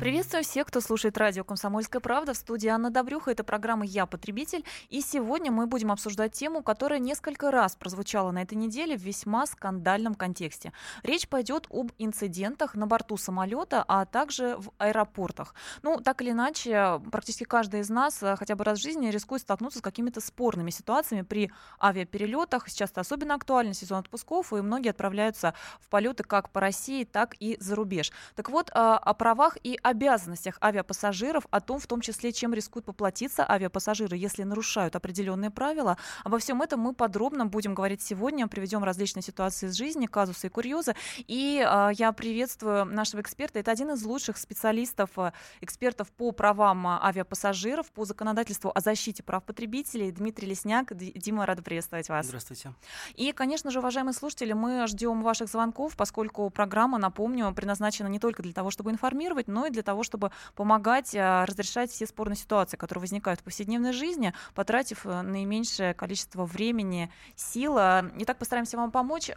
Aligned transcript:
Приветствую 0.00 0.44
всех, 0.44 0.68
кто 0.68 0.80
слушает 0.80 1.18
радио 1.18 1.42
«Комсомольская 1.42 1.98
правда». 2.00 2.32
В 2.32 2.36
студии 2.36 2.68
Анна 2.68 2.88
Добрюха. 2.88 3.32
Это 3.32 3.42
программа 3.42 3.84
«Я 3.84 4.06
потребитель». 4.06 4.64
И 4.90 5.00
сегодня 5.00 5.50
мы 5.50 5.66
будем 5.66 5.90
обсуждать 5.90 6.32
тему, 6.32 6.62
которая 6.62 7.00
несколько 7.00 7.50
раз 7.50 7.74
прозвучала 7.74 8.30
на 8.30 8.42
этой 8.42 8.54
неделе 8.54 8.96
в 8.96 9.00
весьма 9.00 9.44
скандальном 9.46 10.14
контексте. 10.14 10.72
Речь 11.02 11.28
пойдет 11.28 11.66
об 11.68 11.90
инцидентах 11.98 12.76
на 12.76 12.86
борту 12.86 13.16
самолета, 13.16 13.84
а 13.88 14.04
также 14.04 14.56
в 14.58 14.70
аэропортах. 14.78 15.52
Ну, 15.82 15.98
так 15.98 16.22
или 16.22 16.30
иначе, 16.30 17.00
практически 17.10 17.42
каждый 17.42 17.80
из 17.80 17.90
нас 17.90 18.22
э, 18.22 18.36
хотя 18.36 18.54
бы 18.54 18.62
раз 18.62 18.78
в 18.78 18.82
жизни 18.82 19.10
рискует 19.10 19.42
столкнуться 19.42 19.80
с 19.80 19.82
какими-то 19.82 20.20
спорными 20.20 20.70
ситуациями 20.70 21.22
при 21.22 21.50
авиаперелетах. 21.82 22.68
Сейчас 22.68 22.92
это 22.92 23.00
особенно 23.00 23.34
актуально 23.34 23.74
сезон 23.74 23.98
отпусков, 23.98 24.52
и 24.52 24.60
многие 24.60 24.90
отправляются 24.90 25.54
в 25.80 25.88
полеты 25.88 26.22
как 26.22 26.50
по 26.50 26.60
России, 26.60 27.02
так 27.02 27.34
и 27.40 27.56
за 27.58 27.74
рубеж. 27.74 28.12
Так 28.36 28.48
вот, 28.48 28.70
э, 28.70 28.72
о 28.74 29.12
правах 29.14 29.56
и 29.64 29.76
обязанностях 29.88 30.58
авиапассажиров, 30.62 31.46
о 31.50 31.60
том, 31.60 31.78
в 31.78 31.86
том 31.86 32.00
числе, 32.00 32.32
чем 32.32 32.54
рискуют 32.54 32.86
поплатиться 32.86 33.48
авиапассажиры, 33.48 34.16
если 34.16 34.42
нарушают 34.42 34.96
определенные 34.96 35.50
правила. 35.50 35.96
Обо 36.24 36.38
всем 36.38 36.62
этом 36.62 36.80
мы 36.80 36.92
подробно 36.92 37.46
будем 37.46 37.74
говорить 37.74 38.02
сегодня, 38.02 38.46
приведем 38.48 38.84
различные 38.84 39.22
ситуации 39.22 39.66
из 39.66 39.74
жизни, 39.74 40.06
казусы 40.06 40.46
и 40.46 40.50
курьезы. 40.50 40.94
И 41.26 41.64
э, 41.66 41.90
я 41.94 42.12
приветствую 42.12 42.84
нашего 42.84 43.20
эксперта. 43.20 43.58
Это 43.58 43.70
один 43.70 43.90
из 43.90 44.02
лучших 44.04 44.36
специалистов, 44.36 45.10
э, 45.16 45.32
экспертов 45.60 46.10
по 46.12 46.32
правам 46.32 46.86
авиапассажиров, 46.86 47.90
по 47.90 48.04
законодательству 48.04 48.70
о 48.74 48.80
защите 48.80 49.22
прав 49.22 49.44
потребителей. 49.44 50.10
Дмитрий 50.12 50.48
Лесняк. 50.48 50.94
Дима, 50.96 51.46
рада 51.46 51.62
приветствовать 51.62 52.08
вас. 52.08 52.26
Здравствуйте. 52.26 52.74
И, 53.14 53.32
конечно 53.32 53.70
же, 53.70 53.78
уважаемые 53.78 54.14
слушатели, 54.14 54.52
мы 54.52 54.86
ждем 54.86 55.22
ваших 55.22 55.48
звонков, 55.48 55.96
поскольку 55.96 56.50
программа, 56.50 56.98
напомню, 56.98 57.52
предназначена 57.54 58.08
не 58.08 58.18
только 58.18 58.42
для 58.42 58.52
того, 58.52 58.70
чтобы 58.70 58.90
информировать, 58.90 59.48
но 59.48 59.66
и 59.66 59.70
для 59.70 59.77
для 59.78 59.84
того, 59.84 60.02
чтобы 60.02 60.32
помогать 60.56 61.14
а, 61.14 61.46
разрешать 61.46 61.90
все 61.90 62.06
спорные 62.06 62.36
ситуации, 62.36 62.76
которые 62.76 63.02
возникают 63.02 63.40
в 63.40 63.44
повседневной 63.44 63.92
жизни, 63.92 64.34
потратив 64.54 65.06
э, 65.06 65.22
наименьшее 65.22 65.94
количество 65.94 66.44
времени, 66.44 67.10
сил. 67.36 67.76
Итак, 67.76 68.38
постараемся 68.38 68.76
вам 68.76 68.90
помочь. 68.90 69.30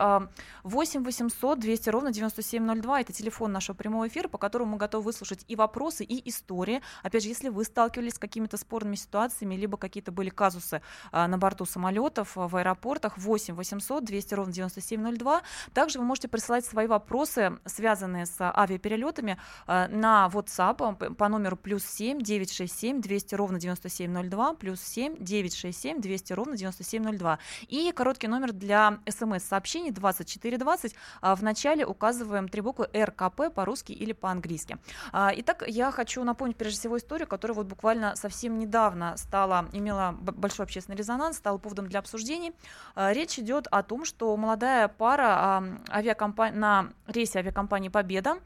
8 0.64 1.04
800 1.04 1.60
200 1.60 1.90
ровно 1.90 2.12
9702 2.12 3.02
это 3.02 3.14
телефон 3.14 3.52
нашего 3.52 3.76
прямого 3.76 4.08
эфира, 4.08 4.28
по 4.28 4.38
которому 4.38 4.72
мы 4.72 4.78
готовы 4.78 5.06
выслушать 5.06 5.46
и 5.48 5.56
вопросы, 5.56 6.04
и 6.04 6.28
истории. 6.30 6.82
Опять 7.04 7.24
же, 7.24 7.30
если 7.30 7.50
вы 7.50 7.64
сталкивались 7.64 8.16
с 8.16 8.20
какими-то 8.20 8.58
спорными 8.58 8.96
ситуациями, 8.96 9.56
либо 9.56 9.78
какие-то 9.78 10.12
были 10.12 10.30
казусы 10.30 10.82
а, 11.12 11.28
на 11.28 11.38
борту 11.38 11.66
самолетов, 11.66 12.36
в 12.36 12.56
аэропортах, 12.56 13.18
8 13.18 13.54
800 13.54 14.04
200 14.04 14.34
ровно 14.34 14.54
9702. 14.54 15.42
Также 15.74 16.00
вы 16.00 16.06
можете 16.06 16.28
присылать 16.28 16.66
свои 16.66 16.88
вопросы, 16.88 17.60
связанные 17.66 18.26
с 18.26 18.38
авиаперелетами, 18.40 19.38
а, 19.68 19.88
на 19.88 20.30
WhatsApp 20.36 21.16
по 21.16 21.28
номеру 21.30 21.58
плюс 21.58 21.84
7 21.86 22.22
967 22.22 23.02
200 23.02 23.36
ровно 23.36 23.60
9702, 23.60 24.54
плюс 24.56 24.82
7 24.82 25.18
967 25.20 26.02
200 26.02 26.34
ровно 26.34 26.58
9702. 26.58 27.40
И 27.68 27.92
короткий 27.92 28.28
номер 28.28 28.52
для 28.54 29.00
смс-сообщений 29.10 29.92
2420. 29.92 30.96
А, 31.22 31.36
в 31.36 31.44
начале 31.44 31.86
указываем 31.86 32.48
три 32.48 32.62
буквы 32.62 32.90
РКП 32.96 33.54
по-русски 33.54 33.92
или 33.92 34.14
по-английски. 34.14 34.78
А, 35.12 35.32
итак, 35.36 35.64
я 35.68 35.92
хочу 35.92 36.24
напомнить 36.24 36.58
прежде 36.58 36.80
всего 36.80 36.98
историю, 36.98 37.28
которая 37.28 37.56
вот 37.56 37.68
буквально 37.68 38.16
совсем 38.16 38.60
недавно 38.60 39.18
стала, 39.18 39.68
имела 39.74 40.12
большой 40.12 40.66
общественный 40.66 40.98
резонанс, 40.98 41.38
стала 41.38 41.58
поводом 41.58 41.88
для 41.88 42.00
обсуждений. 42.00 42.54
А, 42.96 43.14
речь 43.14 43.40
идет 43.40 43.68
о 43.68 43.84
том, 43.84 44.06
что 44.06 44.36
молодая 44.38 44.88
пара 44.88 45.64
авиакомпания, 45.90 46.58
на 46.58 46.90
рейсе 47.08 47.40
авиакомпании 47.40 47.90
«Победа» 47.90 48.38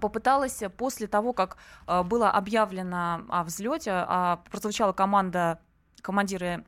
попыталась 0.00 0.62
после 0.76 1.06
того, 1.06 1.32
как 1.32 1.56
а, 1.86 2.02
было 2.02 2.30
объявлено 2.30 3.22
о 3.28 3.44
взлете, 3.44 3.90
а, 3.92 4.42
прозвучала 4.50 4.92
команда 4.92 5.60
командиры 6.02 6.64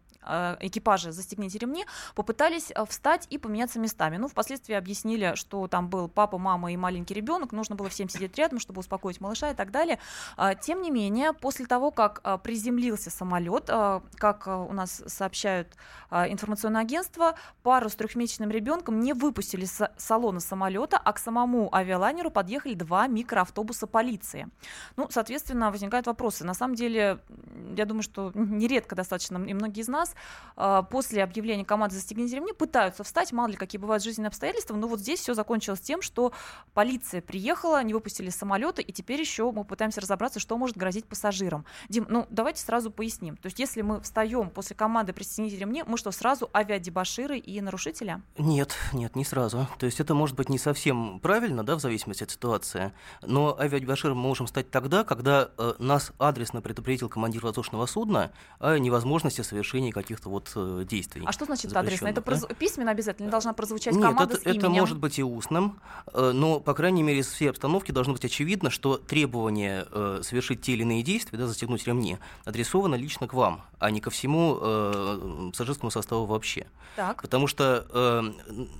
экипажа 0.60 1.12
«Застегните 1.12 1.58
ремни», 1.58 1.84
попытались 2.14 2.70
э, 2.74 2.84
встать 2.86 3.26
и 3.30 3.38
поменяться 3.38 3.78
местами. 3.78 4.16
Ну, 4.16 4.28
впоследствии 4.28 4.74
объяснили, 4.74 5.34
что 5.34 5.68
там 5.68 5.88
был 5.88 6.08
папа, 6.08 6.38
мама 6.38 6.72
и 6.72 6.76
маленький 6.76 7.14
ребенок, 7.14 7.52
нужно 7.52 7.76
было 7.76 7.88
всем 7.88 8.08
сидеть 8.08 8.36
рядом, 8.36 8.58
чтобы 8.58 8.80
успокоить 8.80 9.20
малыша 9.20 9.50
и 9.50 9.54
так 9.54 9.70
далее. 9.70 9.98
А, 10.36 10.54
тем 10.54 10.82
не 10.82 10.90
менее, 10.90 11.32
после 11.32 11.66
того, 11.66 11.90
как 11.90 12.20
э, 12.24 12.38
приземлился 12.42 13.10
самолет, 13.10 13.70
как 14.16 14.46
у 14.46 14.72
нас 14.72 15.02
сообщают 15.06 15.76
информационное 16.10 16.82
агентство, 16.82 17.34
пару 17.62 17.88
с 17.88 17.94
трехмесячным 17.94 18.50
ребенком 18.50 19.00
не 19.00 19.12
выпустили 19.12 19.64
с 19.64 19.90
салона 19.96 20.40
самолета, 20.40 20.98
а 21.02 21.12
к 21.12 21.18
самому 21.18 21.74
авиалайнеру 21.74 22.30
подъехали 22.30 22.74
два 22.74 23.06
микроавтобуса 23.06 23.86
полиции. 23.86 24.48
Ну, 24.96 25.08
соответственно, 25.10 25.70
возникают 25.70 26.06
вопросы. 26.06 26.44
На 26.44 26.54
самом 26.54 26.74
деле, 26.74 27.18
я 27.76 27.84
думаю, 27.84 28.02
что 28.02 28.32
нередко 28.34 28.94
достаточно, 28.94 29.38
и 29.38 29.54
многие 29.54 29.80
из 29.80 29.88
нас 29.88 30.13
а, 30.56 30.82
после 30.82 31.22
объявления 31.22 31.64
команды 31.64 31.96
«Застегните 31.96 32.36
ремни» 32.36 32.52
пытаются 32.52 33.04
встать, 33.04 33.32
мало 33.32 33.48
ли 33.48 33.56
какие 33.56 33.80
бывают 33.80 34.02
жизненные 34.02 34.28
обстоятельства, 34.28 34.76
но 34.76 34.86
вот 34.86 35.00
здесь 35.00 35.20
все 35.20 35.34
закончилось 35.34 35.80
тем, 35.80 36.02
что 36.02 36.32
полиция 36.74 37.20
приехала, 37.20 37.82
не 37.82 37.94
выпустили 37.94 38.30
самолеты, 38.30 38.82
и 38.82 38.92
теперь 38.92 39.20
еще 39.20 39.50
мы 39.50 39.64
пытаемся 39.64 40.00
разобраться, 40.00 40.40
что 40.40 40.56
может 40.56 40.76
грозить 40.76 41.06
пассажирам. 41.06 41.64
Дим, 41.88 42.06
ну 42.08 42.26
давайте 42.30 42.62
сразу 42.62 42.90
поясним. 42.90 43.36
То 43.36 43.46
есть 43.46 43.58
если 43.58 43.82
мы 43.82 44.00
встаем 44.00 44.50
после 44.50 44.76
команды 44.76 45.12
«Пристегните 45.12 45.58
ремни», 45.58 45.82
мы 45.86 45.98
что, 45.98 46.10
сразу 46.10 46.48
авиадебаширы 46.54 47.38
и 47.38 47.60
нарушители? 47.60 48.22
Нет, 48.38 48.76
нет, 48.92 49.16
не 49.16 49.24
сразу. 49.24 49.68
То 49.78 49.86
есть 49.86 50.00
это 50.00 50.14
может 50.14 50.36
быть 50.36 50.48
не 50.48 50.58
совсем 50.58 51.18
правильно, 51.20 51.64
да, 51.64 51.76
в 51.76 51.80
зависимости 51.80 52.24
от 52.24 52.30
ситуации, 52.30 52.92
но 53.22 53.58
авиадебаширом 53.58 54.16
мы 54.16 54.28
можем 54.28 54.46
стать 54.46 54.70
тогда, 54.70 55.04
когда 55.04 55.50
э, 55.58 55.74
нас 55.78 56.12
адресно 56.18 56.60
предупредил 56.60 57.08
командир 57.08 57.42
воздушного 57.42 57.86
судна 57.86 58.32
о 58.58 58.78
невозможности 58.78 59.40
совершения 59.42 59.92
каких-то 60.04 60.28
вот 60.28 60.52
э, 60.54 60.84
действий. 60.88 61.22
А 61.26 61.32
что 61.32 61.44
значит 61.44 61.74
адресно? 61.74 62.08
Это 62.08 62.20
да? 62.20 62.54
письменно 62.54 62.90
обязательно 62.90 63.30
должна 63.30 63.52
прозвучать 63.52 63.94
Нет, 63.94 64.02
команда 64.04 64.34
это, 64.34 64.42
с 64.42 64.46
это 64.46 64.70
может 64.70 64.98
быть 64.98 65.18
и 65.18 65.22
устным, 65.22 65.80
э, 66.12 66.30
но, 66.32 66.60
по 66.60 66.74
крайней 66.74 67.02
мере, 67.02 67.20
из 67.20 67.28
всей 67.28 67.50
обстановки 67.50 67.90
должно 67.90 68.12
быть 68.12 68.24
очевидно, 68.24 68.70
что 68.70 68.96
требование 68.96 69.86
э, 69.90 70.20
совершить 70.22 70.62
те 70.62 70.72
или 70.72 70.82
иные 70.82 71.02
действия, 71.02 71.38
да, 71.38 71.46
застегнуть 71.46 71.86
ремни, 71.86 72.18
адресовано 72.44 72.94
лично 72.94 73.26
к 73.26 73.34
вам, 73.34 73.62
а 73.78 73.90
не 73.90 74.00
ко 74.00 74.10
всему 74.10 74.58
э, 74.60 75.50
пассажирскому 75.52 75.90
составу 75.90 76.26
вообще. 76.26 76.66
Так. 76.96 77.22
Потому 77.22 77.46
что 77.46 77.86
э, 77.90 78.22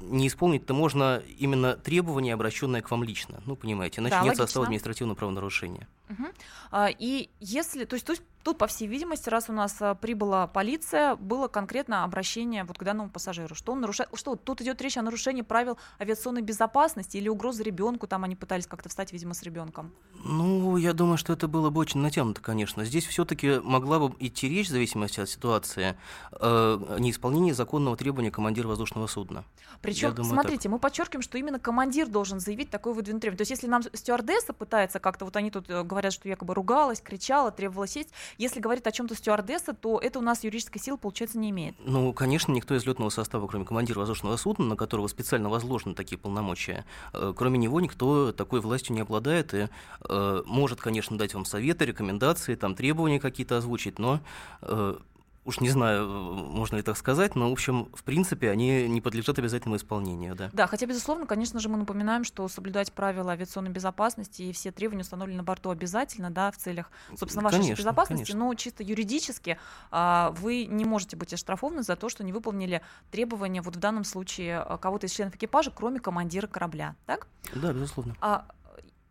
не 0.03 0.29
исполнить-то 0.29 0.73
можно 0.75 1.23
именно 1.39 1.77
требования, 1.77 2.35
обращенные 2.35 2.83
к 2.83 2.91
вам 2.91 3.03
лично. 3.03 3.43
Ну, 3.47 3.57
понимаете, 3.57 4.01
иначе 4.01 4.17
да, 4.17 4.21
нет 4.21 4.27
логично. 4.29 4.47
состава 4.47 4.67
административного 4.67 5.17
правонарушения. 5.17 5.89
Угу. 6.11 6.25
А, 6.71 6.89
и 6.91 7.31
если, 7.41 7.85
то 7.85 7.95
есть, 7.95 8.07
то 8.07 8.13
есть 8.13 8.23
Тут, 8.45 8.59
по 8.59 8.67
всей 8.67 8.87
видимости, 8.87 9.31
раз 9.31 9.49
у 9.49 9.55
нас 9.55 9.75
а, 9.81 9.95
прибыла 9.95 10.47
полиция, 10.47 11.17
было 11.17 11.49
конкретно 11.49 12.05
обращение 12.05 12.65
вот 12.65 12.77
к 12.77 12.83
данному 12.85 13.09
пассажиру, 13.09 13.55
что 13.55 13.73
он 13.73 13.81
нарушает, 13.81 14.11
что 14.13 14.37
тут 14.37 14.61
идет 14.61 14.83
речь 14.83 14.99
о 14.99 15.03
нарушении 15.03 15.41
правил 15.41 15.79
авиационной 15.99 16.43
безопасности 16.43 17.17
или 17.17 17.31
угрозы 17.31 17.63
ребенку, 17.63 18.07
там 18.07 18.23
они 18.23 18.37
пытались 18.37 18.67
как-то 18.67 18.91
встать, 18.91 19.13
видимо, 19.13 19.33
с 19.33 19.43
ребенком. 19.43 19.95
Ну, 20.25 20.77
я 20.77 20.93
думаю, 20.93 21.17
что 21.17 21.33
это 21.33 21.49
было 21.49 21.71
бы 21.71 21.81
очень 21.81 22.01
натянуто, 22.01 22.43
конечно. 22.43 22.85
Здесь 22.85 23.07
все-таки 23.07 23.61
могла 23.61 23.99
бы 23.99 24.15
идти 24.19 24.47
речь, 24.47 24.69
в 24.69 24.73
зависимости 24.73 25.21
от 25.21 25.31
ситуации, 25.31 25.97
э, 26.33 26.37
о 26.41 26.99
неисполнении 26.99 27.53
законного 27.53 27.97
требования 27.97 28.31
командира 28.31 28.69
воздушного 28.69 29.07
судна. 29.07 29.47
Причем, 29.81 30.23
смотрите, 30.23 30.65
так. 30.65 30.73
мы 30.73 30.79
подчеркиваем, 30.79 31.23
что 31.23 31.39
именно 31.39 31.59
командир 31.59 32.09
должен 32.09 32.41
заявить 32.41 32.69
такое 32.69 32.93
выдвинутое 32.93 33.23
требование. 33.23 33.39
То 33.39 33.43
есть, 33.43 33.63
если 33.63 33.69
нам 33.69 33.83
стюардесса 33.95 34.53
пытается 34.53 34.99
как-то, 34.99 35.25
вот 35.25 35.35
они 35.37 35.51
тут 35.51 35.71
э, 35.71 35.83
говорят, 35.83 36.13
что 36.13 36.29
якобы 36.29 36.53
ругалась, 36.53 37.01
кричала, 37.01 37.51
требовала 37.51 37.87
сесть, 37.87 38.11
если 38.39 38.61
говорит 38.61 38.87
о 38.87 38.93
чем-то 38.93 39.15
стюардесса, 39.15 39.73
то 39.75 39.99
это 39.99 40.19
у 40.19 40.23
нас 40.23 40.45
юридической 40.45 40.81
силы, 40.81 40.99
получается, 40.99 41.39
не 41.39 41.51
имеет. 41.51 41.75
Ну, 41.85 42.13
конечно, 42.13 42.53
никто 42.53 42.75
из 42.75 42.85
летного 42.87 43.11
состава, 43.11 43.47
кроме 43.47 43.65
командира 43.65 43.99
воздушного 43.99 44.37
судна, 44.37 44.65
на 44.67 44.77
которого 44.77 45.07
специально 45.09 45.49
возложены 45.49 45.95
такие 45.95 46.19
полномочия, 46.19 46.85
э, 47.13 47.33
кроме 47.37 47.59
него 47.59 47.81
никто 47.81 48.33
такой 48.33 48.61
властью 48.61 48.95
не 48.95 49.01
обладает 49.01 49.55
и 49.55 49.69
э, 50.09 50.43
может, 50.47 50.81
конечно, 50.81 51.19
дать 51.19 51.35
вам 51.35 51.45
советы, 51.45 51.85
рекомендации, 51.85 52.55
там 52.55 52.75
требования 52.75 53.21
какие-то 53.21 53.59
озвучить, 53.59 53.99
но 53.99 54.21
э, 54.63 54.97
уж 55.45 55.61
не 55.61 55.71
знаю, 55.71 56.09
можно 56.09 56.77
ли 56.77 56.83
так 56.83 56.97
сказать, 56.97 57.35
но, 57.35 57.51
в 57.51 57.53
общем, 57.53 57.89
в 57.95 58.03
принципе, 58.03 58.51
они 58.51 58.89
не 58.89 59.01
подлежат 59.01 59.39
обязательному 59.39 59.77
исполнению, 59.77 60.35
да. 60.35 60.51
Да, 60.53 60.67
хотя, 60.67 60.87
безусловно, 60.87 61.27
конечно 61.27 61.61
же, 61.61 61.69
мы 61.69 61.77
напоминаем, 61.77 62.25
что 62.25 62.49
соблюдать 62.49 62.93
правила 62.93 63.33
авиационной 63.33 63.71
безопасности 63.71 64.43
и 64.43 64.53
все 64.53 64.73
требования 64.73 65.03
установлены 65.03 65.39
на 65.39 65.45
борту 65.45 65.71
обязательно, 65.71 66.31
да, 66.31 66.51
в 66.51 66.57
целях, 66.57 66.91
собственно, 67.17 67.45
вашей 67.45 67.61
конечно, 67.61 67.83
безопасности, 67.83 68.33
конечно. 68.33 68.49
но 68.49 68.55
чисто 68.55 68.83
юридически 68.83 69.59
а, 69.91 70.31
вы 70.39 70.65
не 70.65 70.85
можете 70.85 71.17
быть 71.17 71.33
оштрафованы 71.33 71.83
за 71.83 71.97
то, 71.97 72.09
что 72.09 72.25
не 72.25 72.33
выполнили 72.33 72.83
требования, 73.11 73.63
вот 73.63 73.77
в 73.77 73.81
данном 73.81 74.05
случае, 74.05 74.59
а, 74.59 74.79
кого-то 74.79 75.07
из 75.07 75.13
членов 75.13 75.35
экипажа, 75.37 75.71
кроме 75.71 76.01
командира 76.01 76.47
корабля, 76.47 76.97
так? 77.07 77.27
Да, 77.55 77.73
безусловно. 77.73 78.17
А, 78.21 78.47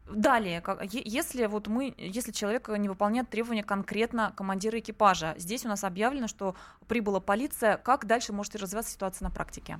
Далее, 0.09 0.61
если 0.91 1.45
вот 1.45 1.67
мы, 1.67 1.93
если 1.97 2.31
человек 2.31 2.67
не 2.69 2.89
выполняет 2.89 3.29
требования 3.29 3.63
конкретно 3.63 4.33
командира 4.35 4.79
экипажа, 4.79 5.33
здесь 5.37 5.65
у 5.65 5.69
нас 5.69 5.83
объявлено, 5.83 6.27
что 6.27 6.55
прибыла 6.87 7.19
полиция, 7.19 7.77
как 7.77 8.05
дальше 8.05 8.33
может 8.33 8.55
развиваться 8.55 8.91
ситуация 8.91 9.25
на 9.27 9.31
практике? 9.31 9.79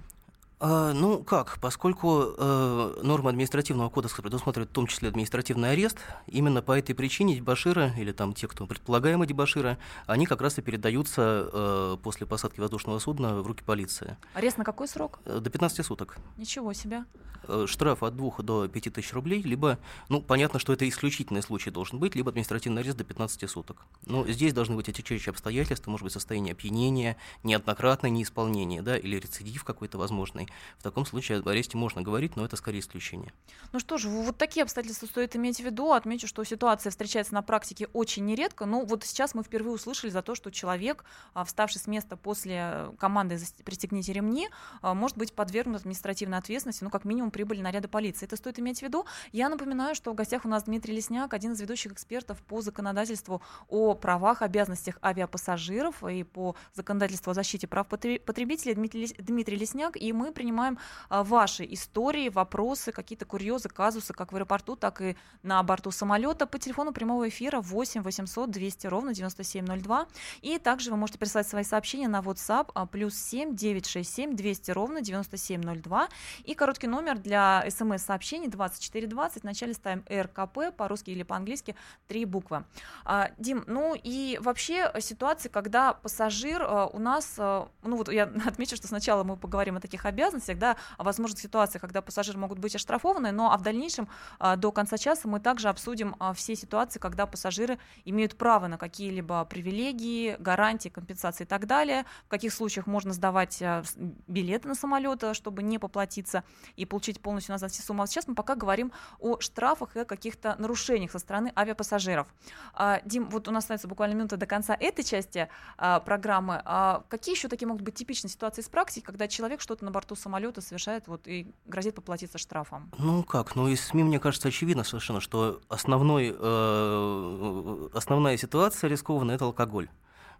А, 0.65 0.93
ну 0.93 1.21
как, 1.21 1.57
поскольку 1.59 2.35
э, 2.37 2.95
нормы 3.03 3.29
административного 3.31 3.89
кодекса 3.89 4.21
предусматривают 4.21 4.69
в 4.69 4.73
том 4.73 4.87
числе 4.87 5.09
административный 5.09 5.71
арест, 5.71 5.97
именно 6.25 6.61
по 6.61 6.71
этой 6.71 6.95
причине 6.95 7.35
дебаширы, 7.35 7.91
или 7.97 8.13
там 8.13 8.33
те, 8.33 8.47
кто 8.47 8.65
предполагаемые 8.65 9.27
дебаширы, 9.27 9.77
они 10.05 10.25
как 10.25 10.39
раз 10.39 10.57
и 10.59 10.61
передаются 10.61 11.49
э, 11.51 11.97
после 12.01 12.25
посадки 12.25 12.61
воздушного 12.61 12.99
судна 12.99 13.41
в 13.41 13.47
руки 13.47 13.61
полиции. 13.61 14.15
Арест 14.35 14.57
на 14.57 14.63
какой 14.63 14.87
срок? 14.87 15.19
Э, 15.25 15.39
до 15.41 15.49
15 15.49 15.85
суток. 15.85 16.15
Ничего 16.37 16.71
себе. 16.71 17.03
Э, 17.47 17.65
штраф 17.67 18.03
от 18.03 18.15
2 18.15 18.35
до 18.39 18.67
5 18.67 18.93
тысяч 18.93 19.13
рублей, 19.13 19.41
либо, 19.41 19.77
ну, 20.09 20.21
понятно, 20.21 20.59
что 20.59 20.71
это 20.71 20.87
исключительный 20.87 21.41
случай 21.41 21.71
должен 21.71 21.99
быть, 21.99 22.15
либо 22.15 22.29
административный 22.29 22.81
арест 22.81 22.97
до 22.97 23.03
15 23.03 23.49
суток. 23.49 23.85
Но 24.05 24.25
здесь 24.27 24.53
должны 24.53 24.75
быть 24.75 24.87
отягчающие 24.87 25.31
обстоятельства, 25.31 25.91
может 25.91 26.05
быть, 26.05 26.13
состояние 26.13 26.53
опьянения, 26.53 27.17
неоднократное 27.43 28.09
неисполнение, 28.09 28.81
да, 28.81 28.97
или 28.97 29.17
рецидив 29.17 29.63
какой-то 29.63 29.97
возможный. 29.97 30.47
В 30.77 30.83
таком 30.83 31.05
случае 31.05 31.39
об 31.39 31.47
аресте 31.47 31.77
можно 31.77 32.01
говорить, 32.01 32.35
но 32.35 32.45
это 32.45 32.55
скорее 32.55 32.79
исключение. 32.79 33.33
Ну 33.71 33.79
что 33.79 33.97
ж, 33.97 34.05
вот 34.05 34.37
такие 34.37 34.63
обстоятельства 34.63 35.05
стоит 35.05 35.35
иметь 35.35 35.57
в 35.57 35.63
виду. 35.63 35.91
Отмечу, 35.91 36.27
что 36.27 36.43
ситуация 36.43 36.91
встречается 36.91 37.33
на 37.33 37.41
практике 37.41 37.87
очень 37.93 38.25
нередко. 38.25 38.65
Ну 38.65 38.85
вот 38.85 39.03
сейчас 39.03 39.35
мы 39.35 39.43
впервые 39.43 39.75
услышали 39.75 40.11
за 40.11 40.21
то, 40.21 40.35
что 40.35 40.51
человек, 40.51 41.05
а, 41.33 41.43
вставший 41.43 41.81
с 41.81 41.87
места 41.87 42.17
после 42.17 42.91
команды 42.99 43.39
«Пристегните 43.63 44.13
ремни», 44.13 44.49
а, 44.81 44.93
может 44.93 45.17
быть 45.17 45.33
подвергнут 45.33 45.81
административной 45.81 46.37
ответственности, 46.37 46.83
ну 46.83 46.89
как 46.89 47.05
минимум 47.05 47.31
прибыли 47.31 47.61
наряда 47.61 47.87
полиции. 47.87 48.25
Это 48.25 48.35
стоит 48.35 48.59
иметь 48.59 48.79
в 48.79 48.81
виду. 48.81 49.05
Я 49.31 49.49
напоминаю, 49.49 49.95
что 49.95 50.11
в 50.11 50.15
гостях 50.15 50.45
у 50.45 50.47
нас 50.47 50.63
Дмитрий 50.63 50.95
Лесняк, 50.95 51.33
один 51.33 51.53
из 51.53 51.61
ведущих 51.61 51.93
экспертов 51.93 52.41
по 52.43 52.61
законодательству 52.61 53.41
о 53.69 53.93
правах, 53.95 54.41
обязанностях 54.41 54.97
авиапассажиров 55.01 56.03
и 56.03 56.23
по 56.23 56.55
законодательству 56.73 57.31
о 57.31 57.33
защите 57.33 57.67
прав 57.67 57.87
потребителей 57.87 58.73
Дмитрий 58.73 59.55
Лесняк, 59.55 59.95
и 59.95 60.11
мы 60.13 60.31
принимаем 60.33 60.77
а, 61.09 61.23
ваши 61.23 61.65
истории, 61.69 62.29
вопросы, 62.29 62.91
какие-то 62.91 63.25
курьезы, 63.25 63.69
казусы, 63.69 64.13
как 64.13 64.31
в 64.31 64.35
аэропорту, 64.35 64.75
так 64.75 65.01
и 65.01 65.15
на 65.43 65.61
борту 65.63 65.91
самолета 65.91 66.45
по 66.45 66.59
телефону 66.59 66.91
прямого 66.91 67.29
эфира 67.29 67.61
8 67.61 68.01
800 68.01 68.49
200 68.51 68.87
ровно 68.87 69.13
9702. 69.13 70.07
И 70.41 70.57
также 70.57 70.91
вы 70.91 70.97
можете 70.97 71.19
прислать 71.19 71.47
свои 71.47 71.63
сообщения 71.63 72.07
на 72.07 72.21
WhatsApp 72.21 72.71
а, 72.73 72.85
плюс 72.85 73.15
7 73.15 73.55
967 73.55 74.35
200 74.35 74.71
ровно 74.71 75.01
9702. 75.01 76.09
И 76.43 76.55
короткий 76.55 76.87
номер 76.87 77.17
для 77.17 77.65
смс-сообщений 77.69 78.47
2420. 78.47 79.41
В 79.41 79.45
начале 79.45 79.73
ставим 79.73 80.03
РКП 80.09 80.75
по-русски 80.75 81.11
или 81.11 81.23
по-английски 81.23 81.75
три 82.07 82.25
буквы. 82.25 82.65
А, 83.05 83.31
Дим, 83.37 83.63
ну 83.67 83.95
и 83.95 84.39
вообще 84.41 84.91
ситуация, 84.99 85.49
когда 85.49 85.93
пассажир 85.93 86.63
у 86.93 86.99
нас, 86.99 87.35
ну 87.37 87.67
вот 87.83 88.11
я 88.11 88.23
отмечу, 88.45 88.75
что 88.75 88.87
сначала 88.87 89.23
мы 89.23 89.37
поговорим 89.37 89.77
о 89.77 89.79
таких 89.79 90.05
обязанностях, 90.05 90.22
да, 90.59 90.77
о 90.97 91.03
возможных 91.03 91.39
ситуациях, 91.39 91.81
когда 91.81 92.01
пассажиры 92.01 92.37
могут 92.37 92.59
быть 92.59 92.75
оштрафованы, 92.75 93.31
но 93.31 93.51
а 93.51 93.57
в 93.57 93.61
дальнейшем 93.61 94.07
а, 94.39 94.55
до 94.55 94.71
конца 94.71 94.97
часа 94.97 95.27
мы 95.27 95.39
также 95.39 95.69
обсудим 95.69 96.15
а, 96.19 96.33
все 96.33 96.55
ситуации, 96.55 96.99
когда 96.99 97.25
пассажиры 97.25 97.79
имеют 98.05 98.37
право 98.37 98.67
на 98.67 98.77
какие-либо 98.77 99.45
привилегии, 99.45 100.35
гарантии, 100.39 100.89
компенсации 100.89 101.43
и 101.43 101.47
так 101.47 101.67
далее, 101.67 102.05
в 102.25 102.29
каких 102.29 102.53
случаях 102.53 102.87
можно 102.87 103.13
сдавать 103.13 103.61
а, 103.61 103.83
билеты 104.27 104.67
на 104.67 104.75
самолет, 104.75 105.23
чтобы 105.33 105.63
не 105.63 105.79
поплатиться 105.79 106.43
и 106.75 106.85
получить 106.85 107.21
полностью 107.21 107.53
назад 107.53 107.71
все 107.71 107.81
суммы. 107.81 108.03
А 108.03 108.07
сейчас 108.07 108.27
мы 108.27 108.35
пока 108.35 108.55
говорим 108.55 108.91
о 109.19 109.39
штрафах 109.39 109.95
и 109.95 109.99
о 109.99 110.05
каких-то 110.05 110.55
нарушениях 110.59 111.11
со 111.11 111.19
стороны 111.19 111.51
авиапассажиров. 111.55 112.27
А, 112.73 113.01
Дим, 113.05 113.29
вот 113.29 113.47
у 113.47 113.51
нас 113.51 113.63
остается 113.63 113.87
буквально 113.87 114.15
минута 114.15 114.37
до 114.37 114.45
конца 114.45 114.75
этой 114.79 115.03
части 115.03 115.49
а, 115.77 115.99
программы. 115.99 116.61
А, 116.65 117.03
какие 117.09 117.35
еще 117.35 117.47
такие 117.47 117.67
могут 117.67 117.83
быть 117.83 117.95
типичные 117.95 118.29
ситуации 118.31 118.61
с 118.61 118.69
практики, 118.69 119.03
когда 119.03 119.27
человек 119.27 119.61
что-то 119.61 119.85
на 119.85 119.91
борту 119.91 120.12
самолета 120.15 120.61
совершает 120.61 121.07
вот, 121.07 121.27
и 121.27 121.53
грозит 121.65 121.95
поплатиться 121.95 122.37
штрафом? 122.37 122.91
Ну 122.97 123.23
как, 123.23 123.55
ну 123.55 123.67
из 123.67 123.81
СМИ, 123.81 124.03
мне 124.03 124.19
кажется, 124.19 124.47
очевидно 124.47 124.83
совершенно, 124.83 125.19
что 125.19 125.61
основной, 125.69 126.35
э, 126.37 127.89
основная 127.93 128.37
ситуация 128.37 128.89
рискованная– 128.89 129.35
это 129.37 129.45
алкоголь. 129.45 129.89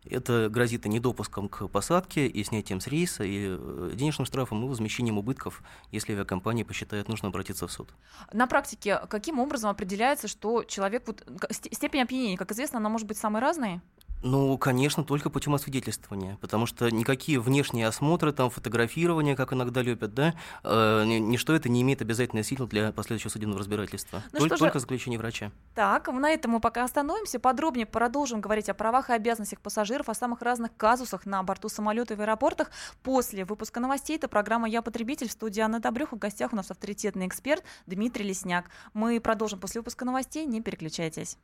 Это 0.05 0.49
грозит 0.49 0.85
и 0.85 0.89
недопуском 0.89 1.47
к 1.47 1.67
посадке, 1.67 2.27
и 2.27 2.43
снятием 2.43 2.81
с 2.81 2.87
рейса, 2.87 3.23
и 3.23 3.55
э, 3.57 3.91
денежным 3.93 4.25
штрафом, 4.25 4.63
и 4.63 4.67
возмещением 4.67 5.17
убытков, 5.17 5.63
если 5.91 6.13
авиакомпания 6.13 6.65
посчитает 6.65 7.07
нужно 7.07 7.29
обратиться 7.29 7.67
в 7.67 7.71
суд. 7.71 7.93
На 8.31 8.47
практике 8.47 8.99
каким 9.09 9.39
образом 9.39 9.69
определяется, 9.69 10.27
что 10.27 10.63
человек... 10.63 11.03
Вот, 11.07 11.23
степень 11.51 12.01
опьянения, 12.01 12.37
как 12.37 12.51
известно, 12.51 12.79
она 12.79 12.89
может 12.89 13.07
быть 13.07 13.17
самой 13.17 13.41
разной? 13.41 13.81
Ну, 14.23 14.57
конечно, 14.57 15.03
только 15.03 15.29
путем 15.29 15.53
освидетельствования, 15.53 16.37
потому 16.39 16.65
что 16.65 16.89
никакие 16.89 17.41
внешние 17.41 17.87
осмотры, 17.87 18.31
там, 18.31 18.49
фотографирование, 18.49 19.35
как 19.35 19.51
иногда 19.51 19.81
любят, 19.81 20.13
да, 20.13 20.33
э, 20.63 21.03
ничто 21.05 21.53
это 21.53 21.67
не 21.67 21.81
имеет 21.81 22.01
обязательной 22.01 22.45
силы 22.45 22.65
для 22.67 22.93
последующего 22.93 23.29
судебного 23.29 23.59
разбирательства. 23.59 24.23
Ну, 24.31 24.39
только, 24.39 24.57
только 24.57 24.79
заключение 24.79 25.19
врача. 25.19 25.51
Так, 25.75 26.07
на 26.07 26.31
этом 26.31 26.51
мы 26.51 26.61
пока 26.61 26.85
остановимся. 26.85 27.37
Подробнее 27.37 27.85
продолжим 27.85 28.39
говорить 28.39 28.69
о 28.69 28.73
правах 28.73 29.09
и 29.09 29.13
обязанностях 29.13 29.59
пассажиров, 29.59 30.07
о 30.07 30.13
самых 30.13 30.41
разных 30.41 30.75
казусах 30.77 31.25
на 31.25 31.43
борту 31.43 31.67
самолета 31.67 32.13
и 32.13 32.17
в 32.17 32.21
аэропортах. 32.21 32.71
После 33.03 33.43
выпуска 33.43 33.81
новостей 33.81 34.15
это 34.15 34.29
программа 34.29 34.69
«Я 34.69 34.81
потребитель» 34.81 35.27
в 35.27 35.33
студии 35.33 35.59
Анна 35.59 35.81
Добрюха. 35.81 36.15
В 36.15 36.19
гостях 36.19 36.53
у 36.53 36.55
нас 36.55 36.71
авторитетный 36.71 37.27
эксперт 37.27 37.63
Дмитрий 37.87 38.23
Лесняк. 38.23 38.69
Мы 38.93 39.19
продолжим 39.19 39.59
после 39.59 39.81
выпуска 39.81 40.05
новостей. 40.05 40.45
Не 40.45 40.61
переключайтесь. 40.61 41.37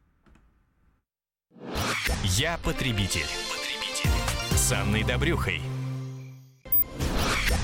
Я 2.24 2.58
потребитель. 2.64 3.26
потребитель. 3.52 4.58
С 4.58 4.72
Анной 4.72 5.04
Добрюхой. 5.04 5.62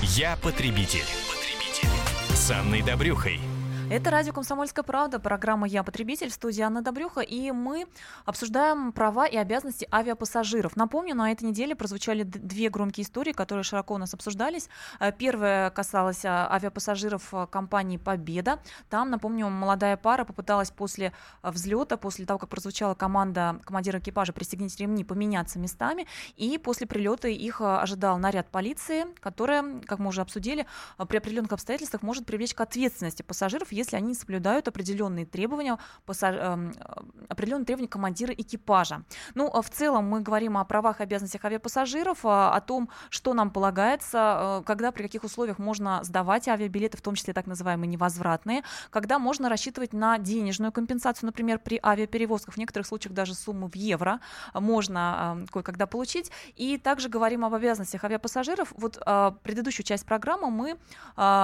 Я 0.02 0.36
потребитель. 0.36 1.04
потребитель. 1.28 2.36
С 2.36 2.50
Анной 2.50 2.82
Добрюхой. 2.82 3.40
Это 3.88 4.10
радио 4.10 4.32
«Комсомольская 4.32 4.82
правда», 4.82 5.20
программа 5.20 5.68
«Я 5.68 5.84
потребитель» 5.84 6.28
в 6.28 6.32
студии 6.32 6.60
Анна 6.60 6.82
Добрюха, 6.82 7.20
и 7.20 7.52
мы 7.52 7.86
обсуждаем 8.24 8.90
права 8.90 9.26
и 9.26 9.36
обязанности 9.36 9.86
авиапассажиров. 9.92 10.74
Напомню, 10.74 11.14
на 11.14 11.30
этой 11.30 11.44
неделе 11.44 11.76
прозвучали 11.76 12.24
две 12.24 12.68
громкие 12.68 13.04
истории, 13.04 13.30
которые 13.30 13.62
широко 13.62 13.94
у 13.94 13.98
нас 13.98 14.12
обсуждались. 14.12 14.68
Э, 14.98 15.12
первая 15.12 15.70
касалась 15.70 16.24
а, 16.24 16.48
авиапассажиров 16.52 17.32
э, 17.32 17.46
компании 17.48 17.96
«Победа». 17.96 18.58
Там, 18.90 19.08
напомню, 19.10 19.48
молодая 19.50 19.96
пара 19.96 20.24
попыталась 20.24 20.72
после 20.72 21.12
э, 21.44 21.50
взлета, 21.52 21.96
после 21.96 22.26
того, 22.26 22.40
как 22.40 22.48
прозвучала 22.48 22.94
команда 22.94 23.60
командира 23.64 24.00
экипажа 24.00 24.32
«Пристегните 24.32 24.82
ремни», 24.82 25.04
поменяться 25.04 25.60
местами, 25.60 26.08
и 26.36 26.58
после 26.58 26.88
прилета 26.88 27.28
их 27.28 27.60
ожидал 27.60 28.18
наряд 28.18 28.48
полиции, 28.50 29.06
которая, 29.20 29.80
как 29.86 30.00
мы 30.00 30.08
уже 30.08 30.22
обсудили, 30.22 30.66
при 31.06 31.18
определенных 31.18 31.52
обстоятельствах 31.52 32.02
может 32.02 32.26
привлечь 32.26 32.52
к 32.52 32.60
ответственности 32.60 33.22
пассажиров, 33.22 33.70
если 33.76 33.96
они 33.96 34.14
соблюдают 34.14 34.68
определенные 34.68 35.26
требования, 35.26 35.78
эм, 36.08 36.72
определенные 37.28 37.66
требования 37.66 37.88
командира 37.88 38.32
экипажа. 38.32 39.02
Ну, 39.34 39.50
а 39.52 39.62
в 39.62 39.70
целом 39.70 40.08
мы 40.08 40.20
говорим 40.20 40.56
о 40.56 40.64
правах 40.64 41.00
и 41.00 41.02
обязанностях 41.02 41.44
авиапассажиров, 41.44 42.24
а, 42.24 42.54
о 42.54 42.60
том, 42.60 42.88
что 43.10 43.34
нам 43.34 43.50
полагается, 43.50 44.60
э, 44.60 44.62
когда, 44.66 44.92
при 44.92 45.02
каких 45.02 45.24
условиях 45.24 45.58
можно 45.58 46.00
сдавать 46.02 46.48
авиабилеты, 46.48 46.96
в 46.96 47.02
том 47.02 47.14
числе 47.14 47.32
так 47.34 47.46
называемые 47.46 47.88
невозвратные, 47.88 48.62
когда 48.90 49.18
можно 49.18 49.48
рассчитывать 49.48 49.92
на 49.92 50.18
денежную 50.18 50.72
компенсацию, 50.72 51.26
например, 51.26 51.58
при 51.58 51.78
авиаперевозках, 51.82 52.54
в 52.54 52.58
некоторых 52.58 52.86
случаях 52.86 53.14
даже 53.14 53.34
сумму 53.34 53.68
в 53.68 53.76
евро 53.76 54.20
можно 54.54 55.36
эм, 55.38 55.46
кое-когда 55.48 55.86
получить. 55.86 56.30
И 56.56 56.78
также 56.78 57.08
говорим 57.08 57.44
об 57.44 57.54
обязанностях 57.54 58.04
авиапассажиров. 58.04 58.72
Вот 58.76 58.98
а, 59.04 59.32
предыдущую 59.42 59.84
часть 59.84 60.06
программы 60.06 60.50
мы 60.50 60.78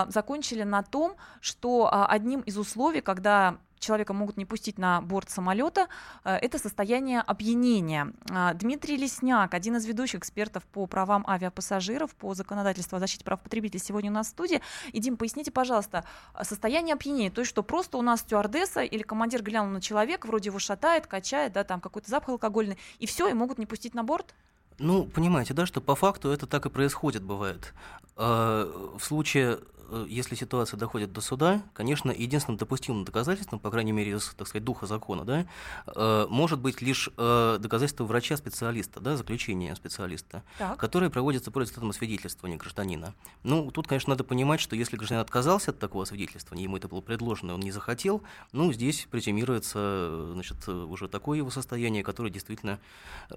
закончили 0.09 0.63
на 0.63 0.83
том, 0.83 1.17
что 1.41 1.89
одним 2.23 2.41
из 2.41 2.57
условий, 2.57 3.01
когда 3.01 3.59
человека 3.81 4.13
могут 4.13 4.37
не 4.37 4.45
пустить 4.45 4.79
на 4.79 5.01
борт 5.01 5.29
самолета, 5.29 5.89
э, 6.25 6.37
это 6.37 6.59
состояние 6.59 7.21
опьянения. 7.21 8.13
А, 8.31 8.55
Дмитрий 8.55 8.97
Лесняк, 8.97 9.53
один 9.55 9.77
из 9.77 9.85
ведущих 9.85 10.21
экспертов 10.21 10.63
по 10.67 10.87
правам 10.87 11.25
авиапассажиров, 11.27 12.15
по 12.15 12.35
законодательству 12.35 12.97
о 12.97 13.01
защите 13.01 13.25
прав 13.25 13.41
потребителей, 13.41 13.81
сегодня 13.81 14.11
у 14.11 14.15
нас 14.15 14.29
в 14.29 14.31
студии. 14.31 14.63
И, 14.93 15.01
Дим, 15.01 15.17
поясните, 15.17 15.51
пожалуйста, 15.51 16.05
состояние 16.43 16.95
опьянения, 16.95 17.31
то 17.31 17.41
есть 17.41 17.51
что 17.51 17.65
просто 17.65 17.99
у 17.99 18.03
нас 18.03 18.21
стюардесса 18.21 18.83
или 18.83 19.03
командир 19.03 19.43
глянул 19.43 19.73
на 19.73 19.81
человека, 19.81 20.27
вроде 20.27 20.51
его 20.51 20.61
шатает, 20.61 21.09
качает, 21.09 21.53
да, 21.53 21.65
там 21.65 21.81
какой-то 21.81 22.09
запах 22.09 22.29
алкогольный, 22.29 22.79
и 23.01 23.07
все, 23.07 23.27
и 23.27 23.33
могут 23.33 23.59
не 23.59 23.67
пустить 23.67 23.95
на 23.95 24.05
борт? 24.05 24.35
Ну, 24.79 25.05
понимаете, 25.05 25.55
да, 25.55 25.67
что 25.67 25.81
по 25.81 25.97
факту 25.97 26.31
это 26.31 26.47
так 26.47 26.67
и 26.67 26.71
происходит, 26.71 27.23
бывает. 27.23 27.75
В 28.17 29.01
случае 29.01 29.59
э, 29.59 29.82
если 30.09 30.35
ситуация 30.35 30.79
доходит 30.79 31.13
до 31.13 31.21
суда, 31.21 31.63
конечно, 31.75 32.11
единственным 32.11 32.59
допустимым 32.59 33.05
доказательством, 33.05 33.59
по 33.59 33.71
крайней 33.71 33.93
мере, 33.93 34.13
из, 34.13 34.35
так 34.35 34.49
сказать, 34.49 34.65
духа 34.65 34.87
закона, 34.87 35.25
да, 35.25 35.47
э, 35.87 36.27
может 36.29 36.61
быть 36.61 36.81
лишь 36.83 37.11
доказательство 37.17 38.05
врача-специалиста, 38.05 39.01
да, 39.01 39.17
заключение 39.17 39.75
специалиста, 39.77 40.43
так. 40.59 40.79
которое 40.79 41.11
проводится 41.11 41.51
против 41.51 41.77
этого 41.77 41.93
свидетельствования 41.93 42.59
гражданина. 42.59 43.15
Ну, 43.43 43.71
тут, 43.71 43.87
конечно, 43.87 44.11
надо 44.11 44.25
понимать, 44.25 44.61
что 44.61 44.77
если 44.77 44.97
гражданин 44.97 45.23
отказался 45.23 45.71
от 45.71 45.79
такого 45.79 46.05
свидетельствования, 46.05 46.65
ему 46.65 46.77
это 46.77 46.89
было 46.89 47.01
предложено, 47.01 47.55
он 47.55 47.61
не 47.61 47.73
захотел, 47.73 48.23
ну, 48.53 48.73
здесь 48.73 49.07
презюмируется, 49.11 50.33
значит, 50.33 50.69
уже 50.69 51.09
такое 51.09 51.39
его 51.39 51.51
состояние, 51.51 52.03
которое 52.03 52.31
действительно 52.31 52.79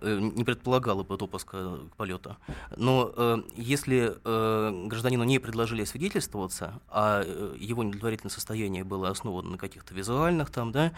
не 0.02 0.44
предполагало 0.44 1.04
бы 1.04 1.18
допуска 1.18 1.80
к 1.92 1.96
полету. 1.96 2.38
Но 2.76 3.44
если 3.56 4.16
гражданину 4.88 5.24
не 5.24 5.40
предложили 5.40 5.84
свидетельствоваться, 6.50 6.82
а 6.90 7.24
э, 7.26 7.56
его 7.60 7.84
неудовлетворительное 7.84 8.32
состояние 8.32 8.84
было 8.84 9.10
основано 9.10 9.52
на 9.52 9.58
каких-то 9.58 9.94
визуальных 9.94 10.50
там, 10.50 10.72
да, 10.72 10.92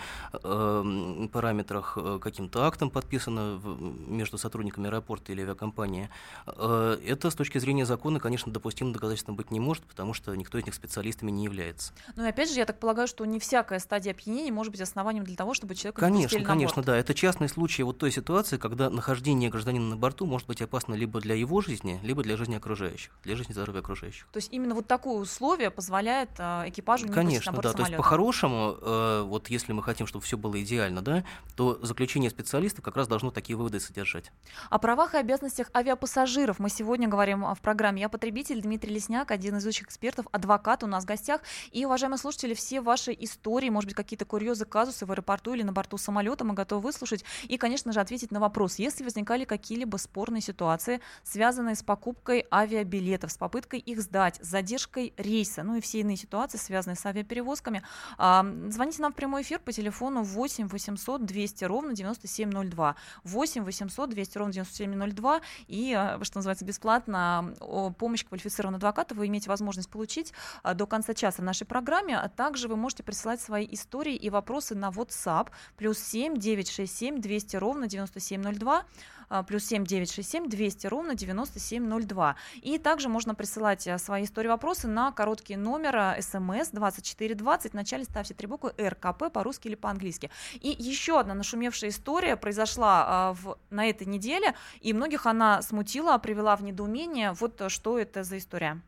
эм, 0.44 1.30
параметрах, 1.32 1.98
э, 1.98 2.20
каким-то 2.22 2.66
актом 2.66 2.90
подписано 2.90 3.60
между 4.08 4.38
сотрудниками 4.38 4.88
аэропорта 4.88 5.32
или 5.32 5.42
авиакомпании, 5.42 6.10
э, 6.46 6.98
это 7.06 7.30
с 7.30 7.36
точки 7.36 7.58
зрения 7.58 7.86
закона, 7.86 8.20
конечно, 8.20 8.52
допустимым 8.52 8.94
доказательством 8.94 9.36
быть 9.36 9.52
не 9.52 9.60
может, 9.60 9.84
потому 9.84 10.14
что 10.14 10.34
никто 10.36 10.58
из 10.58 10.66
них 10.66 10.74
специалистами 10.74 11.32
не 11.32 11.46
является. 11.46 11.94
Ну 12.16 12.26
и 12.26 12.30
опять 12.30 12.50
же, 12.50 12.60
я 12.60 12.66
так 12.66 12.80
полагаю, 12.80 13.08
что 13.08 13.26
не 13.26 13.40
всякая 13.40 13.80
стадия 13.80 14.12
опьянения 14.12 14.52
может 14.52 14.72
быть 14.72 14.82
основанием 14.82 15.24
для 15.24 15.36
того, 15.36 15.54
чтобы 15.54 15.76
человек 15.76 16.00
Конечно, 16.00 16.44
конечно, 16.44 16.84
да. 16.84 16.98
Это 16.98 17.14
частный 17.14 17.50
случай 17.50 17.84
вот 17.84 17.98
той 17.98 18.12
ситуации, 18.12 18.58
когда 18.58 18.90
нахождение 18.90 19.50
гражданина 19.50 19.90
на 19.90 19.98
борту 19.98 20.26
может 20.26 20.48
быть 20.48 20.62
опасно 20.62 20.94
либо 20.94 21.20
для 21.22 21.36
его 21.36 21.62
жизни, 21.62 22.00
либо 22.04 22.24
для 22.24 22.38
жизни 22.38 22.56
окружающих, 22.56 23.12
для 23.24 23.36
жизни 23.36 23.54
здоровья 23.54 23.80
окружающих. 23.80 24.28
То 24.32 24.38
есть 24.38 24.52
именно 24.52 24.76
вот 24.76 24.88
такое 24.88 25.26
условие 25.38 25.70
позволяет 25.70 26.30
э, 26.40 26.70
экипажу 26.70 27.06
не 27.06 27.14
Конечно, 27.14 27.52
на 27.52 27.62
да. 27.62 27.74
То 27.74 27.84
есть 27.84 27.96
по-хорошему, 27.96 28.76
э, 28.82 29.22
вот 29.24 29.50
если 29.50 29.72
мы 29.72 29.84
хотим, 29.84 30.08
чтобы 30.08 30.26
все 30.26 30.36
было 30.36 30.62
идеально, 30.62 31.02
да, 31.02 31.24
то 31.56 31.80
заключение 31.84 32.32
специалистов 32.32 32.84
как 32.84 32.98
раз 32.98 33.08
должно 33.08 33.30
такие 33.30 33.56
выводы 33.56 33.80
содержать. 33.80 34.32
О 34.72 34.80
правах 34.80 35.14
и 35.14 35.18
обязанностях 35.18 35.70
авиапассажиров 35.76 36.58
мы 36.58 36.70
сегодня 36.70 37.08
говорим 37.08 37.54
в 37.54 37.62
программе 37.62 38.02
«Я 38.02 38.10
потребитель». 38.10 38.62
Дмитрий 38.62 38.96
Лесняк, 38.96 39.30
один 39.30 39.58
из 39.58 39.66
лучших 39.66 39.88
экспертов, 39.88 40.26
адвокат 40.32 40.84
у 40.84 40.88
нас 40.88 41.04
в 41.04 41.08
гостях. 41.08 41.42
И, 41.72 41.86
уважаемые 41.86 42.18
слушатели, 42.18 42.56
все 42.56 42.82
ваши 42.82 43.16
истории, 43.20 43.70
может 43.70 43.90
быть, 43.90 43.96
какие-то 43.96 44.26
курьезы, 44.26 44.66
казусы 44.66 45.06
в 45.06 45.12
аэропорту 45.12 45.54
или 45.54 45.62
на 45.62 45.72
борту 45.72 45.98
самолета 45.98 46.46
мы 46.46 46.56
готовы 46.56 46.82
выслушать 46.82 47.24
и, 47.44 47.58
конечно 47.58 47.92
же, 47.94 48.00
ответить 48.00 48.32
на 48.32 48.40
вопрос, 48.40 48.80
если 48.80 49.04
возникали 49.04 49.46
какие-либо 49.46 49.98
спорные 49.98 50.42
ситуации, 50.42 51.00
связанные 51.24 51.76
с 51.76 51.84
покупкой 51.84 52.46
авиабилетов, 52.52 53.32
с 53.32 53.38
попыткой 53.38 53.80
их 53.80 54.02
сдать, 54.02 54.40
с 54.42 54.48
задержкой 54.48 55.14
рейса, 55.18 55.64
ну 55.64 55.76
и 55.76 55.82
все 55.82 56.00
иные 56.00 56.18
ситуации, 56.18 56.58
связанные 56.58 56.96
с 56.96 57.06
авиаперевозками. 57.06 57.84
А, 58.18 58.46
звоните 58.70 59.02
нам 59.02 59.12
в 59.12 59.16
прямой 59.16 59.42
эфир 59.42 59.60
по 59.60 59.72
телефону 59.72 60.24
8 60.24 60.68
800 60.68 61.26
200 61.26 61.64
ровно 61.66 61.94
9702. 61.94 62.96
8 63.24 63.64
800 63.64 64.10
200 64.10 64.38
ровно 64.38 64.54
9702. 64.54 65.42
И, 65.68 65.94
а, 65.94 66.20
что 66.24 66.38
называется, 66.38 66.66
бесплатно 66.66 67.54
помощь 67.98 68.26
квалифицированного 68.26 68.78
адвоката 68.78 69.16
вы 69.16 69.28
имеете 69.28 69.50
возможность 69.50 69.90
получить 69.90 70.34
а, 70.64 70.74
до 70.74 70.86
конца 70.86 71.14
часа 71.14 71.42
в 71.42 71.46
нашей 71.46 71.66
программе. 71.66 72.18
А 72.18 72.30
также 72.30 72.68
вы 72.68 72.76
можете 72.76 73.04
присылать 73.04 73.42
свои 73.42 73.68
истории 73.72 74.16
и 74.16 74.30
вопросы 74.30 74.76
на 74.76 74.90
WhatsApp 74.90 75.50
плюс 75.78 76.00
7 76.00 76.38
967 76.38 77.20
200 77.20 77.56
ровно 77.58 77.88
9702. 77.88 78.86
А, 79.30 79.44
плюс 79.44 79.66
7 79.66 79.86
967 79.86 80.50
200 80.50 80.88
ровно 80.88 81.16
9702. 81.16 82.36
И 82.62 82.78
также 82.78 83.10
можно 83.10 83.36
присылать 83.36 83.88
а, 83.88 83.98
свои 83.98 84.24
истории 84.24 84.48
вопросы 84.48 84.88
на 84.88 85.12
короткий 85.12 85.56
номер 85.56 86.22
смс 86.22 86.70
2420. 86.72 87.74
Вначале 87.74 88.04
ставьте 88.06 88.34
три 88.34 88.48
буквы 88.48 88.74
РКП 88.80 89.32
по-русски 89.32 89.68
или 89.68 89.76
по-английски. 89.76 90.30
И 90.54 90.70
еще 90.70 91.20
одна 91.20 91.34
нашумевшая 91.34 91.90
история 91.90 92.38
произошла 92.38 93.06
а, 93.08 93.34
в, 93.34 93.58
на 93.70 93.90
этой 93.90 94.08
неделе, 94.08 94.56
и 94.82 94.94
многих 94.94 95.26
она 95.26 95.62
смутила, 95.62 96.18
привела 96.18 96.56
в 96.56 96.64
недоумение. 96.64 97.34
Вот 97.34 97.62
что 97.70 98.00
это 98.00 98.24
за 98.24 98.38
история. 98.38 98.82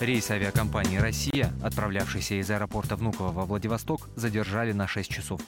Рейс 0.00 0.30
авиакомпании 0.30 0.98
«Россия», 0.98 1.52
отправлявшийся 1.60 2.34
из 2.40 2.48
аэропорта 2.50 2.94
Внуково 2.94 3.32
во 3.32 3.44
Владивосток, 3.46 4.08
задержали 4.14 4.70
на 4.70 4.86
6 4.86 5.10
часов. 5.10 5.40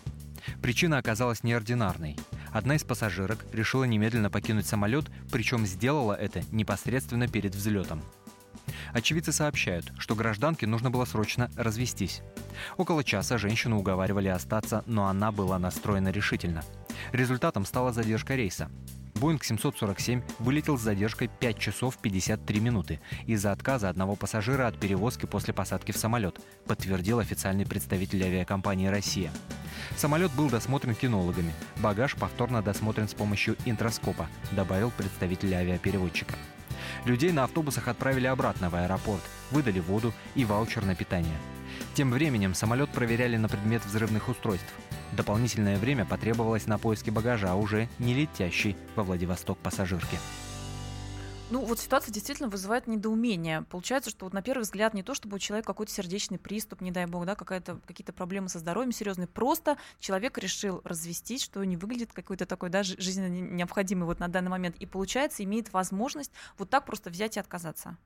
Причина 0.62 0.98
оказалась 0.98 1.42
неординарной. 1.42 2.16
Одна 2.52 2.76
из 2.76 2.84
пассажирок 2.84 3.44
решила 3.52 3.84
немедленно 3.84 4.30
покинуть 4.30 4.66
самолет, 4.66 5.06
причем 5.30 5.66
сделала 5.66 6.14
это 6.14 6.42
непосредственно 6.50 7.28
перед 7.28 7.54
взлетом. 7.54 8.02
Очевидцы 8.92 9.32
сообщают, 9.32 9.92
что 9.98 10.14
гражданке 10.14 10.66
нужно 10.66 10.90
было 10.90 11.04
срочно 11.04 11.50
развестись. 11.56 12.22
Около 12.76 13.04
часа 13.04 13.38
женщину 13.38 13.78
уговаривали 13.78 14.28
остаться, 14.28 14.82
но 14.86 15.06
она 15.06 15.32
была 15.32 15.58
настроена 15.58 16.10
решительно. 16.10 16.62
Результатом 17.12 17.64
стала 17.64 17.92
задержка 17.92 18.34
рейса. 18.34 18.70
Боинг 19.14 19.44
747 19.44 20.22
вылетел 20.38 20.78
с 20.78 20.82
задержкой 20.82 21.28
5 21.28 21.58
часов 21.58 21.98
53 21.98 22.60
минуты 22.60 23.00
из-за 23.26 23.52
отказа 23.52 23.88
одного 23.88 24.16
пассажира 24.16 24.66
от 24.66 24.78
перевозки 24.78 25.26
после 25.26 25.52
посадки 25.52 25.92
в 25.92 25.96
самолет, 25.96 26.40
подтвердил 26.66 27.18
официальный 27.18 27.66
представитель 27.66 28.22
авиакомпании 28.22 28.86
«Россия». 28.86 29.30
Самолет 29.96 30.32
был 30.32 30.48
досмотрен 30.48 30.94
кинологами, 30.94 31.52
багаж 31.78 32.14
повторно 32.14 32.62
досмотрен 32.62 33.08
с 33.08 33.14
помощью 33.14 33.56
интроскопа, 33.64 34.28
добавил 34.52 34.90
представитель 34.90 35.54
авиапереводчика. 35.54 36.34
Людей 37.04 37.32
на 37.32 37.44
автобусах 37.44 37.88
отправили 37.88 38.26
обратно 38.26 38.70
в 38.70 38.74
аэропорт, 38.74 39.22
выдали 39.50 39.80
воду 39.80 40.12
и 40.34 40.44
ваучер 40.44 40.84
на 40.84 40.94
питание. 40.94 41.36
Тем 41.94 42.10
временем 42.10 42.54
самолет 42.54 42.90
проверяли 42.90 43.36
на 43.36 43.48
предмет 43.48 43.84
взрывных 43.84 44.28
устройств– 44.28 44.72
Дополнительное 45.12 45.76
время 45.76 46.04
потребовалось 46.04 46.66
на 46.66 46.78
поиски 46.78 47.10
багажа 47.10 47.54
уже 47.54 47.88
не 47.98 48.14
летящей 48.14 48.76
во 48.94 49.02
Владивосток 49.02 49.58
пассажирки. 49.58 50.18
Ну, 51.50 51.64
вот 51.64 51.80
ситуация 51.80 52.12
действительно 52.12 52.48
вызывает 52.48 52.86
недоумение. 52.86 53.62
Получается, 53.62 54.08
что 54.08 54.24
вот 54.24 54.32
на 54.32 54.40
первый 54.40 54.62
взгляд 54.62 54.94
не 54.94 55.02
то, 55.02 55.14
чтобы 55.16 55.34
у 55.34 55.38
человека 55.40 55.66
какой-то 55.66 55.90
сердечный 55.90 56.38
приступ, 56.38 56.80
не 56.80 56.92
дай 56.92 57.06
бог, 57.06 57.26
да, 57.26 57.34
какие-то 57.34 58.12
проблемы 58.12 58.48
со 58.48 58.60
здоровьем 58.60 58.92
серьезные. 58.92 59.26
Просто 59.26 59.76
человек 59.98 60.38
решил 60.38 60.80
развестись, 60.84 61.42
что 61.42 61.64
не 61.64 61.76
выглядит 61.76 62.12
какой-то 62.12 62.46
такой, 62.46 62.70
да, 62.70 62.84
жизненно 62.84 63.26
необходимый 63.26 64.04
вот 64.04 64.20
на 64.20 64.28
данный 64.28 64.50
момент. 64.50 64.76
И 64.76 64.86
получается, 64.86 65.42
имеет 65.42 65.72
возможность 65.72 66.30
вот 66.56 66.70
так 66.70 66.86
просто 66.86 67.10
взять 67.10 67.36
и 67.36 67.40
отказаться. 67.40 67.96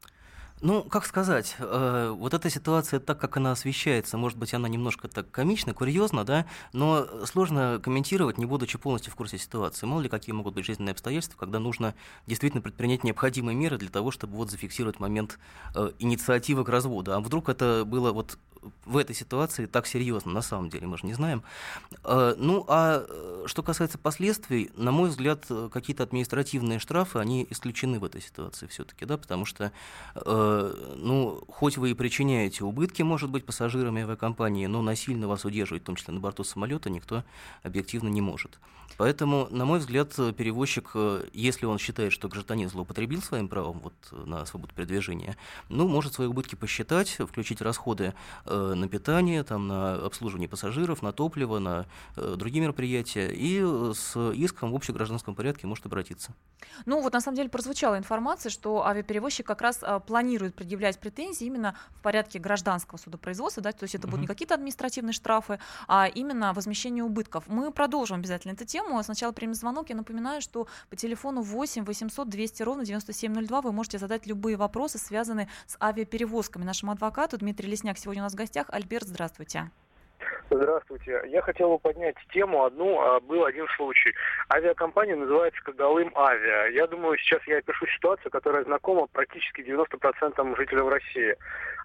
Ну, 0.60 0.82
как 0.82 1.04
сказать, 1.04 1.56
э, 1.58 2.14
вот 2.16 2.32
эта 2.32 2.48
ситуация, 2.48 2.98
так 2.98 3.20
как 3.20 3.36
она 3.36 3.52
освещается, 3.52 4.16
может 4.16 4.38
быть, 4.38 4.54
она 4.54 4.68
немножко 4.68 5.08
так 5.08 5.30
комична, 5.30 5.74
курьезна, 5.74 6.24
да, 6.24 6.46
но 6.72 7.26
сложно 7.26 7.80
комментировать, 7.82 8.38
не 8.38 8.46
будучи 8.46 8.78
полностью 8.78 9.12
в 9.12 9.16
курсе 9.16 9.36
ситуации. 9.36 9.84
Мало 9.84 10.00
ли, 10.00 10.08
какие 10.08 10.32
могут 10.32 10.54
быть 10.54 10.64
жизненные 10.64 10.92
обстоятельства, 10.92 11.36
когда 11.38 11.58
нужно 11.58 11.94
действительно 12.26 12.62
предпринять 12.62 13.04
необходимые 13.04 13.56
меры 13.56 13.76
для 13.76 13.90
того, 13.90 14.10
чтобы 14.10 14.36
вот 14.36 14.50
зафиксировать 14.50 15.00
момент 15.00 15.38
э, 15.74 15.90
инициативы 15.98 16.64
к 16.64 16.68
разводу. 16.68 17.12
А 17.12 17.20
вдруг 17.20 17.48
это 17.48 17.84
было 17.84 18.12
вот 18.12 18.38
в 18.84 18.96
этой 18.96 19.14
ситуации 19.14 19.66
так 19.66 19.86
серьезно, 19.86 20.32
на 20.32 20.42
самом 20.42 20.70
деле, 20.70 20.86
мы 20.86 20.98
же 20.98 21.06
не 21.06 21.14
знаем. 21.14 21.42
Э, 22.04 22.34
ну, 22.36 22.64
а 22.68 23.04
э, 23.08 23.44
что 23.46 23.62
касается 23.62 23.98
последствий, 23.98 24.70
на 24.76 24.90
мой 24.90 25.08
взгляд, 25.08 25.46
какие-то 25.72 26.02
административные 26.02 26.78
штрафы, 26.78 27.18
они 27.18 27.46
исключены 27.50 27.98
в 27.98 28.04
этой 28.04 28.20
ситуации 28.20 28.66
все-таки, 28.66 29.04
да, 29.04 29.16
потому 29.16 29.44
что, 29.44 29.72
э, 30.14 30.94
ну, 30.96 31.42
хоть 31.48 31.76
вы 31.76 31.90
и 31.90 31.94
причиняете 31.94 32.64
убытки, 32.64 33.02
может 33.02 33.30
быть, 33.30 33.44
пассажирам 33.44 33.96
авиакомпании, 33.96 34.66
но 34.66 34.82
насильно 34.82 35.28
вас 35.28 35.44
удерживать, 35.44 35.82
в 35.82 35.86
том 35.86 35.96
числе 35.96 36.14
на 36.14 36.20
борту 36.20 36.44
самолета, 36.44 36.90
никто 36.90 37.24
объективно 37.62 38.08
не 38.08 38.20
может. 38.20 38.58
Поэтому, 38.96 39.48
на 39.50 39.64
мой 39.64 39.80
взгляд, 39.80 40.14
перевозчик, 40.36 40.92
если 41.32 41.66
он 41.66 41.78
считает, 41.78 42.12
что 42.12 42.28
гражданин 42.28 42.68
злоупотребил 42.68 43.22
своим 43.22 43.48
правом 43.48 43.80
вот, 43.80 43.94
на 44.12 44.46
свободу 44.46 44.72
передвижения, 44.72 45.36
ну, 45.68 45.88
может 45.88 46.14
свои 46.14 46.28
убытки 46.28 46.54
посчитать, 46.54 47.08
включить 47.08 47.60
расходы 47.60 48.14
Э, 48.46 48.53
на 48.74 48.88
питание, 48.88 49.42
там, 49.42 49.68
на 49.68 49.94
обслуживание 49.94 50.48
пассажиров, 50.48 51.02
на 51.02 51.12
топливо, 51.12 51.58
на 51.58 51.86
э, 52.16 52.34
другие 52.36 52.62
мероприятия, 52.62 53.28
и 53.28 53.60
э, 53.62 53.92
с 53.94 54.32
иском 54.32 54.72
в 54.72 54.76
общегражданском 54.76 55.34
порядке 55.34 55.66
может 55.66 55.86
обратиться. 55.86 56.32
Ну 56.86 57.00
вот 57.00 57.12
на 57.12 57.20
самом 57.20 57.36
деле 57.36 57.48
прозвучала 57.48 57.98
информация, 57.98 58.50
что 58.50 58.86
авиаперевозчик 58.86 59.46
как 59.46 59.60
раз 59.60 59.80
планирует 60.06 60.54
предъявлять 60.54 60.98
претензии 60.98 61.46
именно 61.46 61.76
в 61.90 62.02
порядке 62.02 62.38
гражданского 62.38 62.98
судопроизводства, 62.98 63.62
да, 63.62 63.72
то 63.72 63.84
есть 63.84 63.94
это 63.94 64.06
будут 64.06 64.20
не 64.22 64.26
какие-то 64.26 64.54
административные 64.54 65.12
штрафы, 65.12 65.58
а 65.88 66.06
именно 66.06 66.52
возмещение 66.52 67.04
убытков. 67.04 67.44
Мы 67.48 67.70
продолжим 67.70 68.18
обязательно 68.18 68.52
эту 68.52 68.64
тему. 68.64 69.02
Сначала 69.02 69.32
примем 69.32 69.54
звонок. 69.54 69.90
Я 69.90 69.96
напоминаю, 69.96 70.40
что 70.40 70.66
по 70.88 70.96
телефону 70.96 71.42
8 71.42 71.84
800 71.84 72.28
200 72.28 72.62
ровно 72.62 72.84
9702 72.84 73.60
вы 73.60 73.72
можете 73.72 73.98
задать 73.98 74.26
любые 74.26 74.56
вопросы, 74.56 74.98
связанные 74.98 75.48
с 75.66 75.76
авиаперевозками. 75.80 76.64
Нашему 76.64 76.92
адвокату 76.92 77.38
Дмитрий 77.38 77.68
Лесняк 77.68 77.98
сегодня 77.98 78.22
у 78.22 78.24
нас 78.24 78.32
в 78.32 78.36
гостях. 78.44 78.66
Альберт, 78.70 79.04
здравствуйте. 79.04 79.70
Здравствуйте. 80.50 81.22
Я 81.26 81.40
хотел 81.40 81.70
бы 81.70 81.78
поднять 81.78 82.16
тему 82.32 82.64
одну. 82.64 83.00
А, 83.00 83.20
был 83.20 83.44
один 83.46 83.66
случай. 83.76 84.14
Авиакомпания 84.52 85.16
называется 85.16 85.60
Кагалым 85.62 86.12
Авиа. 86.14 86.68
Я 86.70 86.86
думаю, 86.86 87.16
сейчас 87.18 87.42
я 87.46 87.58
опишу 87.58 87.86
ситуацию, 87.86 88.30
которая 88.30 88.64
знакома 88.64 89.06
практически 89.06 89.62
90% 89.62 90.56
жителям 90.56 90.88
России. 90.88 91.36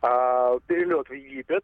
А, 0.02 0.60
перелет 0.68 1.08
в 1.08 1.14
Египет, 1.14 1.64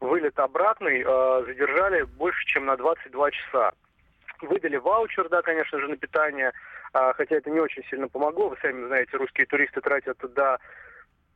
вылет 0.00 0.38
обратный, 0.40 1.04
а, 1.06 1.44
задержали 1.46 2.02
больше, 2.02 2.44
чем 2.46 2.66
на 2.66 2.76
22 2.76 3.30
часа. 3.30 3.72
Выдали 4.40 4.76
ваучер, 4.76 5.28
да, 5.28 5.42
конечно 5.42 5.78
же, 5.78 5.86
на 5.86 5.96
питание, 5.96 6.50
хотя 6.92 7.36
это 7.36 7.48
не 7.48 7.60
очень 7.60 7.84
сильно 7.84 8.08
помогло. 8.08 8.48
Вы 8.48 8.56
сами 8.60 8.86
знаете, 8.88 9.16
русские 9.16 9.46
туристы 9.46 9.80
тратят 9.80 10.18
туда 10.18 10.58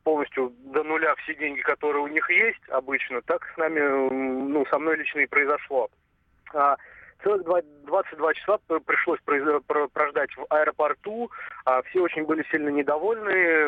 полностью 0.07 0.53
до 0.73 0.83
нуля 0.83 1.13
все 1.15 1.35
деньги, 1.35 1.59
которые 1.59 2.01
у 2.01 2.07
них 2.07 2.29
есть 2.29 2.69
обычно, 2.69 3.21
так 3.23 3.45
с 3.53 3.57
нами, 3.57 3.81
ну, 3.81 4.65
со 4.67 4.79
мной 4.79 4.95
лично 4.95 5.19
и 5.19 5.25
произошло. 5.25 5.89
А, 6.53 6.77
целых 7.21 7.43
22 7.43 8.33
часа 8.35 8.57
пришлось 8.85 9.19
прождать 9.19 10.29
в 10.37 10.45
аэропорту. 10.49 11.29
А, 11.65 11.81
все 11.81 11.99
очень 11.99 12.23
были 12.23 12.45
сильно 12.49 12.69
недовольны. 12.69 13.65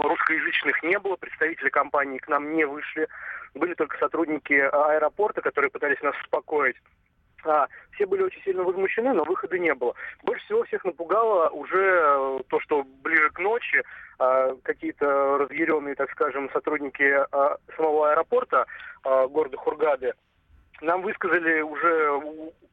Русскоязычных 0.00 0.80
не 0.84 0.96
было, 1.00 1.16
представители 1.16 1.70
компании 1.70 2.18
к 2.18 2.28
нам 2.28 2.54
не 2.54 2.64
вышли. 2.64 3.08
Были 3.54 3.74
только 3.74 3.98
сотрудники 3.98 4.52
аэропорта, 4.52 5.40
которые 5.40 5.72
пытались 5.72 6.00
нас 6.02 6.14
успокоить. 6.22 6.76
А, 7.44 7.66
все 7.92 8.06
были 8.06 8.22
очень 8.22 8.42
сильно 8.42 8.62
возмущены, 8.62 9.12
но 9.12 9.24
выхода 9.24 9.58
не 9.58 9.74
было. 9.74 9.94
Больше 10.22 10.44
всего 10.44 10.64
всех 10.64 10.84
напугало 10.84 11.48
уже 11.50 12.02
э, 12.02 12.40
то, 12.48 12.60
что 12.60 12.84
ближе 13.02 13.30
к 13.30 13.38
ночи 13.38 13.82
а, 14.18 14.54
какие-то 14.62 15.38
разъяренные, 15.38 15.94
так 15.94 16.10
скажем, 16.12 16.50
сотрудники 16.52 17.02
а, 17.02 17.56
самого 17.76 18.10
аэропорта 18.10 18.66
а, 19.04 19.26
города 19.26 19.56
Хургады 19.56 20.14
нам 20.82 21.02
высказали 21.02 21.60
уже 21.60 22.20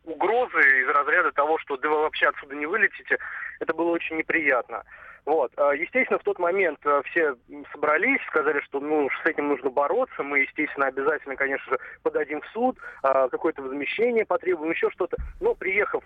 угрозы 0.06 0.82
из 0.82 0.88
разряда 0.90 1.32
того, 1.32 1.58
что 1.60 1.78
да 1.78 1.90
вы 1.90 2.02
вообще 2.02 2.28
отсюда 2.28 2.56
не 2.56 2.66
вылетите. 2.66 3.18
Это 3.60 3.74
было 3.74 3.92
очень 3.92 4.18
неприятно. 4.18 4.84
Вот. 5.26 5.52
Естественно, 5.58 6.20
в 6.20 6.24
тот 6.24 6.40
момент 6.40 6.80
все 7.06 7.36
собрались, 7.72 8.22
сказали, 8.28 8.60
что 8.62 8.80
ну, 8.80 9.10
с 9.10 9.26
этим 9.28 9.50
нужно 9.50 9.70
бороться. 9.70 10.24
Мы, 10.24 10.40
естественно, 10.40 10.88
обязательно, 10.88 11.36
конечно 11.36 11.72
же, 11.72 11.80
подадим 12.04 12.42
в 12.42 12.48
суд, 12.48 12.78
какое-то 13.02 13.62
возмещение 13.62 14.26
потребуем, 14.26 14.72
еще 14.72 14.90
что-то. 14.92 15.18
Но 15.40 15.56
приехав 15.56 16.04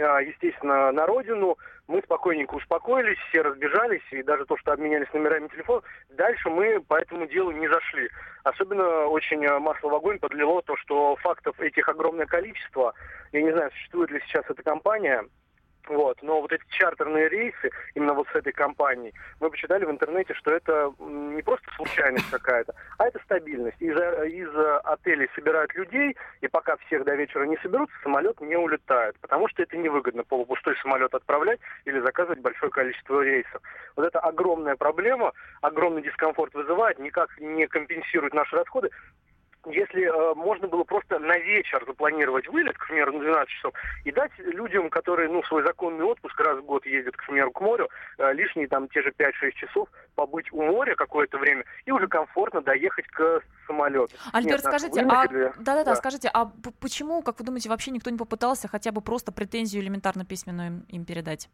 а, 0.00 0.20
естественно, 0.20 0.92
на 0.92 1.06
родину. 1.06 1.58
Мы 1.86 2.02
спокойненько 2.02 2.54
успокоились, 2.54 3.18
все 3.28 3.40
разбежались, 3.40 4.02
и 4.10 4.22
даже 4.22 4.44
то, 4.44 4.58
что 4.58 4.72
обменялись 4.72 5.10
номерами 5.14 5.48
телефона, 5.48 5.82
дальше 6.10 6.50
мы 6.50 6.80
по 6.80 6.96
этому 6.96 7.26
делу 7.26 7.50
не 7.50 7.66
зашли. 7.66 8.10
Особенно 8.44 9.06
очень 9.06 9.44
а, 9.46 9.58
масло 9.58 9.88
в 9.88 9.94
огонь 9.94 10.18
подлило 10.18 10.62
то, 10.62 10.76
что 10.76 11.16
фактов 11.16 11.58
этих 11.60 11.88
огромное 11.88 12.26
количество. 12.26 12.94
Я 13.32 13.42
не 13.42 13.52
знаю, 13.52 13.70
существует 13.72 14.10
ли 14.10 14.20
сейчас 14.26 14.44
эта 14.48 14.62
компания, 14.62 15.24
вот. 15.88 16.18
Но 16.22 16.40
вот 16.40 16.52
эти 16.52 16.62
чартерные 16.70 17.28
рейсы, 17.28 17.70
именно 17.94 18.14
вот 18.14 18.28
с 18.32 18.34
этой 18.34 18.52
компанией, 18.52 19.14
мы 19.40 19.50
почитали 19.50 19.84
в 19.84 19.90
интернете, 19.90 20.34
что 20.34 20.52
это 20.52 20.92
не 20.98 21.42
просто 21.42 21.66
случайность 21.76 22.30
какая-то, 22.30 22.74
а 22.98 23.06
это 23.06 23.18
стабильность. 23.24 23.80
Из, 23.80 23.96
из 23.96 24.48
отелей 24.84 25.28
собирают 25.34 25.74
людей, 25.74 26.16
и 26.40 26.48
пока 26.48 26.76
всех 26.86 27.04
до 27.04 27.14
вечера 27.14 27.44
не 27.44 27.56
соберутся, 27.58 27.94
самолет 28.02 28.40
не 28.40 28.56
улетает. 28.56 29.16
Потому 29.20 29.48
что 29.48 29.62
это 29.62 29.76
невыгодно 29.76 30.24
полупустой 30.24 30.76
самолет 30.82 31.14
отправлять 31.14 31.60
или 31.84 32.00
заказывать 32.00 32.40
большое 32.40 32.70
количество 32.70 33.22
рейсов. 33.22 33.60
Вот 33.96 34.06
это 34.06 34.20
огромная 34.20 34.76
проблема, 34.76 35.32
огромный 35.60 36.02
дискомфорт 36.02 36.54
вызывает, 36.54 36.98
никак 36.98 37.30
не 37.40 37.66
компенсирует 37.66 38.34
наши 38.34 38.56
расходы 38.56 38.90
если 39.66 40.04
э, 40.04 40.34
можно 40.34 40.68
было 40.68 40.84
просто 40.84 41.18
на 41.18 41.38
вечер 41.38 41.82
запланировать 41.86 42.48
вылет, 42.48 42.76
к 42.78 42.86
примеру, 42.86 43.12
на 43.12 43.20
12 43.20 43.48
часов, 43.48 43.74
и 44.04 44.12
дать 44.12 44.30
людям, 44.38 44.90
которые, 44.90 45.28
ну, 45.28 45.42
свой 45.44 45.64
законный 45.64 46.04
отпуск 46.04 46.38
раз 46.40 46.58
в 46.58 46.64
год 46.64 46.86
ездят, 46.86 47.16
к 47.16 47.26
примеру, 47.26 47.50
к 47.50 47.60
морю, 47.60 47.88
э, 48.18 48.32
лишние 48.34 48.68
там 48.68 48.88
те 48.88 49.02
же 49.02 49.10
5-6 49.10 49.52
часов 49.54 49.88
побыть 50.14 50.52
у 50.52 50.62
моря 50.62 50.94
какое-то 50.94 51.38
время 51.38 51.64
и 51.84 51.90
уже 51.90 52.08
комфортно 52.08 52.60
доехать 52.60 53.06
к 53.08 53.42
самолету. 53.66 54.14
Альберт, 54.32 54.64
Нет, 54.64 54.72
скажите, 54.74 55.00
а... 55.02 55.26
Да-да-да, 55.26 55.84
да. 55.84 55.96
скажите, 55.96 56.30
а 56.32 56.50
почему, 56.80 57.22
как 57.22 57.38
вы 57.38 57.44
думаете, 57.44 57.68
вообще 57.68 57.90
никто 57.90 58.10
не 58.10 58.18
попытался 58.18 58.68
хотя 58.68 58.92
бы 58.92 59.00
просто 59.00 59.32
претензию 59.32 59.82
элементарно 59.82 60.24
письменную 60.24 60.84
им 60.88 61.04
передать? 61.04 61.48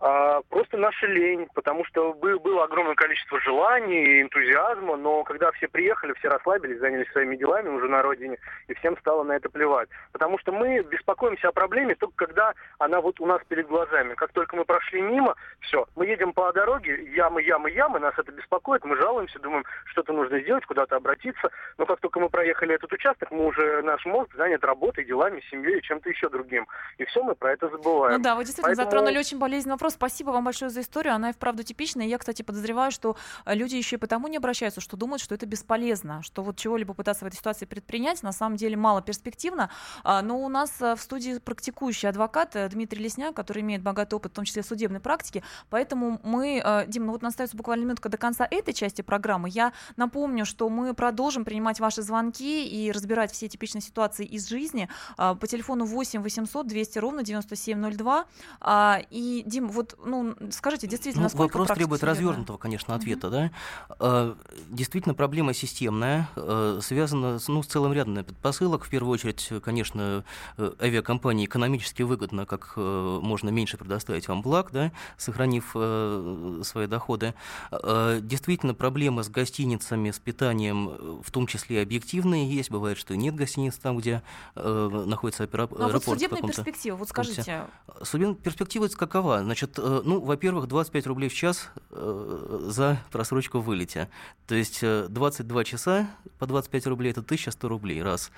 А, 0.00 0.40
просто 0.48 0.78
наша 0.78 1.06
лень, 1.06 1.46
потому 1.54 1.84
что 1.84 2.14
было 2.14 2.64
огромное 2.64 2.94
количество 2.94 3.38
желаний 3.40 4.02
и 4.02 4.22
энтузиазма, 4.22 4.96
но 4.96 5.24
когда 5.24 5.52
все 5.52 5.68
приехали, 5.68 6.14
все 6.14 6.28
расслабились, 6.28 6.78
занялись 6.78 7.10
своими 7.12 7.36
делами 7.36 7.68
уже 7.68 7.86
на 7.86 8.00
родине, 8.00 8.38
и 8.68 8.74
всем 8.74 8.96
стало 8.98 9.24
на 9.24 9.32
это 9.32 9.50
плевать. 9.50 9.90
Потому 10.12 10.38
что 10.38 10.52
мы 10.52 10.80
беспокоимся 10.82 11.48
о 11.48 11.52
проблеме 11.52 11.94
только 11.96 12.14
когда 12.26 12.54
она 12.78 13.02
вот 13.02 13.20
у 13.20 13.26
нас 13.26 13.42
перед 13.46 13.66
глазами. 13.66 14.14
Как 14.14 14.32
только 14.32 14.56
мы 14.56 14.64
прошли 14.64 15.02
мимо, 15.02 15.34
все, 15.60 15.86
мы 15.96 16.06
едем 16.06 16.32
по 16.32 16.50
дороге, 16.52 17.04
ямы, 17.14 17.42
ямы, 17.42 17.70
ямы, 17.70 17.98
нас 17.98 18.14
это 18.16 18.32
беспокоит, 18.32 18.84
мы 18.84 18.96
жалуемся, 18.96 19.38
думаем, 19.38 19.64
что-то 19.84 20.14
нужно 20.14 20.40
сделать, 20.40 20.64
куда-то 20.64 20.96
обратиться. 20.96 21.50
Но 21.76 21.84
как 21.84 22.00
только 22.00 22.20
мы 22.20 22.30
проехали 22.30 22.74
этот 22.74 22.90
участок, 22.90 23.30
мы 23.30 23.44
уже, 23.44 23.82
наш 23.82 24.06
мозг 24.06 24.34
занят 24.34 24.64
работой, 24.64 25.04
делами, 25.04 25.42
семьей 25.50 25.78
и 25.78 25.82
чем-то 25.82 26.08
еще 26.08 26.30
другим. 26.30 26.66
И 26.96 27.04
все, 27.04 27.22
мы 27.22 27.34
про 27.34 27.52
это 27.52 27.68
забываем. 27.68 28.16
Ну 28.16 28.22
да, 28.22 28.34
вы 28.34 28.44
действительно 28.44 28.74
Поэтому... 28.74 28.90
затронули 28.90 29.18
очень 29.18 29.38
болезненный 29.38 29.74
вопрос 29.74 29.89
Спасибо 29.90 30.30
вам 30.30 30.44
большое 30.44 30.70
за 30.70 30.80
историю. 30.80 31.14
Она 31.14 31.30
и 31.30 31.32
вправду 31.32 31.62
типичная. 31.62 32.06
Я, 32.06 32.18
кстати, 32.18 32.42
подозреваю, 32.42 32.90
что 32.90 33.16
э, 33.44 33.54
люди 33.54 33.76
еще 33.76 33.96
и 33.96 33.98
потому 33.98 34.28
не 34.28 34.36
обращаются, 34.36 34.80
что 34.80 34.96
думают, 34.96 35.22
что 35.22 35.34
это 35.34 35.46
бесполезно, 35.46 36.22
что 36.22 36.42
вот 36.42 36.56
чего-либо 36.56 36.94
пытаться 36.94 37.24
в 37.24 37.28
этой 37.28 37.36
ситуации 37.36 37.64
предпринять 37.66 38.22
на 38.22 38.32
самом 38.32 38.56
деле 38.56 38.76
мало 38.76 39.02
перспективно. 39.02 39.70
А, 40.04 40.22
но 40.22 40.40
у 40.40 40.48
нас 40.48 40.80
э, 40.80 40.94
в 40.96 41.00
студии 41.00 41.38
практикующий 41.38 42.08
адвокат 42.08 42.56
э, 42.56 42.68
Дмитрий 42.68 43.02
Лесняк, 43.02 43.34
который 43.34 43.62
имеет 43.62 43.82
богатый 43.82 44.14
опыт, 44.14 44.32
в 44.32 44.34
том 44.34 44.44
числе 44.44 44.62
судебной 44.62 45.00
практики. 45.00 45.42
Поэтому 45.68 46.20
мы, 46.22 46.62
Дим, 46.88 47.06
ну 47.06 47.12
вот 47.12 47.22
нас 47.22 47.32
остается 47.32 47.56
буквально 47.56 47.84
минутка 47.84 48.08
до 48.08 48.16
конца 48.16 48.46
этой 48.50 48.74
части 48.74 49.02
программы. 49.02 49.48
Я 49.48 49.72
напомню, 49.96 50.44
что 50.44 50.68
мы 50.68 50.94
продолжим 50.94 51.44
принимать 51.44 51.80
ваши 51.80 52.02
звонки 52.02 52.66
и 52.66 52.90
разбирать 52.92 53.32
все 53.32 53.48
типичные 53.48 53.82
ситуации 53.82 54.24
из 54.24 54.48
жизни 54.48 54.88
по 55.16 55.46
телефону 55.46 55.84
8 55.84 56.22
800 56.22 56.66
200 56.66 56.98
ровно 56.98 57.22
9702. 57.22 58.26
А, 58.60 59.00
и, 59.10 59.42
Дим, 59.46 59.68
вот 59.68 59.79
вот, 59.80 59.98
ну, 60.04 60.34
скажите, 60.50 60.86
действительно, 60.86 61.28
ну, 61.32 61.38
Вопрос 61.38 61.68
требует 61.68 62.02
развернутого, 62.04 62.58
конечно, 62.58 62.94
ответа, 62.94 63.28
mm-hmm. 63.28 63.30
да. 63.30 63.50
А, 63.98 64.36
действительно, 64.68 65.14
проблема 65.14 65.54
системная, 65.54 66.28
а, 66.36 66.80
связана 66.82 67.38
с, 67.38 67.48
ну, 67.48 67.62
с 67.62 67.66
целым 67.66 67.92
рядом 67.92 68.10
предпосылок. 68.24 68.84
В 68.84 68.90
первую 68.90 69.14
очередь, 69.14 69.50
конечно, 69.62 70.24
э, 70.58 70.72
авиакомпании 70.80 71.46
экономически 71.46 72.02
выгодно, 72.02 72.44
как 72.44 72.74
э, 72.76 73.18
можно 73.22 73.48
меньше 73.48 73.78
предоставить 73.78 74.28
вам 74.28 74.42
благ, 74.42 74.70
да, 74.72 74.92
сохранив 75.16 75.70
э, 75.74 76.60
свои 76.64 76.86
доходы. 76.86 77.34
А, 77.70 78.20
действительно, 78.20 78.74
проблемы 78.74 79.24
с 79.24 79.28
гостиницами, 79.28 80.10
с 80.10 80.18
питанием, 80.18 81.22
в 81.22 81.30
том 81.30 81.46
числе 81.46 81.82
объективные, 81.82 82.50
есть. 82.50 82.70
Бывает, 82.70 82.98
что 82.98 83.16
нет 83.16 83.34
гостиниц 83.34 83.76
там, 83.76 83.96
где 83.96 84.22
находится 84.54 85.44
аэропорт. 85.44 85.80
Ну, 85.80 85.88
а 85.88 85.92
вот 85.92 86.04
судебная 86.04 86.42
перспектива, 86.42 86.96
вот 86.96 87.08
скажите. 87.08 87.66
Судебная 88.02 88.36
перспектива 88.36 88.88
какова? 88.88 89.42
Значит, 89.42 89.69
Э, 89.78 90.02
ну, 90.04 90.20
во-первых, 90.20 90.66
25 90.66 91.06
рублей 91.06 91.28
в 91.28 91.34
час 91.34 91.70
э, 91.90 92.58
за 92.68 92.98
просрочку 93.10 93.58
в 93.60 93.64
вылете. 93.64 94.08
То 94.46 94.54
есть 94.54 94.80
22 94.82 95.60
э, 95.60 95.64
часа 95.64 96.10
по 96.38 96.46
25 96.46 96.86
рублей– 96.86 97.10
это 97.12 97.20
1100 97.20 97.68
рублей, 97.68 98.02
раз. 98.02 98.30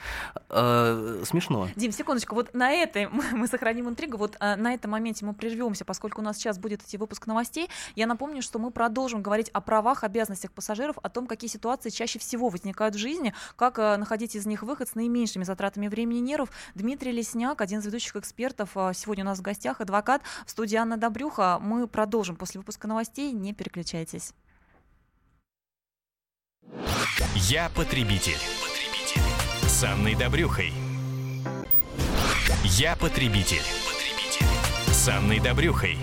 Смешно. 0.49 1.69
Дим, 1.77 1.93
секундочку, 1.93 2.35
вот 2.35 2.55
на 2.55 2.73
этой 2.73 3.09
мы 3.33 3.47
сохраним 3.47 3.89
интригу, 3.89 4.17
вот 4.17 4.39
на 4.41 4.75
этом 4.75 4.91
моменте 4.91 5.25
мы 5.25 5.35
прервемся, 5.35 5.85
поскольку 5.85 6.21
у 6.21 6.25
нас 6.25 6.37
сейчас 6.37 6.59
будет 6.59 6.83
идти 6.83 6.97
выпуск 6.97 7.27
новостей. 7.27 7.69
Я 7.95 8.07
напомню, 8.07 8.43
что 8.43 8.59
мы 8.59 8.71
продолжим 8.71 9.23
говорить 9.23 9.49
о 9.51 9.61
правах, 9.61 10.05
обязанностях 10.05 10.53
пассажиров, 10.53 10.97
о 11.03 11.09
том, 11.09 11.27
какие 11.27 11.49
ситуации 11.49 11.91
чаще 11.91 12.19
всего 12.19 12.49
возникают 12.49 12.95
в 12.95 12.99
жизни, 12.99 13.35
как 13.57 13.79
находить 13.79 14.35
из 14.35 14.47
них 14.47 14.63
выход 14.63 14.89
с 14.89 14.95
наименьшими 14.95 15.45
затратами 15.45 15.89
времени 15.89 16.19
и 16.19 16.23
нервов. 16.23 16.51
Дмитрий 16.75 17.13
Лесняк, 17.13 17.61
один 17.61 17.81
из 17.81 17.87
ведущих 17.87 18.17
экспертов, 18.17 18.71
сегодня 18.95 19.25
у 19.25 19.29
нас 19.29 19.39
в 19.39 19.43
гостях, 19.43 19.81
адвокат, 19.81 20.23
в 20.47 20.51
студии 20.51 20.77
Анна 20.77 20.97
Добрюх. 20.97 21.22
Добрюха. 21.23 21.61
Мы 21.61 21.87
продолжим 21.87 22.35
после 22.35 22.59
выпуска 22.59 22.89
новостей. 22.89 23.33
Не 23.33 23.53
переключайтесь. 23.53 24.33
Я 27.37 27.71
потребитель. 27.77 28.39
потребитель. 28.61 29.69
С 29.69 29.85
Анной 29.85 30.17
Добрюхой. 30.17 30.73
Я 32.65 32.97
потребитель. 32.97 33.63
потребитель. 33.87 34.93
С 34.93 35.09
Анной 35.09 35.39
Добрюхой. 35.39 35.97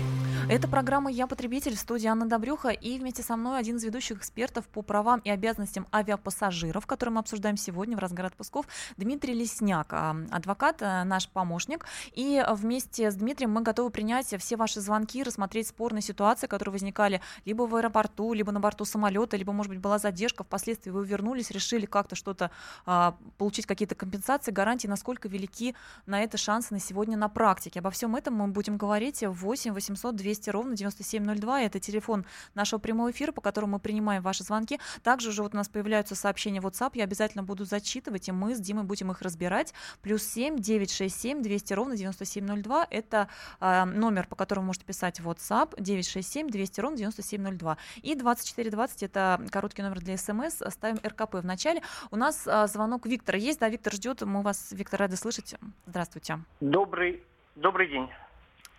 Это 0.50 0.66
программа 0.66 1.12
«Я 1.12 1.28
потребитель» 1.28 1.76
в 1.76 1.78
студии 1.78 2.08
Анна 2.08 2.26
Добрюха 2.26 2.70
и 2.70 2.98
вместе 2.98 3.22
со 3.22 3.36
мной 3.36 3.60
один 3.60 3.76
из 3.76 3.84
ведущих 3.84 4.18
экспертов 4.18 4.66
по 4.66 4.82
правам 4.82 5.20
и 5.20 5.30
обязанностям 5.30 5.86
авиапассажиров, 5.94 6.88
который 6.88 7.10
мы 7.10 7.20
обсуждаем 7.20 7.56
сегодня 7.56 7.96
в 7.96 8.00
разгар 8.00 8.26
отпусков, 8.26 8.66
Дмитрий 8.96 9.32
Лесняк, 9.32 9.92
адвокат, 9.92 10.82
э, 10.82 11.04
наш 11.04 11.28
помощник. 11.28 11.86
И 12.14 12.44
вместе 12.50 13.12
с 13.12 13.14
Дмитрием 13.14 13.52
мы 13.52 13.62
готовы 13.62 13.90
принять 13.90 14.34
все 14.40 14.56
ваши 14.56 14.80
звонки, 14.80 15.22
рассмотреть 15.22 15.68
спорные 15.68 16.02
ситуации, 16.02 16.48
которые 16.48 16.72
возникали 16.72 17.20
либо 17.44 17.62
в 17.62 17.76
аэропорту, 17.76 18.32
либо 18.32 18.50
на 18.50 18.58
борту 18.58 18.84
самолета, 18.84 19.36
либо, 19.36 19.52
может 19.52 19.70
быть, 19.70 19.80
была 19.80 20.00
задержка, 20.00 20.42
впоследствии 20.42 20.90
вы 20.90 21.06
вернулись, 21.06 21.52
решили 21.52 21.86
как-то 21.86 22.16
что-то 22.16 22.50
а, 22.86 23.14
получить 23.38 23.66
какие-то 23.66 23.94
компенсации, 23.94 24.50
гарантии, 24.50 24.88
насколько 24.88 25.28
велики 25.28 25.76
на 26.06 26.24
это 26.24 26.36
шансы 26.38 26.74
на 26.74 26.80
сегодня 26.80 27.16
на 27.16 27.28
практике. 27.28 27.78
Обо 27.78 27.90
всем 27.90 28.16
этом 28.16 28.34
мы 28.34 28.48
будем 28.48 28.78
говорить 28.78 29.22
в 29.22 29.30
8 29.30 29.72
800 29.74 30.16
200 30.16 30.39
200 30.40 30.50
ровно 30.50 30.76
9702. 30.76 31.62
Это 31.62 31.80
телефон 31.80 32.24
нашего 32.54 32.80
прямого 32.80 33.10
эфира, 33.10 33.32
по 33.32 33.40
которому 33.40 33.74
мы 33.74 33.78
принимаем 33.78 34.22
ваши 34.22 34.42
звонки. 34.42 34.80
Также 35.02 35.28
уже 35.28 35.42
вот 35.42 35.54
у 35.54 35.56
нас 35.56 35.68
появляются 35.68 36.14
сообщения 36.14 36.60
в 36.60 36.66
WhatsApp. 36.66 36.92
Я 36.94 37.04
обязательно 37.04 37.42
буду 37.42 37.64
зачитывать, 37.64 38.28
и 38.28 38.32
мы 38.32 38.54
с 38.54 38.60
Димой 38.60 38.84
будем 38.84 39.10
их 39.10 39.20
разбирать. 39.20 39.74
Плюс 40.02 40.22
7 40.22 40.58
967 40.58 41.42
200 41.42 41.72
ровно 41.74 41.96
9702. 41.96 42.86
Это 42.90 43.28
э, 43.60 43.84
номер, 43.84 44.26
по 44.26 44.36
которому 44.36 44.68
можете 44.68 44.86
писать 44.86 45.20
в 45.20 45.28
WhatsApp. 45.28 45.74
967 45.78 46.48
200 46.48 46.80
ровно 46.80 46.96
9702. 46.96 47.76
И 48.02 48.14
2420 48.14 49.02
это 49.02 49.40
короткий 49.50 49.82
номер 49.82 50.00
для 50.00 50.16
смс. 50.16 50.62
Ставим 50.68 50.98
РКП 51.04 51.34
в 51.34 51.44
начале. 51.44 51.82
У 52.10 52.16
нас 52.16 52.46
э, 52.46 52.66
звонок 52.66 53.06
Виктора 53.06 53.38
есть. 53.38 53.60
Да, 53.60 53.68
Виктор 53.68 53.92
ждет. 53.92 54.22
Мы 54.22 54.42
вас, 54.42 54.72
Виктор, 54.72 55.00
рады 55.00 55.16
слышать. 55.16 55.54
Здравствуйте. 55.86 56.38
Добрый, 56.60 57.22
добрый 57.56 57.88
день. 57.88 58.08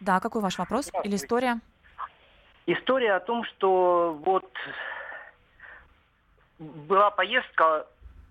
Да, 0.01 0.19
какой 0.19 0.41
ваш 0.41 0.57
вопрос 0.57 0.91
или 1.03 1.15
история? 1.15 1.59
История 2.65 3.13
о 3.13 3.19
том, 3.19 3.43
что 3.45 4.19
вот 4.25 4.51
была 6.57 7.11
поездка 7.11 7.85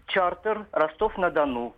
чартер 0.06 0.66
Ростов-на-Дону, 0.72 1.74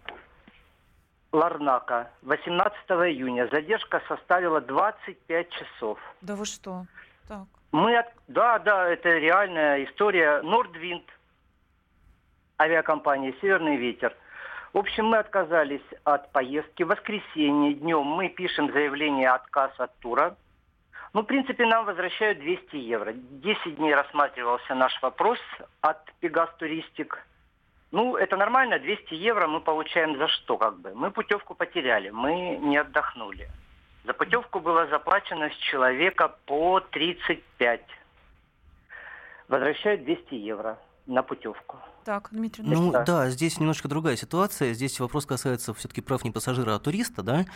Ларнака, 1.32 2.10
18 2.22 2.74
июня. 2.90 3.48
Задержка 3.48 4.02
составила 4.08 4.60
25 4.62 5.50
часов. 5.50 5.98
Да 6.22 6.36
вы 6.36 6.46
что? 6.46 6.86
Так. 7.28 7.46
Мы 7.70 7.96
от... 7.96 8.06
Да, 8.28 8.58
да, 8.58 8.88
это 8.88 9.10
реальная 9.10 9.84
история. 9.84 10.40
Нордвинд, 10.42 11.04
авиакомпания 12.58 13.34
«Северный 13.40 13.76
ветер». 13.76 14.16
В 14.72 14.78
общем, 14.78 15.06
мы 15.06 15.18
отказались 15.18 15.82
от 16.04 16.32
поездки. 16.32 16.82
В 16.82 16.88
воскресенье 16.88 17.74
днем 17.74 18.06
мы 18.06 18.30
пишем 18.30 18.72
заявление 18.72 19.30
отказ 19.30 19.70
от 19.78 19.94
тура. 19.98 20.34
Ну, 21.12 21.20
в 21.20 21.24
принципе, 21.24 21.66
нам 21.66 21.84
возвращают 21.84 22.38
200 22.38 22.76
евро. 22.76 23.12
10 23.12 23.76
дней 23.76 23.94
рассматривался 23.94 24.74
наш 24.74 24.98
вопрос 25.02 25.38
от 25.82 25.98
Пегас 26.20 26.48
Туристик. 26.56 27.22
Ну, 27.90 28.16
это 28.16 28.38
нормально, 28.38 28.78
200 28.78 29.12
евро 29.12 29.46
мы 29.46 29.60
получаем 29.60 30.16
за 30.16 30.26
что, 30.28 30.56
как 30.56 30.78
бы? 30.78 30.94
Мы 30.94 31.10
путевку 31.10 31.54
потеряли, 31.54 32.08
мы 32.08 32.56
не 32.56 32.78
отдохнули. 32.78 33.50
За 34.04 34.14
путевку 34.14 34.60
было 34.60 34.86
заплачено 34.86 35.50
с 35.50 35.56
человека 35.56 36.34
по 36.46 36.80
35. 36.80 37.82
Возвращают 39.48 40.04
200 40.04 40.34
евро 40.34 40.78
на 41.06 41.22
путевку. 41.22 41.76
Так, 42.04 42.30
Дмитрий. 42.32 42.64
Ну 42.64 42.90
да. 42.90 43.04
да, 43.04 43.30
здесь 43.30 43.60
немножко 43.60 43.86
другая 43.86 44.16
ситуация. 44.16 44.74
Здесь 44.74 44.98
вопрос 44.98 45.24
касается 45.24 45.72
все-таки 45.72 46.00
прав 46.00 46.24
не 46.24 46.32
пассажира, 46.32 46.74
а 46.74 46.80
туриста, 46.80 47.22
да. 47.22 47.46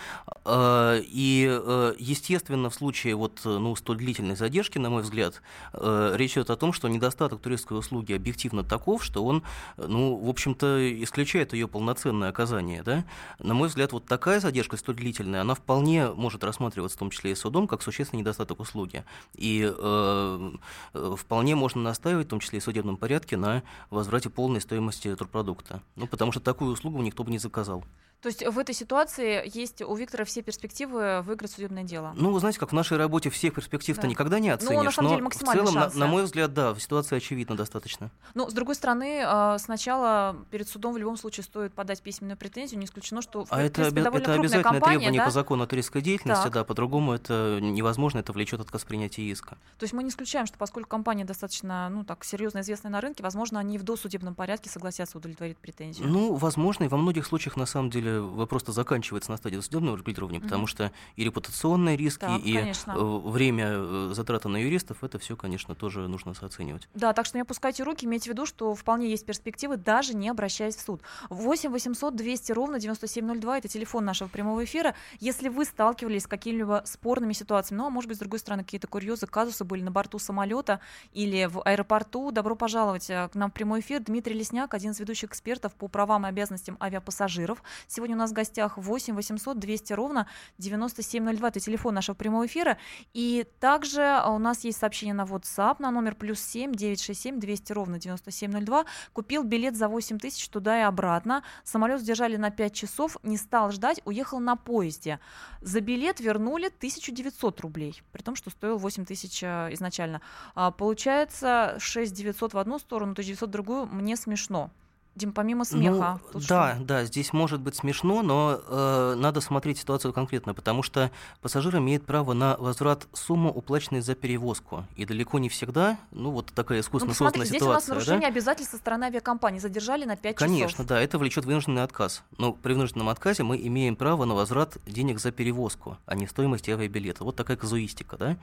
А, 0.45 1.01
и, 1.01 1.49
э, 1.49 1.95
естественно, 1.99 2.71
в 2.71 2.75
случае 2.75 3.17
вот, 3.17 3.41
ну, 3.45 3.75
столь 3.75 3.97
длительной 3.99 4.37
задержки, 4.37 4.79
на 4.79 4.89
мой 4.89 5.03
взгляд, 5.03 5.43
э, 5.73 6.13
речь 6.15 6.35
идет 6.35 6.51
о 6.51 6.57
том, 6.57 6.73
что 6.73 6.87
недостаток 6.87 7.41
туристской 7.41 7.77
услуги 7.77 8.13
объективно 8.13 8.63
таков, 8.63 9.03
что 9.03 9.25
он, 9.25 9.43
ну, 9.77 10.15
в 10.17 10.29
общем-то, 10.29 11.03
исключает 11.03 11.53
ее 11.53 11.67
полноценное 11.67 12.29
оказание, 12.29 12.85
да. 12.85 13.05
На 13.41 13.55
мой 13.55 13.67
взгляд, 13.67 13.93
вот 13.93 14.07
такая 14.07 14.39
задержка 14.39 14.77
столь 14.77 14.97
длительная, 14.97 15.41
она 15.41 15.55
вполне 15.55 16.11
может 16.11 16.45
рассматриваться, 16.45 16.97
в 16.97 17.01
том 17.01 17.11
числе 17.11 17.33
и 17.33 17.35
судом, 17.35 17.67
как 17.67 17.83
существенный 17.83 18.21
недостаток 18.21 18.61
услуги. 18.61 19.05
И 19.35 19.69
э, 19.77 20.51
э 20.95 21.17
вполне 21.17 21.57
можно 21.57 21.83
настаивать, 21.83 22.27
в 22.27 22.31
том 22.31 22.41
числе 22.41 22.59
и 22.59 22.61
в 22.61 22.65
судебном 22.65 22.97
порядке, 22.97 23.37
на 23.37 23.63
возврате 23.91 24.31
полной 24.37 24.61
стоимости 24.61 25.16
турпродукта. 25.16 25.83
Ну, 25.96 26.07
потому 26.07 26.31
что 26.31 26.40
такую 26.40 26.72
услугу 26.72 27.03
никто 27.03 27.25
бы 27.25 27.31
не 27.31 27.38
заказал. 27.38 27.85
То 28.27 28.31
есть 28.31 28.45
в 28.45 28.59
этой 28.59 28.75
ситуации 28.75 29.49
есть 29.55 29.83
у 29.83 29.95
Виктора 29.95 30.25
все 30.25 30.43
перспективы 30.43 31.23
выиграть 31.23 31.53
судебное 31.53 31.85
дело? 31.85 32.12
Ну, 32.17 32.33
вы 32.33 32.41
знаете, 32.41 32.59
как 32.59 32.71
в 32.71 32.73
нашей 32.73 32.97
работе 32.99 33.31
всех 33.31 33.55
перспектив-то 33.55 34.03
да. 34.03 34.09
никогда 34.09 34.41
не 34.41 34.51
оценишь. 34.51 34.75
Ну, 34.75 34.83
на 34.83 34.91
самом 34.91 35.11
деле, 35.11 35.23
но 35.23 35.31
в 35.31 35.35
целом, 35.37 35.75
на, 35.75 35.91
на 35.95 36.07
мой 36.09 36.25
взгляд, 36.25 36.53
да, 36.53 36.75
ситуация 36.75 37.19
очевидна 37.19 37.57
достаточно. 37.57 38.11
Ну, 38.35 38.51
с 38.51 38.53
другой 38.53 38.75
стороны, 38.75 39.23
а, 39.25 39.59
сначала 39.59 40.37
перед 40.51 40.69
судом 40.69 40.95
в 40.95 40.97
любом 40.97 41.17
случае 41.17 41.45
стоит 41.45 41.73
подать 41.73 42.03
письменную 42.03 42.37
претензию. 42.37 42.81
Не 42.81 42.87
исключено, 42.87 43.23
что 43.23 43.45
в 43.45 43.53
а 43.53 43.62
это, 43.62 43.83
принципе, 43.93 44.01
это 44.01 44.35
обязательное 44.35 44.62
компания, 44.65 44.99
требование 44.99 45.21
да? 45.21 45.27
по 45.27 45.31
закону 45.31 45.62
о 45.62 45.69
туристской 45.69 46.03
деятельности, 46.03 46.43
так. 46.43 46.53
да, 46.53 46.65
по-другому 46.65 47.12
это 47.12 47.61
невозможно, 47.62 48.19
это 48.19 48.33
влечет 48.33 48.59
отказ 48.59 48.83
принятия 48.83 49.23
иска. 49.23 49.57
То 49.79 49.85
есть 49.85 49.93
мы 49.93 50.03
не 50.03 50.09
исключаем, 50.09 50.47
что 50.47 50.59
поскольку 50.59 50.89
компания 50.89 51.25
достаточно, 51.25 51.89
ну, 51.91 52.03
так, 52.03 52.25
серьезно 52.25 52.62
известная 52.62 52.91
на 52.91 53.01
рынке, 53.01 53.23
возможно, 53.23 53.61
они 53.61 53.79
в 53.79 53.85
досудебном 53.85 54.35
порядке 54.35 54.69
согласятся 54.69 55.17
удовлетворить 55.17 55.59
претензию. 55.59 56.09
Ну, 56.09 56.35
возможно, 56.35 56.83
и 56.83 56.89
во 56.89 56.97
многих 56.97 57.25
случаях, 57.25 57.57
на 57.57 57.67
самом 57.67 57.91
деле, 57.91 58.15
вы 58.20 58.46
просто 58.46 58.72
заканчиваете 58.72 59.07
заканчивается 59.07 59.31
на 59.31 59.37
стадии 59.37 59.61
судебного 59.61 59.96
регулирования, 59.96 60.38
mm-hmm. 60.38 60.42
потому 60.42 60.66
что 60.66 60.92
и 61.16 61.24
репутационные 61.24 61.96
риски, 61.96 62.20
так, 62.20 62.40
и 62.40 62.55
конечно. 62.55 62.92
Э, 62.92 63.18
время 63.29 63.66
э, 63.68 64.11
затраты 64.14 64.48
на 64.48 64.57
юристов, 64.57 65.05
это 65.05 65.18
все, 65.18 65.37
конечно, 65.37 65.74
тоже 65.74 66.09
нужно 66.09 66.33
оценивать. 66.40 66.88
Да, 66.94 67.12
так 67.12 67.26
что 67.26 67.37
не 67.37 67.42
опускайте 67.42 67.83
руки, 67.83 68.07
имейте 68.07 68.31
в 68.31 68.33
виду, 68.33 68.46
что 68.46 68.74
вполне 68.74 69.09
есть 69.09 69.26
перспективы, 69.26 69.76
даже 69.76 70.14
не 70.14 70.29
обращаясь 70.29 70.76
в 70.76 70.81
суд. 70.81 71.02
8 71.31 71.70
800 71.70 72.16
200 72.16 72.52
ровно 72.52 72.79
9702 72.79 73.59
это 73.59 73.68
телефон 73.68 74.05
нашего 74.05 74.29
прямого 74.29 74.64
эфира. 74.64 74.94
Если 75.20 75.48
вы 75.48 75.64
сталкивались 75.64 76.24
с 76.24 76.26
какими-либо 76.26 76.83
спорными 76.85 77.33
ситуациями, 77.33 77.79
ну, 77.79 77.87
а 77.87 77.90
может 77.90 78.09
быть, 78.09 78.16
с 78.16 78.20
другой 78.20 78.38
стороны, 78.38 78.64
какие-то 78.64 78.87
курьезы, 78.87 79.26
казусы 79.26 79.64
были 79.64 79.83
на 79.83 79.90
борту 79.90 80.18
самолета 80.18 80.81
или 81.12 81.46
в 81.46 81.62
аэропорту, 81.62 82.31
добро 82.31 82.57
пожаловать 82.57 83.11
э, 83.11 83.29
к 83.29 83.35
нам 83.35 83.50
в 83.50 83.55
прямой 83.55 83.81
эфир. 83.81 84.00
Дмитрий 84.00 84.35
Лесняк, 84.35 84.74
один 84.74 84.92
из 84.92 85.00
ведущих 85.00 85.31
экспертов 85.31 85.74
по 85.74 85.88
правам 85.88 86.26
и 86.26 86.29
обязанностям 86.29 86.76
авиапассажиров. 86.81 87.62
Сегодня 87.97 88.15
у 88.15 88.19
нас 88.19 88.33
в 88.33 88.35
гостях 88.35 88.77
8 88.77 89.15
800 89.15 89.59
200 89.59 89.95
ровно 89.95 90.27
9702. 90.59 91.49
Это 91.49 91.61
телефон 91.61 91.95
нашего 91.95 92.15
прямого 92.15 92.45
эфира. 92.45 92.77
И 93.15 93.47
также 93.59 94.03
а, 94.03 94.29
у 94.33 94.39
нас 94.39 94.65
есть 94.65 94.79
сообщение 94.79 95.15
на 95.15 95.25
WhatsApp 95.25 95.77
на 95.79 95.91
номер 95.91 96.15
плюс 96.15 96.39
7 96.41 96.73
967 96.73 97.41
200 97.41 97.73
ровно 97.73 97.99
9702. 97.99 98.85
Купил 99.15 99.45
билет 99.45 99.77
за 99.77 99.89
8 99.89 100.19
тысяч 100.19 100.47
туда 100.51 100.79
и 100.79 100.83
обратно. 100.83 101.43
Самолет 101.65 102.01
задержали 102.01 102.37
на 102.37 102.51
5 102.51 102.75
часов, 102.75 103.17
не 103.23 103.39
стал 103.39 103.73
ждать, 103.73 104.03
уехал 104.05 104.41
на 104.41 104.57
поезде. 104.57 105.19
За 105.63 105.81
билет 105.81 106.21
вернули 106.21 106.67
1900 106.67 107.61
рублей, 107.63 108.03
при 108.13 108.21
том, 108.21 108.37
что 108.37 108.51
стоил 108.51 108.77
8 108.77 109.07
тысяч 109.07 109.43
а, 109.43 109.73
изначально. 109.73 110.21
А, 110.55 110.71
получается 110.71 111.77
6 111.79 112.13
900 112.13 112.53
в 112.53 112.59
одну 112.59 112.79
сторону, 112.79 113.13
1900 113.13 113.49
в 113.49 113.53
другую. 113.53 113.87
Мне 113.87 114.17
смешно. 114.17 114.71
Дим, 115.16 115.33
помимо 115.33 115.64
смеха. 115.64 116.20
Ну, 116.35 116.40
да, 116.46 116.74
что? 116.74 116.85
да, 116.85 117.05
здесь 117.07 117.33
может 117.33 117.62
быть 117.62 117.74
смешно, 117.74 118.20
но 118.20 118.61
э, 118.66 119.14
надо 119.16 119.40
смотреть 119.40 119.79
ситуацию 119.79 120.12
конкретно, 120.12 120.52
потому 120.52 120.83
что 120.83 121.11
пассажир 121.40 121.79
имеет 121.79 122.05
право 122.05 122.35
на 122.35 122.55
возврат 122.59 123.09
суммы, 123.14 123.50
уплаченной 123.50 124.02
за 124.02 124.14
перевозку. 124.14 124.85
И 124.94 125.07
далеко 125.07 125.38
не 125.38 125.48
всегда, 125.48 125.96
ну 126.11 126.33
вот 126.33 126.52
такая 126.55 126.81
искусственно 126.81 127.12
ну, 127.12 127.14
созданная 127.14 127.46
здесь 127.46 127.62
ситуация. 127.62 127.81
Здесь 127.81 127.90
у 127.92 127.94
нас 127.94 128.07
нарушение 128.07 128.29
да? 128.29 128.35
обязательств 128.35 128.72
со 128.72 128.76
стороны 128.76 129.05
авиакомпании. 129.05 129.59
Задержали 129.59 130.05
на 130.05 130.16
5 130.16 130.37
часов. 130.37 130.48
Конечно, 130.48 130.85
да, 130.85 131.00
это 131.00 131.16
влечет 131.16 131.46
вынужденный 131.46 131.83
отказ. 131.83 132.22
Но 132.37 132.52
при 132.52 132.74
вынужденном 132.74 133.09
отказе 133.09 133.42
мы 133.42 133.57
имеем 133.57 133.96
право 133.96 134.26
на 134.26 134.35
возврат 134.35 134.76
денег 134.85 135.18
за 135.18 135.33
перевозку, 135.33 135.96
а 136.05 136.14
не 136.14 136.26
стоимость 136.26 136.68
авиабилета. 136.68 137.24
Вот 137.24 137.37
такая 137.37 137.57
казуистика, 137.57 138.18
да. 138.18 138.37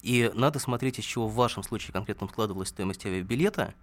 И 0.00 0.30
надо 0.34 0.60
смотреть, 0.60 1.00
из 1.00 1.04
чего 1.04 1.26
в 1.26 1.34
вашем 1.34 1.64
случае 1.64 1.92
конкретно 1.92 2.28
складывалась 2.28 2.68
стоимость 2.68 3.04
авиабилета, 3.04 3.74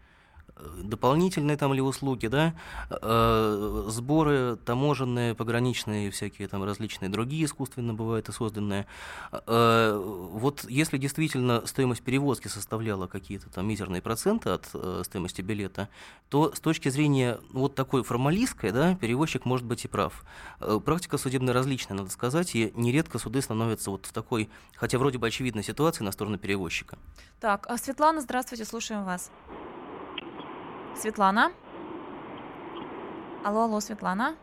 дополнительные 0.78 1.58
там 1.58 1.74
ли 1.74 1.82
услуги, 1.82 2.28
да, 2.28 2.54
э, 2.90 3.86
сборы 3.90 4.58
таможенные, 4.66 5.36
пограничные, 5.36 6.12
всякие 6.12 6.48
там 6.48 6.64
различные 6.64 7.10
другие 7.10 7.46
искусственно 7.46 7.94
бывают 7.94 8.30
и 8.30 8.32
созданные. 8.32 8.86
Э, 9.32 9.98
вот 9.98 10.66
если 10.70 10.98
действительно 10.98 11.66
стоимость 11.66 12.04
перевозки 12.04 12.48
составляла 12.48 13.08
какие-то 13.08 13.50
там 13.50 13.68
мизерные 13.68 14.02
проценты 14.02 14.50
от 14.50 14.70
э, 14.74 15.02
стоимости 15.06 15.42
билета, 15.42 15.90
то 16.30 16.54
с 16.54 16.60
точки 16.60 16.90
зрения 16.90 17.40
вот 17.52 17.76
такой 17.76 18.04
формалистской, 18.04 18.72
да, 18.72 18.96
перевозчик 18.96 19.46
может 19.46 19.66
быть 19.66 19.86
и 19.86 19.88
прав. 19.88 20.24
Э, 20.60 20.80
практика 20.84 21.18
судебная 21.18 21.54
различная, 21.54 21.98
надо 21.98 22.10
сказать, 22.10 22.56
и 22.56 22.72
нередко 22.76 23.20
суды 23.20 23.42
становятся 23.42 23.92
вот 23.92 24.06
в 24.06 24.14
такой, 24.14 24.50
хотя 24.76 24.98
вроде 24.98 25.18
бы 25.18 25.28
очевидной 25.28 25.64
ситуации 25.64 26.04
на 26.04 26.12
сторону 26.12 26.38
перевозчика. 26.38 26.98
Так, 27.40 27.66
а 27.70 27.78
Светлана, 27.78 28.22
здравствуйте, 28.22 28.66
слушаем 28.66 29.04
вас. 29.04 29.32
Светлана? 30.98 31.52
Алло, 33.44 33.66
алло, 33.66 33.80
Светлана? 33.80 34.36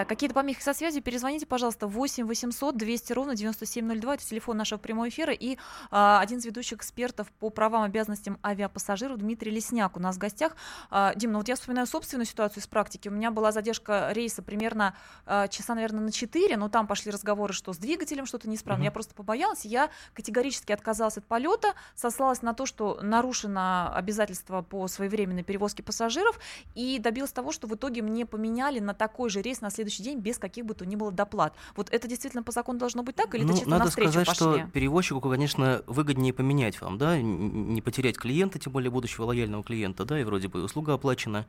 Так, 0.00 0.08
какие-то 0.08 0.34
помехи 0.34 0.62
со 0.62 0.72
связью, 0.72 1.02
перезвоните, 1.02 1.44
пожалуйста, 1.44 1.86
8 1.86 2.26
800 2.26 2.74
200 2.74 3.12
ровно 3.12 3.36
9702, 3.36 4.14
это 4.14 4.24
телефон 4.24 4.56
нашего 4.56 4.78
прямого 4.78 5.10
эфира, 5.10 5.34
и 5.34 5.58
а, 5.90 6.20
один 6.20 6.38
из 6.38 6.46
ведущих 6.46 6.78
экспертов 6.78 7.30
по 7.32 7.50
правам 7.50 7.82
и 7.82 7.86
обязанностям 7.88 8.38
авиапассажиров 8.42 9.18
Дмитрий 9.18 9.50
Лесняк 9.50 9.98
у 9.98 10.00
нас 10.00 10.16
в 10.16 10.18
гостях. 10.18 10.56
А, 10.88 11.14
Дим, 11.16 11.32
ну 11.32 11.38
вот 11.40 11.48
я 11.48 11.54
вспоминаю 11.54 11.86
собственную 11.86 12.24
ситуацию 12.24 12.62
из 12.62 12.66
практики. 12.66 13.08
У 13.08 13.12
меня 13.12 13.30
была 13.30 13.52
задержка 13.52 14.08
рейса 14.12 14.40
примерно 14.42 14.96
а, 15.26 15.48
часа, 15.48 15.74
наверное, 15.74 16.00
на 16.00 16.12
4, 16.12 16.56
но 16.56 16.70
там 16.70 16.86
пошли 16.86 17.10
разговоры, 17.10 17.52
что 17.52 17.74
с 17.74 17.76
двигателем 17.76 18.24
что-то 18.24 18.48
неисправно. 18.48 18.84
Uh-huh. 18.84 18.86
Я 18.86 18.92
просто 18.92 19.12
побоялась, 19.12 19.66
я 19.66 19.90
категорически 20.14 20.72
отказалась 20.72 21.18
от 21.18 21.26
полета, 21.26 21.74
сослалась 21.94 22.40
на 22.40 22.54
то, 22.54 22.64
что 22.64 23.00
нарушено 23.02 23.94
обязательство 23.94 24.62
по 24.62 24.88
своевременной 24.88 25.42
перевозке 25.42 25.82
пассажиров, 25.82 26.40
и 26.74 26.98
добилась 26.98 27.32
того, 27.32 27.52
что 27.52 27.66
в 27.66 27.74
итоге 27.74 28.00
мне 28.00 28.24
поменяли 28.24 28.78
на 28.78 28.94
такой 28.94 29.28
же 29.28 29.42
рейс 29.42 29.60
на 29.60 29.68
следующий 29.68 29.89
день 29.98 30.20
без 30.20 30.38
каких 30.38 30.66
бы 30.66 30.74
то 30.74 30.86
ни 30.86 30.96
было 30.96 31.12
доплат. 31.12 31.54
Вот 31.76 31.90
это 31.90 32.08
действительно 32.08 32.42
по 32.42 32.52
закону 32.52 32.78
должно 32.78 33.02
быть 33.02 33.16
так, 33.16 33.34
или 33.34 33.42
ну, 33.42 33.50
это 33.50 33.58
чисто 33.58 33.70
надо 33.70 33.90
сказать, 33.90 34.26
пошли? 34.26 34.34
что 34.34 34.66
перевозчику, 34.72 35.20
конечно, 35.20 35.82
выгоднее 35.86 36.32
поменять 36.32 36.80
вам, 36.80 36.98
да, 36.98 37.20
не 37.20 37.80
потерять 37.82 38.16
клиента, 38.16 38.58
тем 38.58 38.72
более 38.72 38.90
будущего 38.90 39.24
лояльного 39.24 39.62
клиента, 39.62 40.04
да, 40.04 40.20
и 40.20 40.24
вроде 40.24 40.48
бы 40.48 40.62
услуга 40.62 40.94
оплачена. 40.94 41.46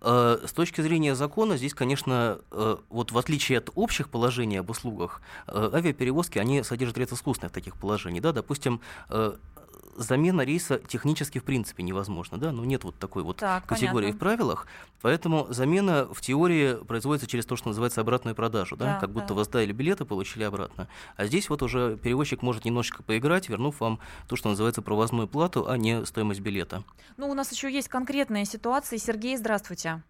Э, 0.00 0.38
с 0.44 0.52
точки 0.52 0.80
зрения 0.80 1.14
закона, 1.14 1.56
здесь, 1.56 1.74
конечно, 1.74 2.38
э, 2.50 2.76
вот 2.88 3.12
в 3.12 3.18
отличие 3.18 3.58
от 3.58 3.70
общих 3.74 4.08
положений 4.08 4.58
об 4.58 4.70
услугах, 4.70 5.22
э, 5.46 5.70
авиаперевозки, 5.72 6.38
они 6.38 6.62
содержат 6.62 6.98
ряд 6.98 7.12
искусственных 7.12 7.52
таких 7.52 7.76
положений, 7.76 8.20
да, 8.20 8.32
допустим, 8.32 8.80
замена 9.96 10.42
рейса 10.42 10.78
технически 10.78 11.38
в 11.38 11.44
принципе 11.44 11.82
невозможна, 11.82 12.38
да, 12.38 12.52
ну 12.52 12.64
нет 12.64 12.84
вот 12.84 12.96
такой 12.96 13.22
вот 13.22 13.38
так, 13.38 13.66
категории 13.66 14.06
понятно. 14.06 14.16
в 14.16 14.20
правилах, 14.20 14.66
поэтому 15.02 15.46
замена 15.50 16.08
в 16.12 16.20
теории 16.20 16.82
производится 16.84 17.26
через 17.26 17.46
то, 17.46 17.56
что 17.56 17.68
называется 17.68 18.00
обратную 18.00 18.34
продажу, 18.34 18.76
да, 18.76 18.94
да 18.94 19.00
как 19.00 19.10
будто 19.10 19.28
да. 19.28 19.34
вы 19.34 19.44
сдали 19.44 19.72
билеты, 19.72 20.04
получили 20.04 20.42
обратно. 20.44 20.88
А 21.16 21.26
здесь 21.26 21.48
вот 21.50 21.62
уже 21.62 21.96
перевозчик 21.96 22.42
может 22.42 22.64
немножечко 22.64 23.02
поиграть, 23.02 23.48
вернув 23.48 23.80
вам 23.80 23.98
то, 24.28 24.36
что 24.36 24.48
называется 24.48 24.82
провозную 24.82 25.28
плату, 25.28 25.68
а 25.68 25.76
не 25.76 26.04
стоимость 26.06 26.40
билета. 26.40 26.82
Ну, 27.16 27.28
у 27.28 27.34
нас 27.34 27.52
еще 27.52 27.72
есть 27.72 27.88
конкретные 27.88 28.44
ситуации. 28.44 28.96
Сергей, 28.96 29.36
здравствуйте. 29.36 30.02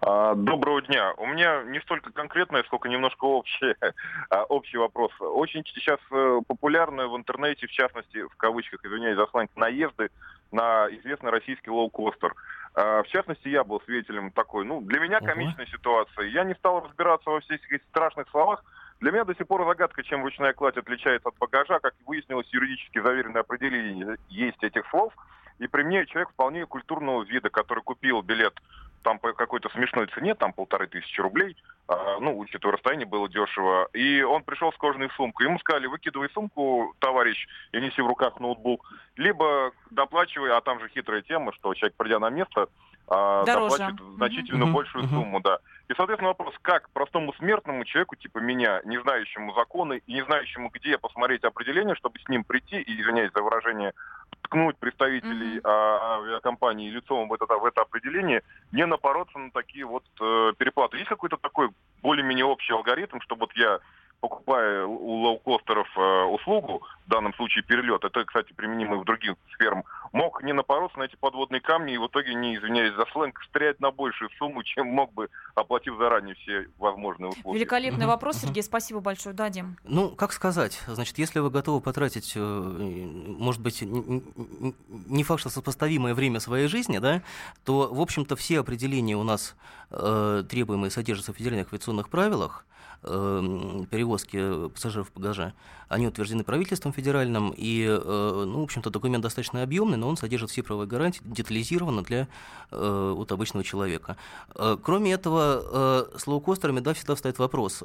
А, 0.00 0.34
доброго 0.34 0.82
дня. 0.82 1.14
У 1.16 1.26
меня 1.26 1.62
не 1.64 1.80
столько 1.80 2.12
конкретное, 2.12 2.62
сколько 2.64 2.88
немножко 2.88 3.24
общий, 3.24 3.74
а, 4.30 4.44
общий 4.44 4.76
вопрос. 4.76 5.12
Очень 5.20 5.64
сейчас 5.66 5.98
э, 6.10 6.40
популярны 6.46 7.06
в 7.06 7.16
интернете, 7.16 7.66
в 7.66 7.70
частности, 7.70 8.22
в 8.22 8.36
кавычках, 8.36 8.84
извиняюсь 8.84 9.16
за 9.16 9.26
сленг, 9.26 9.50
наезды 9.56 10.10
на 10.52 10.88
известный 10.90 11.30
российский 11.30 11.70
лоукостер. 11.70 12.34
А, 12.74 13.02
в 13.02 13.08
частности, 13.08 13.48
я 13.48 13.64
был 13.64 13.80
свидетелем 13.82 14.30
такой, 14.30 14.64
ну, 14.64 14.80
для 14.80 15.00
меня 15.00 15.20
комичной 15.20 15.64
uh-huh. 15.64 15.70
ситуации. 15.70 16.30
Я 16.30 16.44
не 16.44 16.54
стал 16.54 16.84
разбираться 16.84 17.30
во 17.30 17.40
всех 17.40 17.60
этих 17.70 17.84
страшных 17.90 18.28
словах. 18.30 18.64
Для 19.04 19.12
меня 19.12 19.24
до 19.24 19.34
сих 19.34 19.46
пор 19.46 19.66
загадка, 19.66 20.02
чем 20.02 20.24
ручная 20.24 20.54
кладь 20.54 20.78
отличается 20.78 21.28
от 21.28 21.36
багажа. 21.36 21.78
Как 21.78 21.92
выяснилось, 22.06 22.48
юридически 22.52 23.02
заверенное 23.02 23.42
определение 23.42 24.16
есть 24.30 24.64
этих 24.64 24.88
слов. 24.88 25.12
И 25.58 25.66
при 25.66 25.82
мне 25.82 26.06
человек 26.06 26.30
вполне 26.30 26.64
культурного 26.64 27.22
вида, 27.22 27.50
который 27.50 27.82
купил 27.82 28.22
билет 28.22 28.54
там 29.02 29.18
по 29.18 29.34
какой-то 29.34 29.68
смешной 29.68 30.06
цене, 30.06 30.34
там 30.34 30.54
полторы 30.54 30.86
тысячи 30.86 31.20
рублей, 31.20 31.54
а, 31.86 32.18
ну, 32.18 32.38
учитывая 32.38 32.76
расстояние, 32.76 33.06
было 33.06 33.28
дешево. 33.28 33.90
И 33.92 34.22
он 34.22 34.42
пришел 34.42 34.72
с 34.72 34.76
кожаной 34.78 35.10
сумкой. 35.10 35.48
Ему 35.48 35.58
сказали, 35.58 35.86
выкидывай 35.86 36.30
сумку, 36.30 36.94
товарищ, 36.98 37.46
и 37.72 37.80
неси 37.82 38.00
в 38.00 38.06
руках 38.06 38.40
ноутбук. 38.40 38.90
Либо 39.16 39.72
доплачивай, 39.90 40.50
а 40.50 40.62
там 40.62 40.80
же 40.80 40.88
хитрая 40.88 41.20
тема, 41.20 41.52
что 41.52 41.74
человек, 41.74 41.94
придя 41.98 42.18
на 42.18 42.30
место, 42.30 42.68
а, 43.08 43.44
доплачивает 43.44 44.00
значительно 44.16 44.64
mm-hmm. 44.64 44.72
большую 44.72 45.04
mm-hmm. 45.04 45.10
сумму, 45.10 45.40
да. 45.40 45.58
И, 45.88 45.94
соответственно, 45.94 46.28
вопрос, 46.28 46.54
как 46.62 46.88
простому 46.90 47.34
смертному 47.34 47.84
человеку, 47.84 48.16
типа 48.16 48.38
меня, 48.38 48.80
не 48.84 48.98
знающему 49.00 49.52
законы 49.54 50.00
и 50.06 50.12
не 50.14 50.24
знающему, 50.24 50.70
где 50.72 50.96
посмотреть 50.96 51.44
определение, 51.44 51.94
чтобы 51.94 52.18
с 52.18 52.28
ним 52.28 52.44
прийти 52.44 52.80
и, 52.80 53.00
извиняюсь 53.00 53.32
за 53.34 53.42
выражение, 53.42 53.92
ткнуть 54.42 54.78
представителей 54.78 55.58
mm-hmm. 55.58 56.20
авиакомпании 56.22 56.90
лицом 56.90 57.28
в 57.28 57.34
это, 57.34 57.46
в 57.46 57.64
это 57.66 57.82
определение, 57.82 58.42
не 58.72 58.86
напороться 58.86 59.38
на 59.38 59.50
такие 59.50 59.84
вот 59.84 60.04
э, 60.20 60.52
переплаты. 60.56 60.96
Есть 60.96 61.08
какой-то 61.08 61.36
такой 61.36 61.70
более-менее 62.02 62.46
общий 62.46 62.72
алгоритм, 62.72 63.20
чтобы 63.20 63.40
вот 63.40 63.52
я 63.56 63.80
покупая 64.24 64.86
у 64.86 65.22
лоукостеров 65.22 65.86
э, 65.98 66.22
услугу, 66.32 66.82
в 67.06 67.10
данном 67.10 67.34
случае 67.34 67.62
перелет, 67.62 68.04
это, 68.04 68.24
кстати, 68.24 68.54
применимо 68.54 68.96
и 68.96 68.98
в 69.00 69.04
других 69.04 69.34
сферах, 69.52 69.84
мог 70.12 70.42
не 70.42 70.54
напороться 70.54 70.98
на 70.98 71.02
эти 71.02 71.16
подводные 71.16 71.60
камни 71.60 71.92
и 71.92 71.98
в 71.98 72.06
итоге, 72.06 72.32
не 72.32 72.56
извиняюсь 72.56 72.94
за 72.94 73.04
сленг, 73.12 73.38
стрять 73.50 73.80
на 73.80 73.90
большую 73.90 74.30
сумму, 74.38 74.62
чем 74.64 74.86
мог 74.86 75.12
бы, 75.12 75.28
оплатив 75.54 75.98
заранее 75.98 76.36
все 76.36 76.68
возможные 76.78 77.32
услуги. 77.32 77.58
Великолепный 77.58 78.06
вопрос, 78.06 78.38
Сергей, 78.38 78.62
спасибо 78.62 79.00
большое, 79.00 79.34
дадим. 79.34 79.76
Ну, 79.84 80.08
как 80.08 80.32
сказать, 80.32 80.80
значит, 80.86 81.18
если 81.18 81.40
вы 81.40 81.50
готовы 81.50 81.82
потратить, 81.82 82.32
э, 82.34 82.40
может 82.40 83.60
быть, 83.60 83.82
не 83.82 85.22
факт, 85.22 85.40
что 85.40 85.50
сопоставимое 85.50 86.14
время 86.14 86.40
своей 86.40 86.68
жизни, 86.68 86.96
да, 86.96 87.20
то, 87.66 87.92
в 87.92 88.00
общем-то, 88.00 88.36
все 88.36 88.60
определения 88.60 89.16
у 89.16 89.22
нас 89.22 89.54
э, 89.90 90.44
требуемые 90.48 90.90
содержатся 90.90 91.34
в 91.34 91.36
федеральных 91.36 91.74
авиационных 91.74 92.08
правилах, 92.08 92.64
перевозки 93.04 94.68
пассажиров 94.68 95.10
багажа, 95.14 95.52
они 95.88 96.06
утверждены 96.06 96.44
правительством 96.44 96.92
федеральным, 96.92 97.52
и, 97.56 97.84
э, 97.86 98.44
ну, 98.46 98.60
в 98.60 98.64
общем-то, 98.64 98.90
документ 98.90 99.22
достаточно 99.22 99.62
объемный, 99.62 99.96
но 99.96 100.08
он 100.08 100.16
содержит 100.16 100.50
все 100.50 100.62
правовые 100.62 100.88
гарантии, 100.88 101.20
детализированно 101.24 102.02
для 102.02 102.28
э, 102.70 103.12
вот, 103.16 103.32
обычного 103.32 103.64
человека. 103.64 104.16
Э, 104.54 104.76
кроме 104.82 105.12
этого, 105.12 106.08
с 106.16 106.26
лоукостерами, 106.26 106.80
да, 106.80 106.94
всегда 106.94 107.14
встает 107.14 107.38
вопрос, 107.38 107.82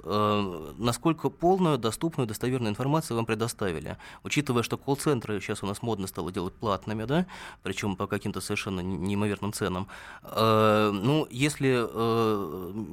насколько 0.78 1.30
полную, 1.30 1.78
доступную, 1.78 2.28
достоверную 2.28 2.72
информацию 2.72 3.18
вам 3.18 3.26
предоставили, 3.26 3.98
учитывая, 4.24 4.64
что 4.64 4.78
колл-центры 4.78 5.40
сейчас 5.42 5.64
у 5.64 5.68
нас 5.68 5.82
модно 5.82 6.08
стало 6.08 6.32
делать 6.32 6.54
платными, 6.54 7.06
да, 7.06 7.26
причем 7.64 7.96
по 7.96 8.08
каким-то 8.08 8.42
совершенно 8.42 8.82
неимоверным 8.82 9.54
ценам. 9.54 9.88
Ну, 10.24 11.28
если 11.30 11.88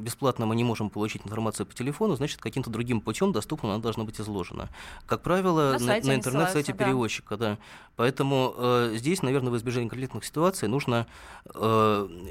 бесплатно 0.03 0.47
мы 0.47 0.57
не 0.57 0.65
можем 0.65 0.91
получить 0.91 1.23
информацию 1.25 1.67
по 1.67 1.75
телефону, 1.75 2.17
значит, 2.17 2.41
каким-то 2.41 2.71
другим 2.71 3.01
путем 3.01 3.33
доступно 3.33 3.75
она 3.75 3.83
должна 3.83 4.05
быть 4.05 4.21
изложена. 4.21 4.69
Как 5.07 5.23
правило, 5.23 5.77
на, 5.79 5.79
на, 5.79 6.01
на 6.01 6.15
интернет-сайте 6.15 6.73
да. 6.73 6.85
перевозчика, 6.85 7.37
да. 7.37 7.59
Поэтому 7.97 8.55
э, 8.59 8.93
здесь, 8.97 9.23
наверное, 9.23 9.51
в 9.51 9.57
избежании 9.57 9.89
конкретных 9.89 10.25
ситуаций 10.25 10.69
нужно 10.69 11.07
э, 11.47 11.59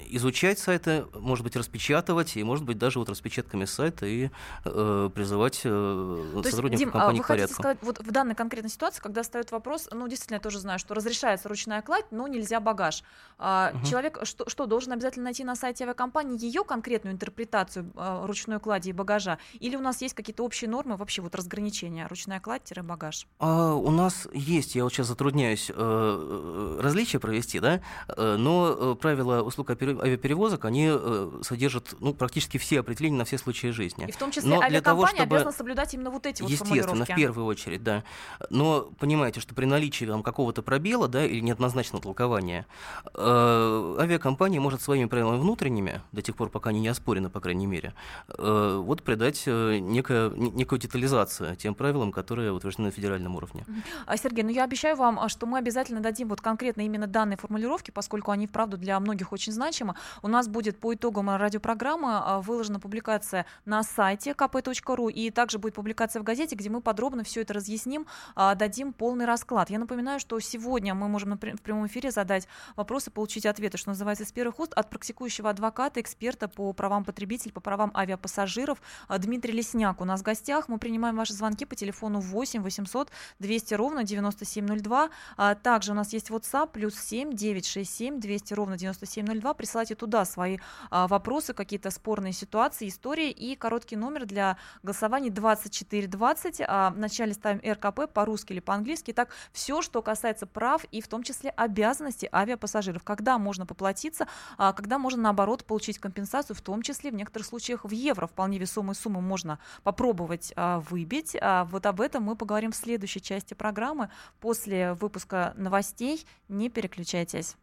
изучать 0.10 0.60
сайты, 0.60 1.06
может 1.14 1.44
быть, 1.44 1.56
распечатывать, 1.56 2.38
и, 2.38 2.44
может 2.44 2.66
быть, 2.66 2.78
даже 2.78 3.00
вот 3.00 3.10
распечатками 3.10 3.66
сайта 3.66 4.06
и 4.06 4.30
э, 4.64 5.10
призывать 5.14 5.62
э, 5.64 6.32
То 6.34 6.44
сотрудников 6.44 6.80
Дим, 6.80 6.90
а 6.90 6.92
компании 6.92 7.18
вы 7.18 7.24
к 7.24 7.28
порядку. 7.28 7.54
сказать, 7.56 7.78
вот 7.82 8.00
в 8.00 8.12
данной 8.12 8.36
конкретной 8.36 8.70
ситуации, 8.70 9.02
когда 9.02 9.24
встает 9.24 9.52
вопрос, 9.52 9.90
ну, 9.92 10.08
действительно, 10.08 10.36
я 10.36 10.42
тоже 10.42 10.60
знаю, 10.60 10.78
что 10.78 10.94
разрешается 10.94 11.50
ручная 11.50 11.82
кладь, 11.82 12.06
но 12.12 12.28
нельзя 12.28 12.60
багаж. 12.60 13.04
А, 13.40 13.72
угу. 13.74 13.86
Человек 13.88 14.20
что, 14.24 14.48
что, 14.48 14.68
должен 14.68 14.94
обязательно 14.94 15.26
найти 15.26 15.44
на 15.44 15.56
сайте 15.56 15.84
авиакомпании 15.86 16.38
ее 16.40 16.64
конкретную 16.64 17.16
интерпретацию 17.16 17.92
э, 17.96 18.26
ручной 18.26 18.60
клади 18.60 18.90
и 18.90 18.94
багажа? 18.94 19.40
Или 19.60 19.76
у 19.76 19.82
нас 19.82 20.02
есть 20.02 20.14
какие-то 20.14 20.44
общие 20.44 20.70
нормы, 20.70 20.96
вообще 20.96 21.24
вот 21.24 21.34
разграничения, 21.34 22.08
ручная 22.08 22.40
кладь-багаж? 22.56 23.28
А, 23.40 23.74
у 23.74 23.92
нас 23.92 24.28
есть, 24.34 24.76
я 24.76 24.84
вот 24.84 24.94
сейчас 24.94 25.08
затрудняюсь 25.08 25.70
э, 25.70 25.74
э 25.76 26.82
различия 26.82 27.20
провести, 27.20 27.60
да, 27.60 27.82
э, 28.08 28.36
но 28.38 28.76
э, 28.78 28.96
правила 28.96 29.42
услуг 29.42 29.70
авиаперевозок, 29.70 30.66
они 30.66 30.90
э, 30.92 31.32
содержат 31.44 31.96
ну, 32.00 32.14
практически 32.14 32.58
все 32.58 32.80
определения 32.80 33.18
на 33.18 33.26
все 33.26 33.38
случаи 33.38 33.68
жизни. 33.68 34.06
И 34.08 34.12
в 34.12 34.18
том 34.18 34.32
числе 34.32 34.50
но 34.50 34.62
авиакомпания 34.62 34.82
того, 34.82 35.08
чтобы... 35.08 35.24
обязана 35.24 35.52
соблюдать 35.52 35.94
именно 35.94 36.10
вот 36.10 36.26
эти 36.26 36.42
вот 36.42 36.52
Естественно, 36.52 37.06
в 37.06 37.16
первую 37.16 37.46
очередь, 37.46 37.84
да. 37.84 38.04
Но 38.50 38.90
понимаете, 39.00 39.40
что 39.40 39.56
при 39.56 39.66
наличии 39.66 40.06
там, 40.06 40.24
какого-то 40.24 40.62
пробела, 40.62 41.08
да, 41.08 41.26
или 41.26 41.40
неоднозначного 41.40 42.04
толкования, 42.04 42.66
э, 43.14 43.96
авиакомпания 44.00 44.60
может 44.60 44.82
своими 44.82 45.06
правилами 45.06 45.40
внутренними, 45.40 46.02
до 46.12 46.22
тех 46.22 46.36
пор, 46.36 46.50
пока 46.50 46.70
они 46.70 46.80
не 46.80 46.88
оспорены, 46.88 47.30
по 47.30 47.40
крайней 47.40 47.68
мере, 47.68 47.94
э, 48.30 48.82
вот 48.82 49.04
придать 49.04 49.44
э, 49.46 49.80
некая, 49.80 50.30
некую 50.30 50.80
детализацию 50.80 51.56
тем 51.56 51.76
правилам, 51.76 52.12
которые 52.12 52.45
утверждены 52.52 52.88
на 52.88 52.92
федеральном 52.92 53.36
уровне. 53.36 53.66
А, 54.06 54.18
Сергей, 54.18 54.44
ну 54.44 54.50
я 54.50 54.64
обещаю 54.64 54.96
вам, 54.96 55.20
а, 55.20 55.30
что 55.30 55.46
мы 55.46 55.58
обязательно 55.58 56.00
дадим 56.00 56.28
вот 56.30 56.42
конкретно 56.42 56.82
именно 56.82 57.08
данные 57.08 57.38
формулировки, 57.38 57.92
поскольку 57.92 58.32
они, 58.32 58.48
вправду, 58.48 58.78
для 58.78 59.00
многих 59.00 59.32
очень 59.32 59.54
значимы. 59.54 59.96
У 60.22 60.28
нас 60.28 60.48
будет 60.48 60.80
по 60.80 60.94
итогам 60.94 61.30
радиопрограммы 61.30 62.10
а, 62.12 62.42
выложена 62.42 62.80
публикация 62.80 63.46
на 63.66 63.84
сайте 63.84 64.32
kp.ru 64.32 65.12
и 65.12 65.32
также 65.32 65.58
будет 65.60 65.76
публикация 65.76 66.20
в 66.20 66.24
газете, 66.24 66.56
где 66.56 66.70
мы 66.70 66.82
подробно 66.82 67.24
все 67.24 67.42
это 67.42 67.54
разъясним, 67.54 68.06
дадим 68.36 68.94
полный 68.94 69.26
расклад. 69.26 69.70
Я 69.70 69.80
напоминаю, 69.80 70.20
что 70.20 70.40
сегодня 70.40 70.94
мы 70.94 71.08
можем 71.08 71.34
в 71.34 71.62
прямом 71.62 71.88
эфире 71.88 72.12
задать 72.12 72.48
вопросы, 72.76 73.12
получить 73.12 73.46
ответы, 73.46 73.78
что 73.78 73.90
называется, 73.90 74.26
с 74.26 74.32
первых 74.32 74.60
уст 74.60 74.74
от 74.74 74.90
практикующего 74.90 75.50
адвоката, 75.50 76.02
эксперта 76.02 76.48
по 76.48 76.74
правам 76.74 77.04
потребителей, 77.04 77.52
по 77.52 77.62
правам 77.62 77.92
авиапассажиров 77.96 78.82
Дмитрия 79.10 79.54
Лесняк 79.54 80.02
у 80.02 80.06
нас 80.06 80.22
в 80.22 80.24
гостях. 80.24 80.68
Мы 80.68 80.78
принимаем 80.78 81.16
ваши 81.16 81.34
звонки 81.34 81.66
по 81.66 81.76
телефону 81.76 82.20
8 82.20 82.35
800 82.36 83.12
200 83.40 83.74
ровно 83.74 84.04
9702. 84.04 85.10
А 85.38 85.56
также 85.56 85.92
у 85.92 85.96
нас 85.96 86.14
есть 86.14 86.30
WhatsApp 86.30 86.72
плюс 86.72 86.96
7 86.96 87.34
967 87.34 88.20
200 88.20 88.54
ровно 88.54 88.78
9702. 88.78 89.54
Присылайте 89.54 89.96
туда 89.96 90.26
свои 90.26 90.58
а, 90.90 91.08
вопросы, 91.08 91.54
какие-то 91.54 91.92
спорные 91.92 92.34
ситуации, 92.34 92.88
истории 92.88 93.30
и 93.30 93.56
короткий 93.56 93.96
номер 93.96 94.26
для 94.26 94.58
голосования 94.84 95.30
2420. 95.30 96.62
А, 96.68 96.92
вначале 96.92 97.34
ставим 97.34 97.62
РКП 97.66 98.12
по-русски 98.12 98.54
или 98.54 98.60
по-английски. 98.60 99.14
Так, 99.14 99.30
все, 99.52 99.82
что 99.82 100.02
касается 100.02 100.46
прав 100.46 100.84
и 100.92 101.02
в 101.02 101.08
том 101.08 101.24
числе 101.24 101.50
обязанностей 101.52 102.30
авиапассажиров. 102.32 103.04
Когда 103.04 103.38
можно 103.38 103.66
поплатиться, 103.66 104.28
а, 104.58 104.74
когда 104.74 104.98
можно, 105.00 105.24
наоборот, 105.24 105.66
получить 105.66 106.00
компенсацию, 106.00 106.56
в 106.56 106.62
том 106.62 106.82
числе 106.82 107.12
в 107.12 107.16
некоторых 107.16 107.48
случаях 107.48 107.84
в 107.84 107.92
евро. 107.92 108.28
Вполне 108.28 108.58
весомую 108.58 108.96
сумму 108.96 109.22
можно 109.22 109.60
попробовать 109.84 110.54
а, 110.56 110.80
выбить. 110.80 111.36
А, 111.40 111.66
вот 111.66 111.86
об 111.86 112.02
этом 112.02 112.25
мы 112.26 112.36
поговорим 112.36 112.72
в 112.72 112.76
следующей 112.76 113.22
части 113.22 113.54
программы 113.54 114.10
после 114.42 114.94
выпуска 114.94 115.54
новостей. 115.56 116.26
Не 116.50 116.70
переключайтесь. 116.70 117.56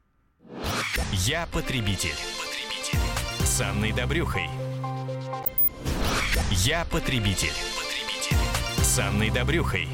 Я 1.12 1.46
потребитель. 1.52 2.14
потребитель. 2.38 3.44
С 3.44 3.60
Анной 3.60 3.92
Добрюхой. 3.92 4.48
Я 6.50 6.84
потребитель. 6.84 7.52
потребитель. 7.76 8.84
С 8.84 8.98
Анной 8.98 9.30
Добрюхой. 9.30 9.88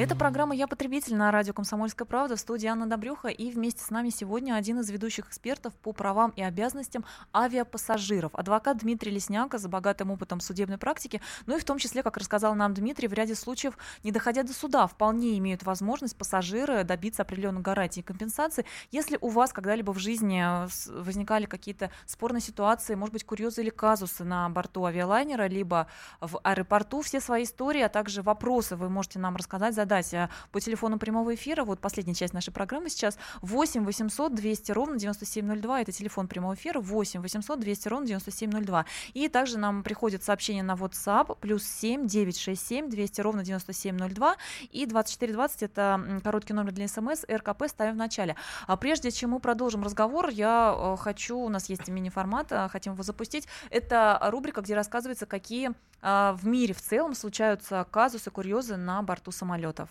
Это 0.00 0.16
программа 0.16 0.54
«Я 0.54 0.66
потребитель» 0.66 1.14
на 1.14 1.30
радио 1.30 1.52
«Комсомольская 1.52 2.06
правда» 2.06 2.34
в 2.34 2.40
студии 2.40 2.66
Анна 2.66 2.86
Добрюха. 2.86 3.28
И 3.28 3.50
вместе 3.50 3.84
с 3.84 3.90
нами 3.90 4.08
сегодня 4.08 4.54
один 4.54 4.80
из 4.80 4.88
ведущих 4.88 5.28
экспертов 5.28 5.74
по 5.74 5.92
правам 5.92 6.32
и 6.36 6.42
обязанностям 6.42 7.04
авиапассажиров. 7.36 8.34
Адвокат 8.34 8.78
Дмитрий 8.78 9.12
Лесняка 9.12 9.58
за 9.58 9.68
богатым 9.68 10.10
опытом 10.10 10.40
судебной 10.40 10.78
практики. 10.78 11.20
Ну 11.44 11.54
и 11.54 11.60
в 11.60 11.64
том 11.64 11.76
числе, 11.76 12.02
как 12.02 12.16
рассказал 12.16 12.54
нам 12.54 12.72
Дмитрий, 12.72 13.08
в 13.08 13.12
ряде 13.12 13.34
случаев, 13.34 13.76
не 14.02 14.10
доходя 14.10 14.42
до 14.42 14.54
суда, 14.54 14.86
вполне 14.86 15.36
имеют 15.36 15.64
возможность 15.64 16.16
пассажиры 16.16 16.82
добиться 16.82 17.20
определенных 17.20 17.60
гарантий 17.60 18.00
и 18.00 18.02
компенсации. 18.02 18.64
Если 18.90 19.18
у 19.20 19.28
вас 19.28 19.52
когда-либо 19.52 19.92
в 19.92 19.98
жизни 19.98 20.42
э, 20.42 20.66
возникали 20.98 21.44
какие-то 21.44 21.90
спорные 22.06 22.40
ситуации, 22.40 22.94
может 22.94 23.12
быть, 23.12 23.24
курьезы 23.24 23.60
или 23.60 23.68
казусы 23.68 24.24
на 24.24 24.48
борту 24.48 24.86
авиалайнера, 24.86 25.46
либо 25.46 25.88
в 26.22 26.40
аэропорту, 26.42 27.02
все 27.02 27.20
свои 27.20 27.44
истории, 27.44 27.82
а 27.82 27.90
также 27.90 28.22
вопросы 28.22 28.76
вы 28.76 28.88
можете 28.88 29.18
нам 29.18 29.36
рассказать, 29.36 29.74
задать 29.74 29.89
задать 29.90 30.14
а, 30.14 30.30
по 30.52 30.60
телефону 30.60 30.98
прямого 30.98 31.34
эфира. 31.34 31.64
Вот 31.64 31.80
последняя 31.80 32.14
часть 32.14 32.32
нашей 32.32 32.52
программы 32.52 32.88
сейчас. 32.90 33.18
8 33.42 33.84
800 33.84 34.34
200 34.34 34.72
ровно 34.72 34.96
9702. 34.98 35.80
Это 35.80 35.92
телефон 35.92 36.28
прямого 36.28 36.54
эфира. 36.54 36.80
8 36.80 37.20
800 37.20 37.58
200 37.58 37.88
ровно 37.88 38.06
9702. 38.06 38.86
И 39.14 39.28
также 39.28 39.58
нам 39.58 39.82
приходит 39.82 40.22
сообщение 40.22 40.62
на 40.62 40.74
WhatsApp. 40.74 41.36
Плюс 41.40 41.64
7 41.64 42.06
967 42.06 42.88
200 42.88 43.20
ровно 43.20 43.44
9702. 43.44 44.36
И 44.70 44.86
2420 44.86 45.62
это 45.62 46.20
короткий 46.22 46.52
номер 46.52 46.72
для 46.72 46.86
смс. 46.86 47.24
РКП 47.28 47.64
ставим 47.66 47.94
в 47.94 47.98
начале. 47.98 48.36
А 48.66 48.76
прежде 48.76 49.10
чем 49.10 49.30
мы 49.30 49.40
продолжим 49.40 49.82
разговор, 49.82 50.28
я 50.28 50.74
э, 50.76 50.96
хочу, 50.98 51.36
у 51.36 51.48
нас 51.48 51.68
есть 51.68 51.88
мини-формат, 51.88 52.52
э, 52.52 52.68
хотим 52.68 52.92
его 52.92 53.02
запустить. 53.02 53.48
Это 53.70 54.18
рубрика, 54.30 54.60
где 54.60 54.74
рассказывается, 54.74 55.26
какие 55.26 55.72
в 56.02 56.40
мире 56.44 56.74
в 56.74 56.80
целом 56.80 57.14
случаются 57.14 57.86
казусы, 57.90 58.30
курьезы 58.30 58.76
на 58.76 59.02
борту 59.02 59.32
самолетов. 59.32 59.90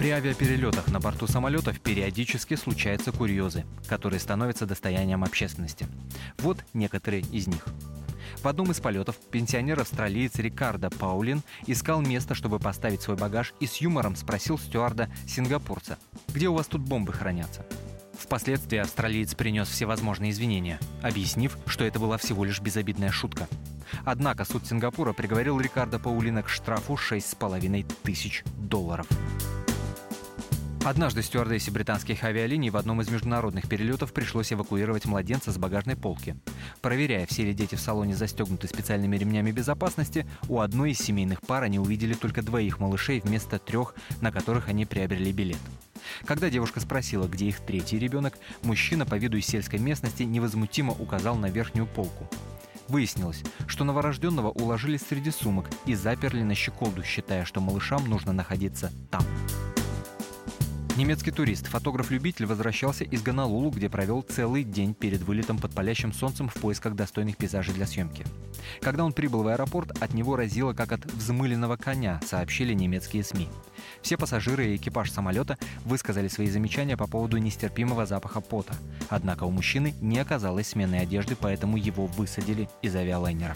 При 0.00 0.10
авиаперелетах 0.10 0.88
на 0.88 0.98
борту 0.98 1.26
самолетов 1.26 1.78
периодически 1.78 2.54
случаются 2.54 3.12
курьезы, 3.12 3.66
которые 3.86 4.18
становятся 4.18 4.64
достоянием 4.64 5.22
общественности. 5.22 5.86
Вот 6.38 6.64
некоторые 6.72 7.20
из 7.20 7.46
них. 7.46 7.66
В 8.42 8.48
одном 8.48 8.70
из 8.70 8.80
полетов 8.80 9.16
пенсионер-австралиец 9.30 10.36
Рикардо 10.36 10.88
Паулин 10.88 11.42
искал 11.66 12.00
место, 12.00 12.34
чтобы 12.34 12.58
поставить 12.58 13.02
свой 13.02 13.18
багаж 13.18 13.52
и 13.60 13.66
с 13.66 13.76
юмором 13.76 14.16
спросил 14.16 14.58
стюарда 14.58 15.10
сингапурца, 15.26 15.98
где 16.28 16.48
у 16.48 16.54
вас 16.54 16.66
тут 16.66 16.80
бомбы 16.80 17.12
хранятся. 17.12 17.66
Впоследствии 18.20 18.78
австралиец 18.78 19.34
принес 19.34 19.68
всевозможные 19.68 20.30
извинения, 20.30 20.78
объяснив, 21.02 21.56
что 21.66 21.84
это 21.84 21.98
была 21.98 22.18
всего 22.18 22.44
лишь 22.44 22.60
безобидная 22.60 23.10
шутка. 23.10 23.48
Однако 24.04 24.44
суд 24.44 24.66
Сингапура 24.66 25.12
приговорил 25.12 25.58
Рикардо 25.58 25.98
Паулина 25.98 26.42
к 26.42 26.48
штрафу 26.48 26.94
6,5 26.94 27.92
тысяч 28.02 28.44
долларов. 28.56 29.06
Однажды 30.82 31.22
стюардессе 31.22 31.70
британских 31.70 32.24
авиалиний 32.24 32.70
в 32.70 32.76
одном 32.78 33.02
из 33.02 33.10
международных 33.10 33.68
перелетов 33.68 34.14
пришлось 34.14 34.50
эвакуировать 34.50 35.04
младенца 35.04 35.52
с 35.52 35.58
багажной 35.58 35.94
полки. 35.94 36.36
Проверяя, 36.80 37.26
все 37.26 37.44
ли 37.44 37.52
дети 37.52 37.74
в 37.74 37.80
салоне 37.80 38.16
застегнуты 38.16 38.66
специальными 38.66 39.18
ремнями 39.18 39.50
безопасности, 39.50 40.26
у 40.48 40.60
одной 40.60 40.92
из 40.92 40.98
семейных 40.98 41.42
пар 41.42 41.64
они 41.64 41.78
увидели 41.78 42.14
только 42.14 42.40
двоих 42.40 42.78
малышей 42.78 43.20
вместо 43.20 43.58
трех, 43.58 43.94
на 44.22 44.32
которых 44.32 44.68
они 44.68 44.86
приобрели 44.86 45.32
билет. 45.32 45.60
Когда 46.24 46.48
девушка 46.48 46.80
спросила, 46.80 47.26
где 47.26 47.48
их 47.48 47.60
третий 47.60 47.98
ребенок, 47.98 48.38
мужчина 48.62 49.04
по 49.04 49.16
виду 49.16 49.36
из 49.36 49.46
сельской 49.46 49.78
местности 49.78 50.22
невозмутимо 50.22 50.94
указал 50.94 51.36
на 51.36 51.50
верхнюю 51.50 51.86
полку. 51.86 52.26
Выяснилось, 52.88 53.42
что 53.66 53.84
новорожденного 53.84 54.48
уложили 54.48 54.96
среди 54.96 55.30
сумок 55.30 55.66
и 55.84 55.94
заперли 55.94 56.42
на 56.42 56.54
щеколду, 56.54 57.04
считая, 57.04 57.44
что 57.44 57.60
малышам 57.60 58.08
нужно 58.08 58.32
находиться 58.32 58.90
там. 59.10 59.22
Немецкий 61.00 61.30
турист, 61.30 61.66
фотограф-любитель 61.66 62.44
возвращался 62.44 63.04
из 63.04 63.22
Гонолулу, 63.22 63.70
где 63.70 63.88
провел 63.88 64.20
целый 64.20 64.64
день 64.64 64.92
перед 64.92 65.22
вылетом 65.22 65.56
под 65.56 65.72
палящим 65.72 66.12
солнцем 66.12 66.50
в 66.50 66.52
поисках 66.52 66.94
достойных 66.94 67.38
пейзажей 67.38 67.72
для 67.72 67.86
съемки. 67.86 68.26
Когда 68.82 69.06
он 69.06 69.14
прибыл 69.14 69.42
в 69.42 69.46
аэропорт, 69.46 69.92
от 70.02 70.12
него 70.12 70.36
разило 70.36 70.74
как 70.74 70.92
от 70.92 71.06
взмыленного 71.06 71.78
коня, 71.78 72.20
сообщили 72.26 72.74
немецкие 72.74 73.24
СМИ. 73.24 73.48
Все 74.02 74.18
пассажиры 74.18 74.66
и 74.66 74.76
экипаж 74.76 75.10
самолета 75.10 75.56
высказали 75.86 76.28
свои 76.28 76.48
замечания 76.48 76.98
по 76.98 77.06
поводу 77.06 77.38
нестерпимого 77.38 78.04
запаха 78.04 78.42
пота. 78.42 78.74
Однако 79.08 79.44
у 79.44 79.50
мужчины 79.50 79.94
не 80.02 80.18
оказалось 80.18 80.68
сменной 80.68 81.00
одежды, 81.00 81.34
поэтому 81.34 81.78
его 81.78 82.08
высадили 82.08 82.68
из 82.82 82.94
авиалайнера. 82.94 83.54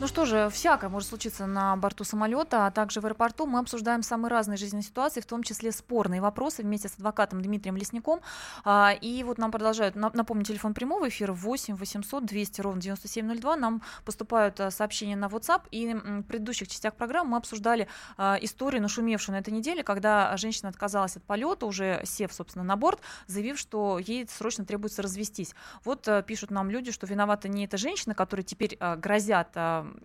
Ну 0.00 0.08
что 0.08 0.24
же, 0.24 0.50
всякое 0.50 0.90
может 0.90 1.08
случиться 1.08 1.46
на 1.46 1.76
борту 1.76 2.02
самолета, 2.02 2.66
а 2.66 2.72
также 2.72 3.00
в 3.00 3.06
аэропорту. 3.06 3.46
Мы 3.46 3.60
обсуждаем 3.60 4.02
самые 4.02 4.28
разные 4.28 4.56
жизненные 4.56 4.82
ситуации, 4.82 5.20
в 5.20 5.26
том 5.26 5.44
числе 5.44 5.70
спорные 5.70 6.20
вопросы 6.20 6.62
вместе 6.62 6.88
с 6.88 6.94
адвокатом 6.96 7.40
Дмитрием 7.40 7.76
Лесником. 7.76 8.20
А, 8.64 8.92
и 9.00 9.22
вот 9.22 9.38
нам 9.38 9.52
продолжают, 9.52 9.94
напомню, 9.94 10.44
телефон 10.44 10.74
прямого 10.74 11.08
эфира 11.08 11.32
8 11.32 11.76
800 11.76 12.26
200 12.26 12.60
ровно 12.60 12.80
9702. 12.80 13.56
Нам 13.56 13.82
поступают 14.04 14.58
а, 14.58 14.72
сообщения 14.72 15.14
на 15.14 15.26
WhatsApp. 15.26 15.62
И 15.70 15.94
в 15.94 16.22
предыдущих 16.24 16.66
частях 16.66 16.96
программы 16.96 17.30
мы 17.30 17.36
обсуждали 17.36 17.86
а, 18.16 18.36
историю, 18.40 18.82
нашумевшую 18.82 19.36
на 19.36 19.40
этой 19.40 19.54
неделе, 19.54 19.84
когда 19.84 20.36
женщина 20.36 20.70
отказалась 20.70 21.16
от 21.16 21.22
полета, 21.22 21.66
уже 21.66 22.02
сев, 22.04 22.32
собственно, 22.32 22.64
на 22.64 22.74
борт, 22.74 22.98
заявив, 23.28 23.60
что 23.60 24.00
ей 24.00 24.26
срочно 24.28 24.64
требуется 24.64 25.02
развестись. 25.02 25.54
Вот 25.84 26.08
пишут 26.26 26.50
нам 26.50 26.68
люди, 26.68 26.90
что 26.90 27.06
виновата 27.06 27.48
не 27.48 27.64
эта 27.64 27.76
женщина, 27.76 28.16
которой 28.16 28.42
теперь 28.42 28.76
грозят 28.96 29.54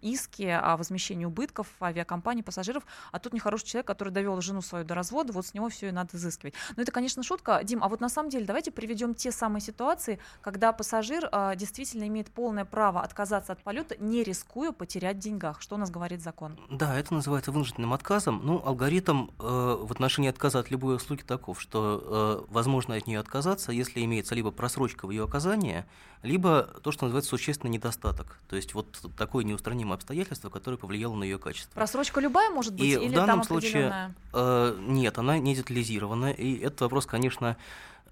иски 0.02 0.44
о 0.44 0.78
возмещении 0.78 1.26
убытков 1.26 1.68
авиакомпании, 1.82 2.42
пассажиров, 2.42 2.84
а 3.12 3.20
тут 3.20 3.34
нехороший 3.34 3.68
человек, 3.68 3.88
который 3.88 4.10
довел 4.10 4.40
жену 4.42 4.62
свою 4.62 4.86
до 4.86 4.96
развода, 4.96 5.34
вот 5.34 5.46
с 5.46 5.54
него 5.54 5.70
все 5.70 5.90
и 5.90 5.92
надо 5.92 6.18
изыскивать. 6.18 6.54
Но 6.76 6.84
это, 6.84 6.92
конечно, 6.92 7.24
шутка. 7.24 7.62
Дим, 7.64 7.84
а 7.84 7.90
вот 7.90 8.02
на 8.02 8.10
самом 8.10 8.30
деле 8.30 8.46
давайте 8.46 8.72
приведем 8.72 9.14
те 9.14 9.32
самые 9.32 9.62
ситуации, 9.62 10.20
когда 10.42 10.72
пассажир 10.74 11.30
а, 11.32 11.56
действительно 11.56 12.08
имеет 12.08 12.32
полное 12.32 12.66
право 12.66 13.02
отказаться 13.02 13.54
от 13.54 13.64
полета, 13.64 13.96
не 14.00 14.24
рискуя 14.24 14.72
потерять 14.72 15.20
деньгах. 15.20 15.62
Что 15.62 15.76
у 15.76 15.78
нас 15.78 15.90
говорит 15.90 16.22
закон? 16.22 16.58
Да, 16.70 16.98
это 16.98 17.14
называется 17.14 17.52
вынужденным 17.52 17.94
отказом. 17.94 18.42
Ну, 18.44 18.62
алгоритм 18.66 19.30
э, 19.40 19.78
в 19.82 19.92
отношении 19.92 20.30
отказа 20.30 20.60
от 20.60 20.72
любой 20.72 20.96
услуги 20.96 21.22
таков, 21.22 21.62
что 21.62 22.46
э, 22.48 22.52
возможно 22.54 22.96
от 22.96 23.08
нее 23.08 23.20
отказаться, 23.20 23.72
если 23.72 24.04
имеется 24.04 24.36
либо 24.36 24.52
просрочка 24.52 25.06
в 25.06 25.12
ее 25.12 25.24
оказании, 25.24 25.86
либо 26.24 26.64
то, 26.84 26.92
что 26.92 27.06
называется 27.06 27.30
существенный 27.30 27.72
недостаток. 27.72 28.40
То 28.50 28.56
есть 28.56 28.74
вот 28.74 29.00
такое 29.18 29.44
неустранимое 29.70 29.96
обстоятельство, 29.96 30.50
которое 30.50 30.78
повлияло 30.78 31.16
на 31.16 31.24
ее 31.24 31.38
качество. 31.38 31.74
Просрочка 31.74 32.20
любая 32.20 32.50
может 32.50 32.74
быть? 32.74 32.84
И 32.84 32.92
или 32.94 33.10
в 33.10 33.14
данном 33.14 33.40
там 33.40 33.44
случае 33.44 34.14
э, 34.34 34.76
нет, 34.80 35.18
она 35.18 35.38
не 35.38 35.56
детализирована. 35.56 36.32
И 36.32 36.58
этот 36.60 36.82
вопрос, 36.82 37.06
конечно, 37.06 37.58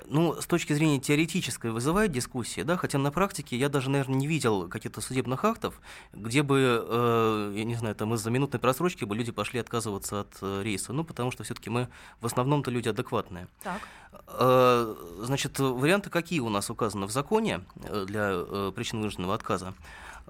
ну, 0.06 0.40
с 0.40 0.46
точки 0.46 0.74
зрения 0.74 1.00
теоретической 1.00 1.72
вызывает 1.72 2.12
дискуссии, 2.12 2.62
да, 2.62 2.78
хотя 2.78 2.98
на 2.98 3.12
практике 3.12 3.58
я 3.58 3.70
даже, 3.70 3.90
наверное, 3.90 4.16
не 4.16 4.28
видел 4.28 4.68
каких-то 4.68 5.02
судебных 5.02 5.44
актов, 5.44 5.82
где 6.14 6.44
бы, 6.44 6.86
э, 6.88 7.54
я 7.56 7.64
не 7.64 7.76
знаю, 7.76 7.96
там 7.96 8.14
из-за 8.14 8.30
минутной 8.30 8.60
просрочки 8.60 9.06
бы 9.06 9.16
люди 9.16 9.32
пошли 9.32 9.60
отказываться 9.60 10.22
от 10.22 10.38
э, 10.42 10.62
рейса, 10.64 10.94
ну, 10.94 11.04
потому 11.04 11.32
что 11.32 11.44
все-таки 11.44 11.70
мы 11.70 11.88
в 12.22 12.26
основном-то 12.26 12.72
люди 12.72 12.90
адекватные. 12.90 13.48
Так. 13.64 13.82
Э, 14.28 14.96
значит, 15.20 15.60
варианты 15.60 16.10
какие 16.10 16.40
у 16.40 16.50
нас 16.50 16.70
указаны 16.70 17.08
в 17.08 17.12
законе 17.12 17.62
э, 17.84 18.06
для 18.06 18.30
э, 18.32 18.72
причин 18.76 19.00
вынужденного 19.00 19.34
отказа? 19.34 19.74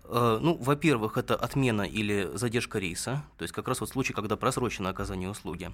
Э, 0.09 0.39
ну, 0.41 0.55
во-первых, 0.55 1.17
это 1.17 1.35
отмена 1.35 1.81
или 1.81 2.29
задержка 2.33 2.79
рейса, 2.79 3.23
то 3.37 3.43
есть 3.43 3.53
как 3.53 3.67
раз 3.67 3.81
вот 3.81 3.89
случай, 3.89 4.13
когда 4.13 4.35
просрочено 4.37 4.89
оказание 4.89 5.29
услуги. 5.29 5.71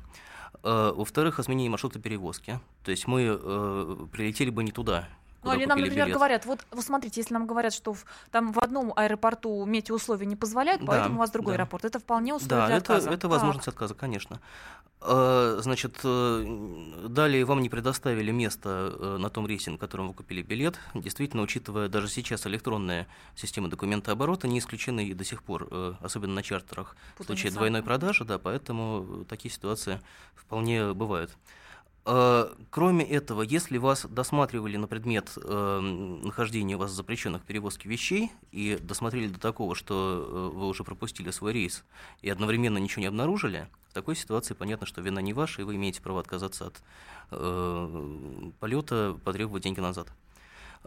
Э, 0.64 0.92
во-вторых, 0.96 1.40
изменение 1.40 1.70
маршрута 1.70 2.00
перевозки, 2.00 2.60
то 2.84 2.92
есть 2.92 3.08
мы 3.08 3.22
э, 3.40 4.08
прилетели 4.12 4.50
бы 4.50 4.64
не 4.64 4.72
туда, 4.72 5.08
ну, 5.44 5.54
или 5.54 5.66
нам, 5.66 5.80
например, 5.80 6.06
билет. 6.06 6.18
говорят, 6.18 6.46
вот, 6.46 6.66
вот 6.72 6.84
смотрите, 6.84 7.20
если 7.22 7.34
нам 7.34 7.46
говорят, 7.48 7.74
что 7.74 7.94
в, 7.94 8.06
там 8.32 8.52
в 8.54 8.60
одном 8.60 8.94
аэропорту 8.96 9.66
метеоусловия 9.66 10.26
не 10.26 10.36
позволяют, 10.36 10.82
Да, 10.82 10.88
поэтому 10.88 11.16
у 11.16 11.20
вас 11.20 11.32
другой 11.32 11.54
да. 11.54 11.64
аэропорт. 11.64 11.86
Это 11.86 12.00
вполне 12.00 12.34
условие 12.34 12.50
Да, 12.62 12.68
для 12.68 12.78
это, 12.78 12.94
отказа. 12.94 13.10
это 13.10 13.22
Так. 13.22 13.32
возможность 13.32 13.68
отказа, 13.68 13.94
конечно. 13.94 14.40
Э, 15.02 15.60
Значит, 15.62 16.00
э, 16.04 17.06
далее 17.10 17.44
вам 17.46 17.62
не 17.62 17.70
предоставили 17.70 18.32
место 18.32 18.96
э, 18.98 19.18
на 19.18 19.30
том 19.30 19.46
рейсе, 19.48 19.72
на 19.72 19.78
котором 19.78 20.08
вы 20.08 20.14
купили 20.14 20.42
билет. 20.42 20.80
Действительно, 20.94 21.44
учитывая 21.44 21.90
даже 21.90 22.08
сейчас 22.08 22.48
электронная 22.48 23.08
система 23.36 23.70
документооборота, 23.70 24.48
не 24.48 24.60
исключены 24.60 25.08
и 25.08 25.14
до 25.14 25.24
сих 25.26 25.44
пор, 25.44 25.68
особенно 26.02 26.34
на 26.36 26.44
чартерах, 26.44 26.96
в 27.18 27.24
случае 27.24 27.36
Путаница. 27.36 27.58
двойной 27.58 27.84
продажи, 27.84 28.24
да, 28.26 28.38
поэтому 28.40 29.26
такие 29.28 29.54
ситуации 29.54 30.00
вполне 30.36 30.94
бывают. 30.94 31.36
Э, 32.06 32.54
Кроме 32.74 33.06
этого, 33.06 33.44
если 33.44 33.78
вас 33.78 34.08
досматривали 34.10 34.78
на 34.78 34.88
предмет 34.88 35.32
э, 35.38 35.80
нахождения 35.80 36.76
у 36.76 36.80
вас 36.80 36.90
запрещенных 36.90 37.44
перевозки 37.44 37.88
вещей 37.88 38.32
и 38.52 38.80
досмотрели 38.82 39.28
до 39.28 39.40
такого, 39.40 39.76
что 39.76 40.52
э, 40.54 40.58
вы 40.58 40.68
уже 40.70 40.84
пропустили 40.84 41.30
свой 41.30 41.54
рейс 41.54 41.84
и 42.24 42.32
одновременно 42.32 42.80
ничего 42.80 43.02
не 43.02 43.08
обнаружили, 43.08 43.68
в 43.90 43.94
такой 43.94 44.16
ситуации 44.16 44.56
понятно, 44.56 44.88
что 44.88 45.02
вина 45.02 45.20
не 45.20 45.34
ваша, 45.34 45.62
и 45.62 45.66
вы 45.66 45.76
имеете 45.76 46.02
право 46.02 46.20
отказаться 46.20 46.66
от 46.66 46.82
э, 47.30 48.50
полета, 48.60 49.20
потребовать 49.24 49.62
деньги 49.62 49.82
назад. 49.82 50.08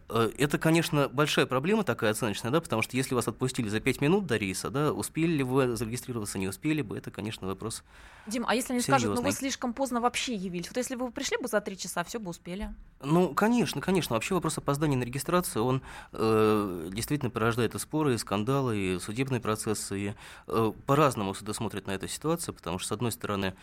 Э, 0.09 0.31
Это, 0.39 0.59
конечно, 0.59 1.09
большая 1.09 1.47
проблема 1.47 1.85
такая 1.85 2.11
оценочная, 2.13 2.51
да, 2.51 2.61
потому 2.61 2.83
что 2.83 2.97
если 2.97 3.15
вас 3.15 3.29
отпустили 3.29 3.69
за 3.69 3.81
5 3.81 4.01
минут 4.01 4.27
до 4.27 4.37
рейса, 4.37 4.71
да, 4.71 4.93
успели 4.93 5.33
ли 5.33 5.43
вы 5.43 5.77
зарегистрироваться, 5.77 6.39
не 6.39 6.49
успели 6.49 6.83
бы, 6.83 6.97
это, 6.97 7.11
конечно, 7.11 7.47
вопрос 7.47 7.83
Дим, 8.27 8.45
а 8.47 8.55
если 8.55 8.73
они 8.73 8.83
скажут, 8.83 9.15
ну 9.15 9.23
вы 9.23 9.33
слишком 9.33 9.73
поздно 9.73 10.01
вообще 10.01 10.35
явились? 10.35 10.69
Вот 10.69 10.77
если 10.77 10.97
бы 10.97 11.07
вы 11.07 11.13
пришли 11.13 11.37
бы 11.39 11.49
за 11.49 11.61
три 11.61 11.77
часа, 11.77 12.03
все 12.05 12.19
бы 12.19 12.31
успели. 12.31 12.75
Ну, 13.03 13.35
конечно, 13.35 13.81
конечно. 13.81 14.15
Вообще 14.15 14.35
вопрос 14.35 14.59
опоздания 14.59 14.97
на 14.97 15.05
регистрацию, 15.05 15.65
он 15.65 15.83
э, 16.13 16.89
действительно 16.93 17.31
порождает 17.31 17.75
и 17.75 17.79
споры, 17.79 18.15
и 18.15 18.19
скандалы, 18.19 18.77
и 18.77 18.99
судебные 18.99 19.41
процессы. 19.41 19.99
И, 19.99 20.15
э, 20.49 20.73
по-разному 20.87 21.35
суды 21.35 21.55
смотрят 21.55 21.87
на 21.87 21.93
эту 21.93 22.09
ситуацию, 22.09 22.55
потому 22.55 22.79
что, 22.79 22.89
с 22.89 22.93
одной 22.93 23.13
стороны, 23.13 23.55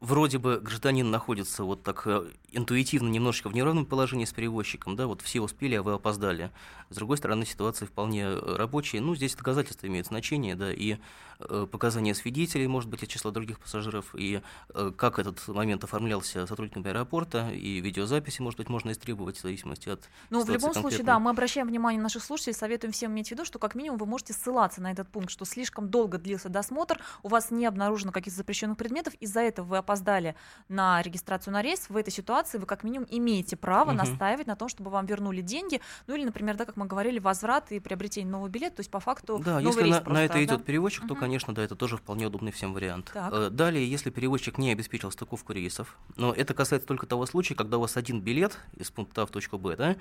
вроде 0.00 0.38
бы 0.38 0.60
гражданин 0.60 1.10
находится 1.10 1.64
вот 1.64 1.82
так 1.82 2.06
э, 2.06 2.30
интуитивно 2.52 3.08
немножечко 3.08 3.48
в 3.48 3.54
неравном 3.54 3.84
положении 3.84 4.24
с 4.24 4.32
перевозчиком, 4.32 4.96
да, 4.96 5.06
вот 5.06 5.20
все 5.20 5.40
успели, 5.40 5.74
а 5.74 5.82
вы 5.82 5.92
опоздали. 5.92 6.50
С 6.88 6.96
другой 6.96 7.18
стороны, 7.18 7.44
ситуация 7.44 7.86
вполне 7.86 8.24
э, 8.24 8.56
рабочая. 8.56 9.00
Ну, 9.00 9.14
здесь 9.14 9.34
доказательства 9.34 9.86
имеют 9.86 10.06
значение, 10.06 10.56
да, 10.56 10.72
и 10.72 10.96
э, 11.38 11.66
показания 11.70 12.14
свидетелей, 12.14 12.66
может 12.66 12.88
быть, 12.88 13.02
из 13.02 13.08
числа 13.08 13.30
других 13.30 13.60
пассажиров, 13.60 14.14
и 14.14 14.40
э, 14.74 14.92
как 14.96 15.18
этот 15.18 15.46
момент 15.48 15.84
оформлялся 15.84 16.46
сотрудниками 16.46 16.88
аэропорта, 16.88 17.50
и 17.50 17.80
видеозаписи, 17.80 18.40
может 18.40 18.58
быть, 18.58 18.68
можно 18.68 18.90
истребовать 18.92 19.36
в 19.36 19.42
зависимости 19.42 19.90
от 19.90 20.08
Ну, 20.30 20.42
в 20.42 20.48
любом 20.48 20.72
случае, 20.72 20.82
конкретной. 20.82 21.06
да, 21.06 21.18
мы 21.18 21.30
обращаем 21.30 21.68
внимание 21.68 22.00
наших 22.00 22.24
слушателей, 22.24 22.54
советуем 22.54 22.92
всем 22.92 23.12
иметь 23.12 23.28
в 23.28 23.30
виду, 23.32 23.44
что 23.44 23.58
как 23.58 23.74
минимум 23.74 23.98
вы 23.98 24.06
можете 24.06 24.32
ссылаться 24.32 24.80
на 24.80 24.90
этот 24.90 25.08
пункт, 25.08 25.30
что 25.30 25.44
слишком 25.44 25.90
долго 25.90 26.18
длился 26.18 26.48
досмотр, 26.48 27.00
у 27.22 27.28
вас 27.28 27.50
не 27.50 27.66
обнаружено 27.66 28.12
каких-то 28.12 28.38
запрещенных 28.38 28.78
предметов, 28.78 29.14
из-за 29.20 29.40
этого 29.40 29.66
вы 29.66 29.76
опоздали 29.90 30.36
на 30.68 31.02
регистрацию 31.02 31.52
на 31.52 31.62
рейс. 31.62 31.90
В 31.90 31.96
этой 31.96 32.10
ситуации 32.10 32.58
вы 32.58 32.66
как 32.66 32.84
минимум 32.84 33.08
имеете 33.10 33.56
право 33.56 33.90
Мгм. 33.90 33.98
настаивать 33.98 34.46
на 34.46 34.54
том, 34.54 34.68
чтобы 34.68 34.90
вам 34.90 35.06
вернули 35.06 35.40
деньги, 35.40 35.80
ну 36.06 36.14
или, 36.14 36.24
например, 36.24 36.56
да, 36.56 36.64
как 36.64 36.76
мы 36.76 36.86
говорили, 36.86 37.18
возврат 37.18 37.72
и 37.72 37.80
приобретение 37.80 38.30
нового 38.30 38.48
билета, 38.48 38.76
то 38.76 38.80
есть 38.80 38.90
по 38.90 39.00
факту 39.00 39.40
Да, 39.44 39.54
новый 39.60 39.66
если 39.66 39.82
рейс 39.82 39.94
на, 39.94 39.98
на 39.98 40.04
просто, 40.04 40.22
это 40.24 40.34
да? 40.34 40.44
идет 40.44 40.64
перевозчик, 40.64 41.06
то, 41.08 41.14
Мгм. 41.14 41.20
конечно, 41.20 41.54
да, 41.54 41.62
это 41.62 41.74
тоже 41.74 41.96
вполне 41.96 42.26
удобный 42.26 42.52
всем 42.52 42.72
вариант. 42.72 43.10
Так. 43.12 43.32
Э, 43.32 43.50
Далее, 43.50 43.90
если 43.90 44.10
перевозчик 44.10 44.58
не 44.58 44.70
обеспечил 44.70 45.10
стыковку 45.10 45.52
рейсов, 45.52 45.98
но 46.16 46.32
это 46.32 46.54
касается 46.54 46.86
только 46.86 47.06
того 47.06 47.26
случая, 47.26 47.56
когда 47.56 47.78
у 47.78 47.80
вас 47.80 47.96
один 47.96 48.20
билет 48.20 48.58
из 48.76 48.90
пункта 48.90 49.22
А 49.22 49.26
в 49.26 49.30
точку 49.30 49.58
Б, 49.58 49.76
да, 49.76 49.90
э, 49.92 49.96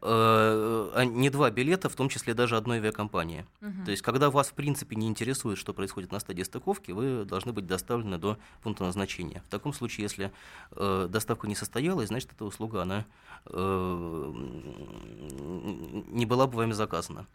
а 0.00 1.04
не 1.04 1.28
два 1.30 1.50
билета, 1.50 1.88
в 1.88 1.94
том 1.94 2.08
числе 2.08 2.34
даже 2.34 2.56
одной 2.56 2.78
авиакомпании. 2.78 3.46
Мгм. 3.60 3.84
То 3.84 3.90
есть, 3.90 4.02
когда 4.02 4.30
вас, 4.30 4.48
в 4.48 4.54
принципе, 4.54 4.96
не 4.96 5.06
интересует, 5.06 5.58
что 5.58 5.74
происходит 5.74 6.12
на 6.12 6.18
стадии 6.18 6.42
стыковки, 6.42 6.92
вы 6.92 7.24
должны 7.24 7.52
быть 7.52 7.66
доставлены 7.66 8.18
до 8.18 8.38
пункта 8.62 8.84
назначения. 8.84 9.33
В 9.40 9.50
таком 9.50 9.72
случае, 9.72 10.04
если 10.04 10.32
э, 10.72 11.08
доставка 11.10 11.46
не 11.46 11.54
состоялась, 11.54 12.08
значит, 12.08 12.32
эта 12.32 12.44
услуга, 12.44 12.82
она 12.82 13.04
э, 13.46 14.32
не 16.08 16.26
была 16.26 16.46
бы 16.46 16.56
вами 16.56 16.72
заказана. 16.72 17.26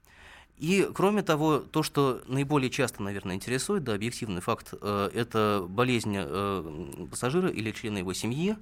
И, 0.58 0.90
кроме 0.94 1.24
того, 1.24 1.60
то, 1.60 1.84
что 1.84 2.22
наиболее 2.28 2.70
часто, 2.70 3.02
наверное, 3.02 3.36
интересует, 3.36 3.86
да, 3.86 3.94
объективный 3.94 4.42
факт, 4.42 4.74
э, 4.74 5.10
это 5.14 5.66
болезнь 5.68 6.16
э, 6.18 7.08
пассажира 7.10 7.50
или 7.50 7.72
члена 7.72 8.00
его 8.00 8.14
семьи. 8.14 8.58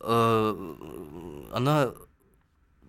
Э, 0.00 0.74
она 1.52 1.92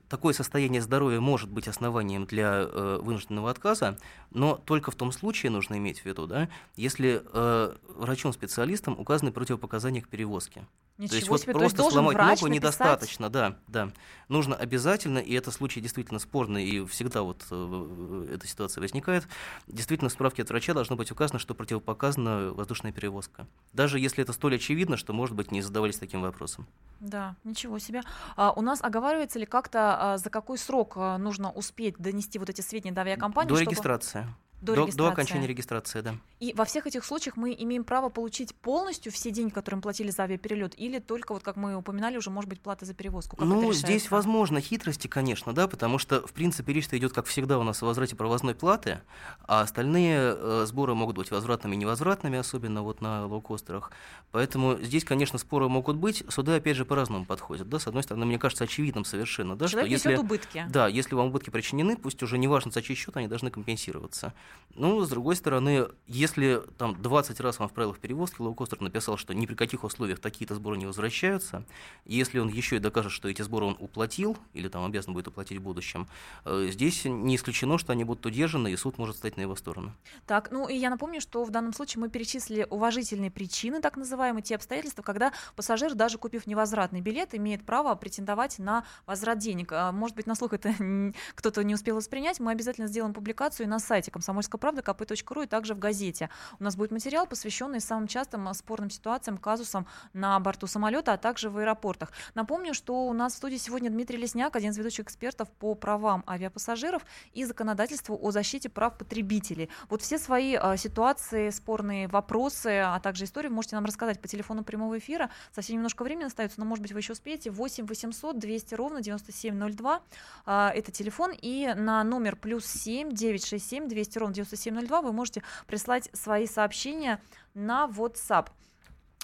такое 0.09 0.33
состояние 0.33 0.81
здоровья 0.81 1.19
может 1.19 1.49
быть 1.49 1.67
основанием 1.67 2.25
для 2.25 2.65
э, 2.67 2.99
вынужденного 3.01 3.49
отказа, 3.49 3.97
но 4.31 4.55
только 4.55 4.91
в 4.91 4.95
том 4.95 5.11
случае 5.11 5.51
нужно 5.51 5.77
иметь 5.77 6.01
в 6.01 6.05
виду, 6.05 6.27
да, 6.27 6.49
если 6.75 7.21
э, 7.23 7.75
врачом-специалистом 7.87 8.99
указаны 8.99 9.31
противопоказания 9.31 10.01
к 10.01 10.09
перевозке. 10.09 10.65
Ничего 10.99 11.11
то 11.11 11.15
есть 11.15 11.29
вот 11.29 11.41
себе, 11.41 11.53
то 11.53 11.59
просто 11.59 11.81
есть 11.81 11.93
сломать 11.93 12.17
ногу 12.17 12.29
написать? 12.29 12.51
недостаточно, 12.51 13.29
да, 13.29 13.55
да. 13.69 13.89
Нужно 14.27 14.53
обязательно, 14.53 15.19
и 15.19 15.33
это 15.33 15.49
случай 15.49 15.79
действительно 15.79 16.19
спорный, 16.19 16.65
и 16.65 16.85
всегда 16.87 17.21
вот 17.21 17.45
э, 17.49 18.27
эта 18.33 18.45
ситуация 18.45 18.81
возникает, 18.81 19.25
действительно 19.67 20.09
в 20.09 20.11
справке 20.11 20.41
от 20.41 20.49
врача 20.49 20.73
должно 20.73 20.97
быть 20.97 21.09
указано, 21.09 21.39
что 21.39 21.55
противопоказана 21.55 22.51
воздушная 22.51 22.91
перевозка. 22.91 23.47
Даже 23.71 23.97
если 23.97 24.23
это 24.23 24.33
столь 24.33 24.55
очевидно, 24.55 24.97
что, 24.97 25.13
может 25.13 25.37
быть, 25.37 25.53
не 25.53 25.61
задавались 25.61 25.97
таким 25.97 26.21
вопросом. 26.21 26.67
Да, 26.99 27.37
ничего 27.45 27.79
себе. 27.79 28.01
А 28.35 28.51
у 28.51 28.61
нас 28.61 28.83
оговаривается 28.83 29.39
ли 29.39 29.45
как-то, 29.45 29.97
за 30.17 30.29
какой 30.29 30.57
срок 30.57 30.93
а, 30.95 31.17
нужно 31.17 31.51
успеть 31.51 31.97
донести 31.97 32.39
вот 32.39 32.49
эти 32.49 32.61
сведения 32.61 32.93
до 32.93 33.01
авиакомпании? 33.01 33.49
До 33.49 33.55
чтобы- 33.55 33.71
регистрации. 33.71 34.27
До, 34.61 34.75
До, 34.75 34.81
регистрации. 34.81 35.13
окончания 35.13 35.47
регистрации, 35.47 36.01
да. 36.01 36.15
И 36.39 36.53
во 36.53 36.65
всех 36.65 36.87
этих 36.87 37.05
случаях 37.05 37.37
мы 37.37 37.55
имеем 37.57 37.83
право 37.83 38.09
получить 38.09 38.53
полностью 38.55 39.11
все 39.11 39.31
деньги, 39.31 39.51
которые 39.51 39.77
мы 39.77 39.81
платили 39.81 40.09
за 40.09 40.23
авиаперелет, 40.23 40.73
или 40.77 40.99
только, 40.99 41.33
вот 41.33 41.43
как 41.43 41.55
мы 41.55 41.75
упоминали, 41.75 42.17
уже 42.17 42.29
может 42.29 42.49
быть 42.49 42.59
плата 42.59 42.85
за 42.85 42.93
перевозку? 42.93 43.35
Как 43.35 43.47
ну, 43.47 43.71
здесь 43.73 44.11
возможно 44.11 44.59
хитрости, 44.61 45.07
конечно, 45.07 45.53
да, 45.53 45.67
потому 45.67 45.97
что, 45.97 46.25
в 46.25 46.33
принципе, 46.33 46.73
речь 46.73 46.87
идет, 46.91 47.13
как 47.13 47.25
всегда, 47.25 47.59
у 47.59 47.63
нас 47.63 47.81
о 47.81 47.85
возврате 47.85 48.15
провозной 48.15 48.55
платы, 48.55 49.01
а 49.47 49.61
остальные 49.61 50.35
э, 50.37 50.65
сборы 50.67 50.95
могут 50.95 51.17
быть 51.17 51.31
возвратными 51.31 51.75
и 51.75 51.77
невозвратными, 51.77 52.37
особенно 52.37 52.83
вот 52.83 53.01
на 53.01 53.25
лоукостерах. 53.25 53.91
Поэтому 54.31 54.77
здесь, 54.81 55.03
конечно, 55.03 55.39
споры 55.39 55.69
могут 55.69 55.97
быть. 55.97 56.23
Суды, 56.29 56.53
опять 56.53 56.77
же, 56.77 56.85
по-разному 56.85 57.25
подходят. 57.25 57.67
Да? 57.67 57.79
С 57.79 57.87
одной 57.87 58.03
стороны, 58.03 58.25
мне 58.25 58.37
кажется, 58.37 58.65
очевидным 58.65 59.05
совершенно, 59.05 59.55
да, 59.55 59.67
Человек 59.67 59.99
что 59.99 60.09
если... 60.09 60.21
убытки. 60.21 60.65
Да, 60.69 60.87
если 60.87 61.15
вам 61.15 61.27
убытки 61.27 61.49
причинены, 61.49 61.97
пусть 61.97 62.21
уже 62.23 62.37
неважно, 62.37 62.71
за 62.71 62.81
чей 62.81 62.95
счет, 62.95 63.15
они 63.17 63.27
должны 63.27 63.51
компенсироваться. 63.51 64.33
Ну, 64.75 65.03
с 65.03 65.09
другой 65.09 65.35
стороны, 65.35 65.87
если 66.07 66.61
там 66.77 67.01
20 67.01 67.39
раз 67.41 67.59
вам 67.59 67.67
в 67.67 67.73
правилах 67.73 67.99
перевозки 67.99 68.39
лоукостер 68.39 68.79
написал, 68.79 69.17
что 69.17 69.33
ни 69.33 69.45
при 69.45 69.55
каких 69.55 69.83
условиях 69.83 70.19
такие-то 70.19 70.55
сборы 70.55 70.77
не 70.77 70.85
возвращаются, 70.85 71.65
если 72.05 72.39
он 72.39 72.47
еще 72.47 72.77
и 72.77 72.79
докажет, 72.79 73.11
что 73.11 73.27
эти 73.27 73.41
сборы 73.41 73.65
он 73.65 73.77
уплатил, 73.79 74.37
или 74.53 74.67
там 74.67 74.85
обязан 74.85 75.13
будет 75.13 75.27
уплатить 75.27 75.57
в 75.57 75.61
будущем, 75.61 76.07
э, 76.45 76.69
здесь 76.71 77.03
не 77.05 77.35
исключено, 77.35 77.77
что 77.77 77.93
они 77.93 78.03
будут 78.03 78.25
удержаны, 78.25 78.71
и 78.71 78.77
суд 78.77 78.97
может 78.97 79.17
стать 79.17 79.37
на 79.37 79.41
его 79.41 79.55
сторону. 79.55 79.93
Так, 80.25 80.51
ну 80.51 80.69
и 80.69 80.75
я 80.75 80.89
напомню, 80.89 81.19
что 81.19 81.43
в 81.43 81.49
данном 81.49 81.73
случае 81.73 82.01
мы 82.01 82.09
перечислили 82.09 82.65
уважительные 82.69 83.31
причины, 83.31 83.81
так 83.81 83.97
называемые, 83.97 84.43
те 84.43 84.55
обстоятельства, 84.55 85.01
когда 85.01 85.33
пассажир, 85.55 85.95
даже 85.95 86.17
купив 86.17 86.47
невозвратный 86.47 87.01
билет, 87.01 87.33
имеет 87.33 87.65
право 87.65 87.93
претендовать 87.95 88.59
на 88.59 88.85
возврат 89.05 89.39
денег. 89.39 89.73
А, 89.73 89.91
Может 89.91 90.15
быть, 90.15 90.27
на 90.27 90.35
слух 90.35 90.53
это 90.53 90.73
кто-то 91.35 91.63
не 91.63 91.73
успел 91.73 91.95
воспринять, 91.95 92.39
мы 92.39 92.51
обязательно 92.51 92.87
сделаем 92.87 93.13
публикацию 93.13 93.67
на 93.67 93.79
сайте 93.79 94.11
комсомольская 94.39 94.59
правда 94.59 94.81
kp.ru 94.81 95.43
и 95.43 95.47
также 95.47 95.73
в 95.73 95.79
газете. 95.79 96.29
У 96.59 96.63
нас 96.63 96.75
будет 96.75 96.91
материал, 96.91 97.27
посвященный 97.27 97.81
самым 97.81 98.07
частым 98.07 98.47
а, 98.47 98.53
спорным 98.53 98.89
ситуациям, 98.89 99.37
казусам 99.37 99.85
на 100.13 100.39
борту 100.39 100.67
самолета, 100.67 101.13
а 101.13 101.17
также 101.17 101.49
в 101.49 101.57
аэропортах. 101.57 102.11
Напомню, 102.35 102.73
что 102.73 103.07
у 103.07 103.13
нас 103.13 103.33
в 103.33 103.37
студии 103.37 103.57
сегодня 103.57 103.89
Дмитрий 103.89 104.17
Лесняк, 104.17 104.55
один 104.55 104.71
из 104.71 104.77
ведущих 104.77 105.05
экспертов 105.05 105.49
по 105.49 105.75
правам 105.75 106.23
авиапассажиров 106.27 107.03
и 107.33 107.45
законодательству 107.45 108.17
о 108.21 108.31
защите 108.31 108.69
прав 108.69 108.97
потребителей. 108.97 109.69
Вот 109.89 110.01
все 110.01 110.17
свои 110.17 110.55
а, 110.55 110.77
ситуации, 110.77 111.49
спорные 111.49 112.07
вопросы, 112.07 112.81
а 112.85 112.99
также 112.99 113.25
истории 113.25 113.49
можете 113.49 113.75
нам 113.75 113.85
рассказать 113.85 114.21
по 114.21 114.27
телефону 114.27 114.63
прямого 114.63 114.97
эфира. 114.97 115.29
Совсем 115.51 115.75
немножко 115.75 116.03
времени 116.03 116.25
остается, 116.25 116.59
но, 116.59 116.65
может 116.65 116.81
быть, 116.81 116.93
вы 116.93 116.99
еще 116.99 117.13
успеете. 117.13 117.51
8 117.51 117.85
800 117.85 118.39
200 118.39 118.75
ровно 118.75 119.01
9702. 119.01 120.01
А, 120.45 120.71
это 120.73 120.91
телефон. 120.91 121.31
И 121.41 121.73
на 121.75 122.03
номер 122.03 122.35
плюс 122.35 122.65
7 122.65 123.11
967 123.11 123.87
200 123.89 124.17
ровно 124.17 124.28
9702 124.33 125.01
вы 125.01 125.13
можете 125.13 125.43
прислать 125.67 126.09
свои 126.13 126.47
сообщения 126.47 127.21
на 127.53 127.85
WhatsApp. 127.87 128.47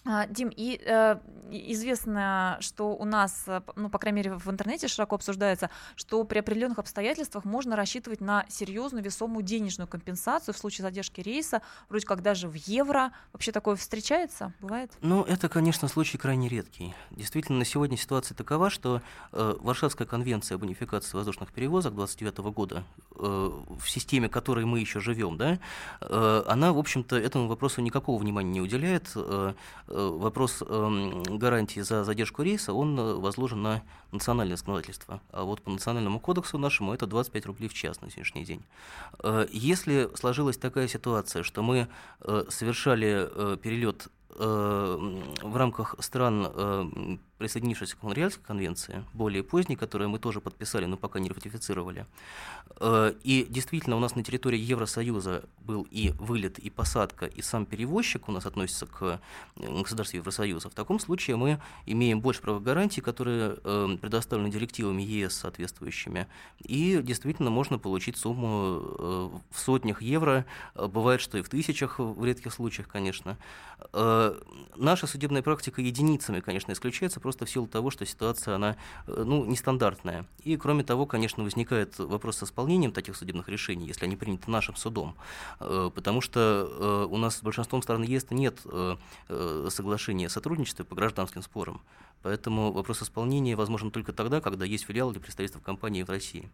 А, 0.05 0.27
Дим, 0.27 0.51
и 0.55 0.79
э, 0.85 1.17
известно, 1.51 2.57
что 2.59 2.95
у 2.95 3.05
нас, 3.05 3.43
э, 3.47 3.61
ну, 3.75 3.89
по 3.89 3.97
крайней 3.97 4.17
мере, 4.17 4.37
в 4.37 4.47
интернете 4.49 4.87
широко 4.87 5.15
обсуждается, 5.15 5.71
что 5.95 6.23
при 6.25 6.39
определенных 6.39 6.77
обстоятельствах 6.77 7.43
можно 7.43 7.75
рассчитывать 7.75 8.21
на 8.21 8.45
серьезную 8.47 9.03
весомую 9.03 9.43
денежную 9.43 9.87
компенсацию 9.87 10.53
в 10.53 10.57
случае 10.57 10.83
задержки 10.83 11.21
рейса, 11.21 11.63
вроде 11.89 12.05
как 12.05 12.21
даже 12.21 12.47
в 12.47 12.53
евро. 12.53 13.11
Вообще 13.33 13.51
такое 13.51 13.75
встречается? 13.75 14.53
Бывает? 14.61 14.91
Ну, 15.01 15.23
это, 15.23 15.49
конечно, 15.49 15.87
случай 15.87 16.19
крайне 16.19 16.49
редкий. 16.49 16.93
Действительно, 17.09 17.59
на 17.59 17.65
сегодня 17.65 17.97
ситуация 17.97 18.35
такова, 18.35 18.69
что 18.69 19.01
э, 19.31 19.55
Варшавская 19.59 20.07
конвенция 20.07 20.55
об 20.55 20.63
унификации 20.63 21.17
воздушных 21.17 21.51
перевозок 21.51 21.95
29 21.95 22.37
года, 22.53 22.83
э, 23.17 23.17
в 23.17 23.89
системе 23.89 24.29
которой 24.29 24.65
мы 24.65 24.79
еще 24.79 24.99
живем, 24.99 25.37
да, 25.37 25.59
э, 26.01 26.43
она, 26.47 26.73
в 26.73 26.77
общем-то, 26.77 27.15
этому 27.15 27.47
вопросу 27.47 27.81
никакого 27.81 28.19
внимания 28.19 28.51
не 28.51 28.61
уделяет. 28.61 29.11
Э, 29.15 29.53
вопрос 29.95 30.61
эм, 30.61 31.23
гарантии 31.23 31.79
за 31.79 32.03
задержку 32.03 32.43
рейса, 32.43 32.73
он 32.73 32.99
э, 32.99 33.13
возложен 33.15 33.61
на 33.61 33.83
национальное 34.11 34.57
законодательство. 34.57 35.21
А 35.31 35.43
вот 35.43 35.61
по 35.61 35.71
национальному 35.71 36.19
кодексу 36.19 36.57
нашему 36.57 36.93
это 36.93 37.07
25 37.07 37.45
рублей 37.45 37.67
в 37.67 37.73
час 37.73 38.01
на 38.01 38.09
сегодняшний 38.09 38.45
день. 38.45 38.63
Э, 39.19 39.47
если 39.51 40.09
сложилась 40.15 40.57
такая 40.57 40.87
ситуация, 40.87 41.43
что 41.43 41.61
мы 41.63 41.87
совершали 42.49 43.57
перелет 43.57 44.07
в 44.37 45.55
рамках 45.55 45.95
стран 45.99 47.19
присоединившись 47.37 47.93
к 47.93 48.03
Монреальской 48.03 48.43
конвенции, 48.43 49.03
более 49.13 49.43
поздней, 49.43 49.75
которую 49.75 50.09
мы 50.09 50.19
тоже 50.19 50.39
подписали, 50.39 50.85
но 50.85 50.97
пока 50.97 51.19
не 51.19 51.29
ратифицировали. 51.29 52.05
Э, 52.79 53.13
и 53.23 53.45
действительно 53.49 53.97
у 53.97 53.99
нас 53.99 54.15
на 54.15 54.23
территории 54.23 54.59
Евросоюза 54.59 55.43
был 55.59 55.85
и 55.91 56.11
вылет, 56.17 56.59
и 56.59 56.69
посадка, 56.69 57.25
и 57.25 57.41
сам 57.41 57.65
перевозчик 57.65 58.29
у 58.29 58.31
нас 58.31 58.45
относится 58.45 58.85
к 58.85 59.19
государству 59.55 60.17
Евросоюза. 60.17 60.69
В 60.69 60.73
таком 60.73 60.99
случае 60.99 61.35
мы 61.35 61.59
имеем 61.85 62.21
больше 62.21 62.41
правовых 62.41 62.63
гарантий, 62.63 63.01
которые 63.01 63.57
э, 63.63 63.97
предоставлены 63.99 64.49
директивами 64.49 65.01
ЕС 65.01 65.35
соответствующими. 65.35 66.27
И 66.59 67.01
действительно 67.03 67.49
можно 67.49 67.77
получить 67.77 68.17
сумму 68.17 68.79
э, 68.81 69.29
в 69.51 69.59
сотнях 69.59 70.01
евро. 70.01 70.45
Бывает, 70.75 71.19
что 71.19 71.37
и 71.37 71.41
в 71.41 71.49
тысячах 71.49 71.99
в 71.99 72.23
редких 72.23 72.53
случаях, 72.53 72.87
конечно. 72.87 73.37
Наша 73.91 75.07
судебная 75.07 75.41
практика 75.41 75.81
единицами, 75.81 76.39
конечно, 76.39 76.71
исключается, 76.71 77.19
просто 77.25 77.45
в 77.45 77.49
силу 77.49 77.65
того, 77.65 77.89
что 77.89 78.05
ситуация, 78.05 78.55
она, 78.55 78.75
э, 79.07 79.23
ну, 79.25 79.45
нестандартная. 79.45 80.27
И, 80.43 80.57
кроме 80.57 80.83
того, 80.83 81.07
конечно, 81.07 81.43
возникает 81.43 81.97
вопрос 81.97 82.37
с 82.37 82.43
исполнением 82.43 82.91
таких 82.91 83.15
судебных 83.15 83.49
решений, 83.49 83.87
если 83.87 84.05
они 84.05 84.15
приняты 84.15 84.51
нашим 84.51 84.75
судом, 84.75 85.15
э, 85.59 85.89
потому 85.95 86.21
что 86.21 86.39
э, 86.39 87.07
у 87.11 87.17
нас 87.17 87.37
с 87.37 87.41
большинством 87.41 87.81
стран 87.81 88.03
ЕС 88.03 88.27
нет 88.29 88.59
соглашения 89.69 90.27
о 90.27 90.29
сотрудничестве 90.29 90.85
по 90.85 90.95
гражданским 90.95 91.41
спорам. 91.41 91.81
Поэтому 92.25 92.71
вопрос 92.71 93.03
исполнения 93.03 93.55
возможен 93.55 93.91
только 93.91 94.11
тогда, 94.11 94.41
когда 94.41 94.65
есть 94.65 94.85
филиал 94.85 95.11
или 95.11 95.19
представительство 95.19 95.59
компании 95.59 96.01
в 96.01 96.09
России. 96.09 96.49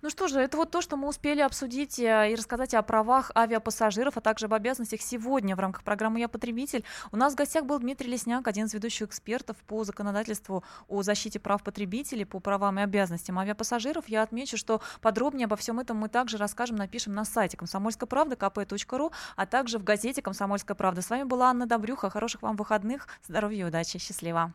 Ну 0.00 0.08
что 0.08 0.28
же, 0.28 0.38
это 0.38 0.56
вот 0.56 0.70
то, 0.70 0.80
что 0.80 0.96
мы 0.96 1.08
успели 1.08 1.40
обсудить 1.40 1.98
и 1.98 2.06
рассказать 2.06 2.74
о 2.74 2.82
правах 2.82 3.32
авиапассажиров, 3.34 4.16
а 4.16 4.20
также 4.20 4.46
об 4.46 4.54
обязанностях 4.54 5.00
сегодня 5.00 5.56
в 5.56 5.58
рамках 5.58 5.82
программы 5.82 6.20
«Я 6.20 6.28
потребитель». 6.28 6.84
У 7.10 7.16
нас 7.16 7.32
в 7.32 7.36
гостях 7.36 7.64
был 7.64 7.80
Дмитрий 7.80 8.08
Лесняк, 8.08 8.46
один 8.46 8.66
из 8.66 8.74
ведущих 8.74 9.08
экспертов 9.08 9.56
по 9.66 9.82
законодательству 9.82 10.62
о 10.86 11.02
защите 11.02 11.40
прав 11.40 11.64
потребителей 11.64 12.24
по 12.24 12.38
правам 12.38 12.78
и 12.78 12.82
обязанностям 12.82 13.36
авиапассажиров. 13.40 14.08
Я 14.08 14.22
отмечу, 14.22 14.56
что 14.56 14.80
подробнее 15.00 15.46
обо 15.46 15.56
всем 15.56 15.80
этом 15.80 15.96
мы 15.96 16.08
также 16.08 16.36
расскажем, 16.36 16.76
напишем 16.76 17.14
на 17.14 17.24
сайте 17.24 17.56
комсомольской 17.56 18.06
правды 18.06 18.36
kp.ru, 18.36 19.12
а 19.34 19.46
также 19.46 19.80
в 19.80 19.82
газете 19.82 20.22
«Комсомольская 20.22 20.76
правда». 20.76 21.02
С 21.02 21.10
вами 21.10 21.24
была 21.24 21.50
Анна 21.50 21.66
Добрюха. 21.66 22.10
Хороших 22.10 22.42
вам 22.42 22.54
выходных, 22.54 23.08
здоровья 23.26 23.62
и 23.62 23.64
удачи. 23.64 23.98
Счастливо. 23.98 24.54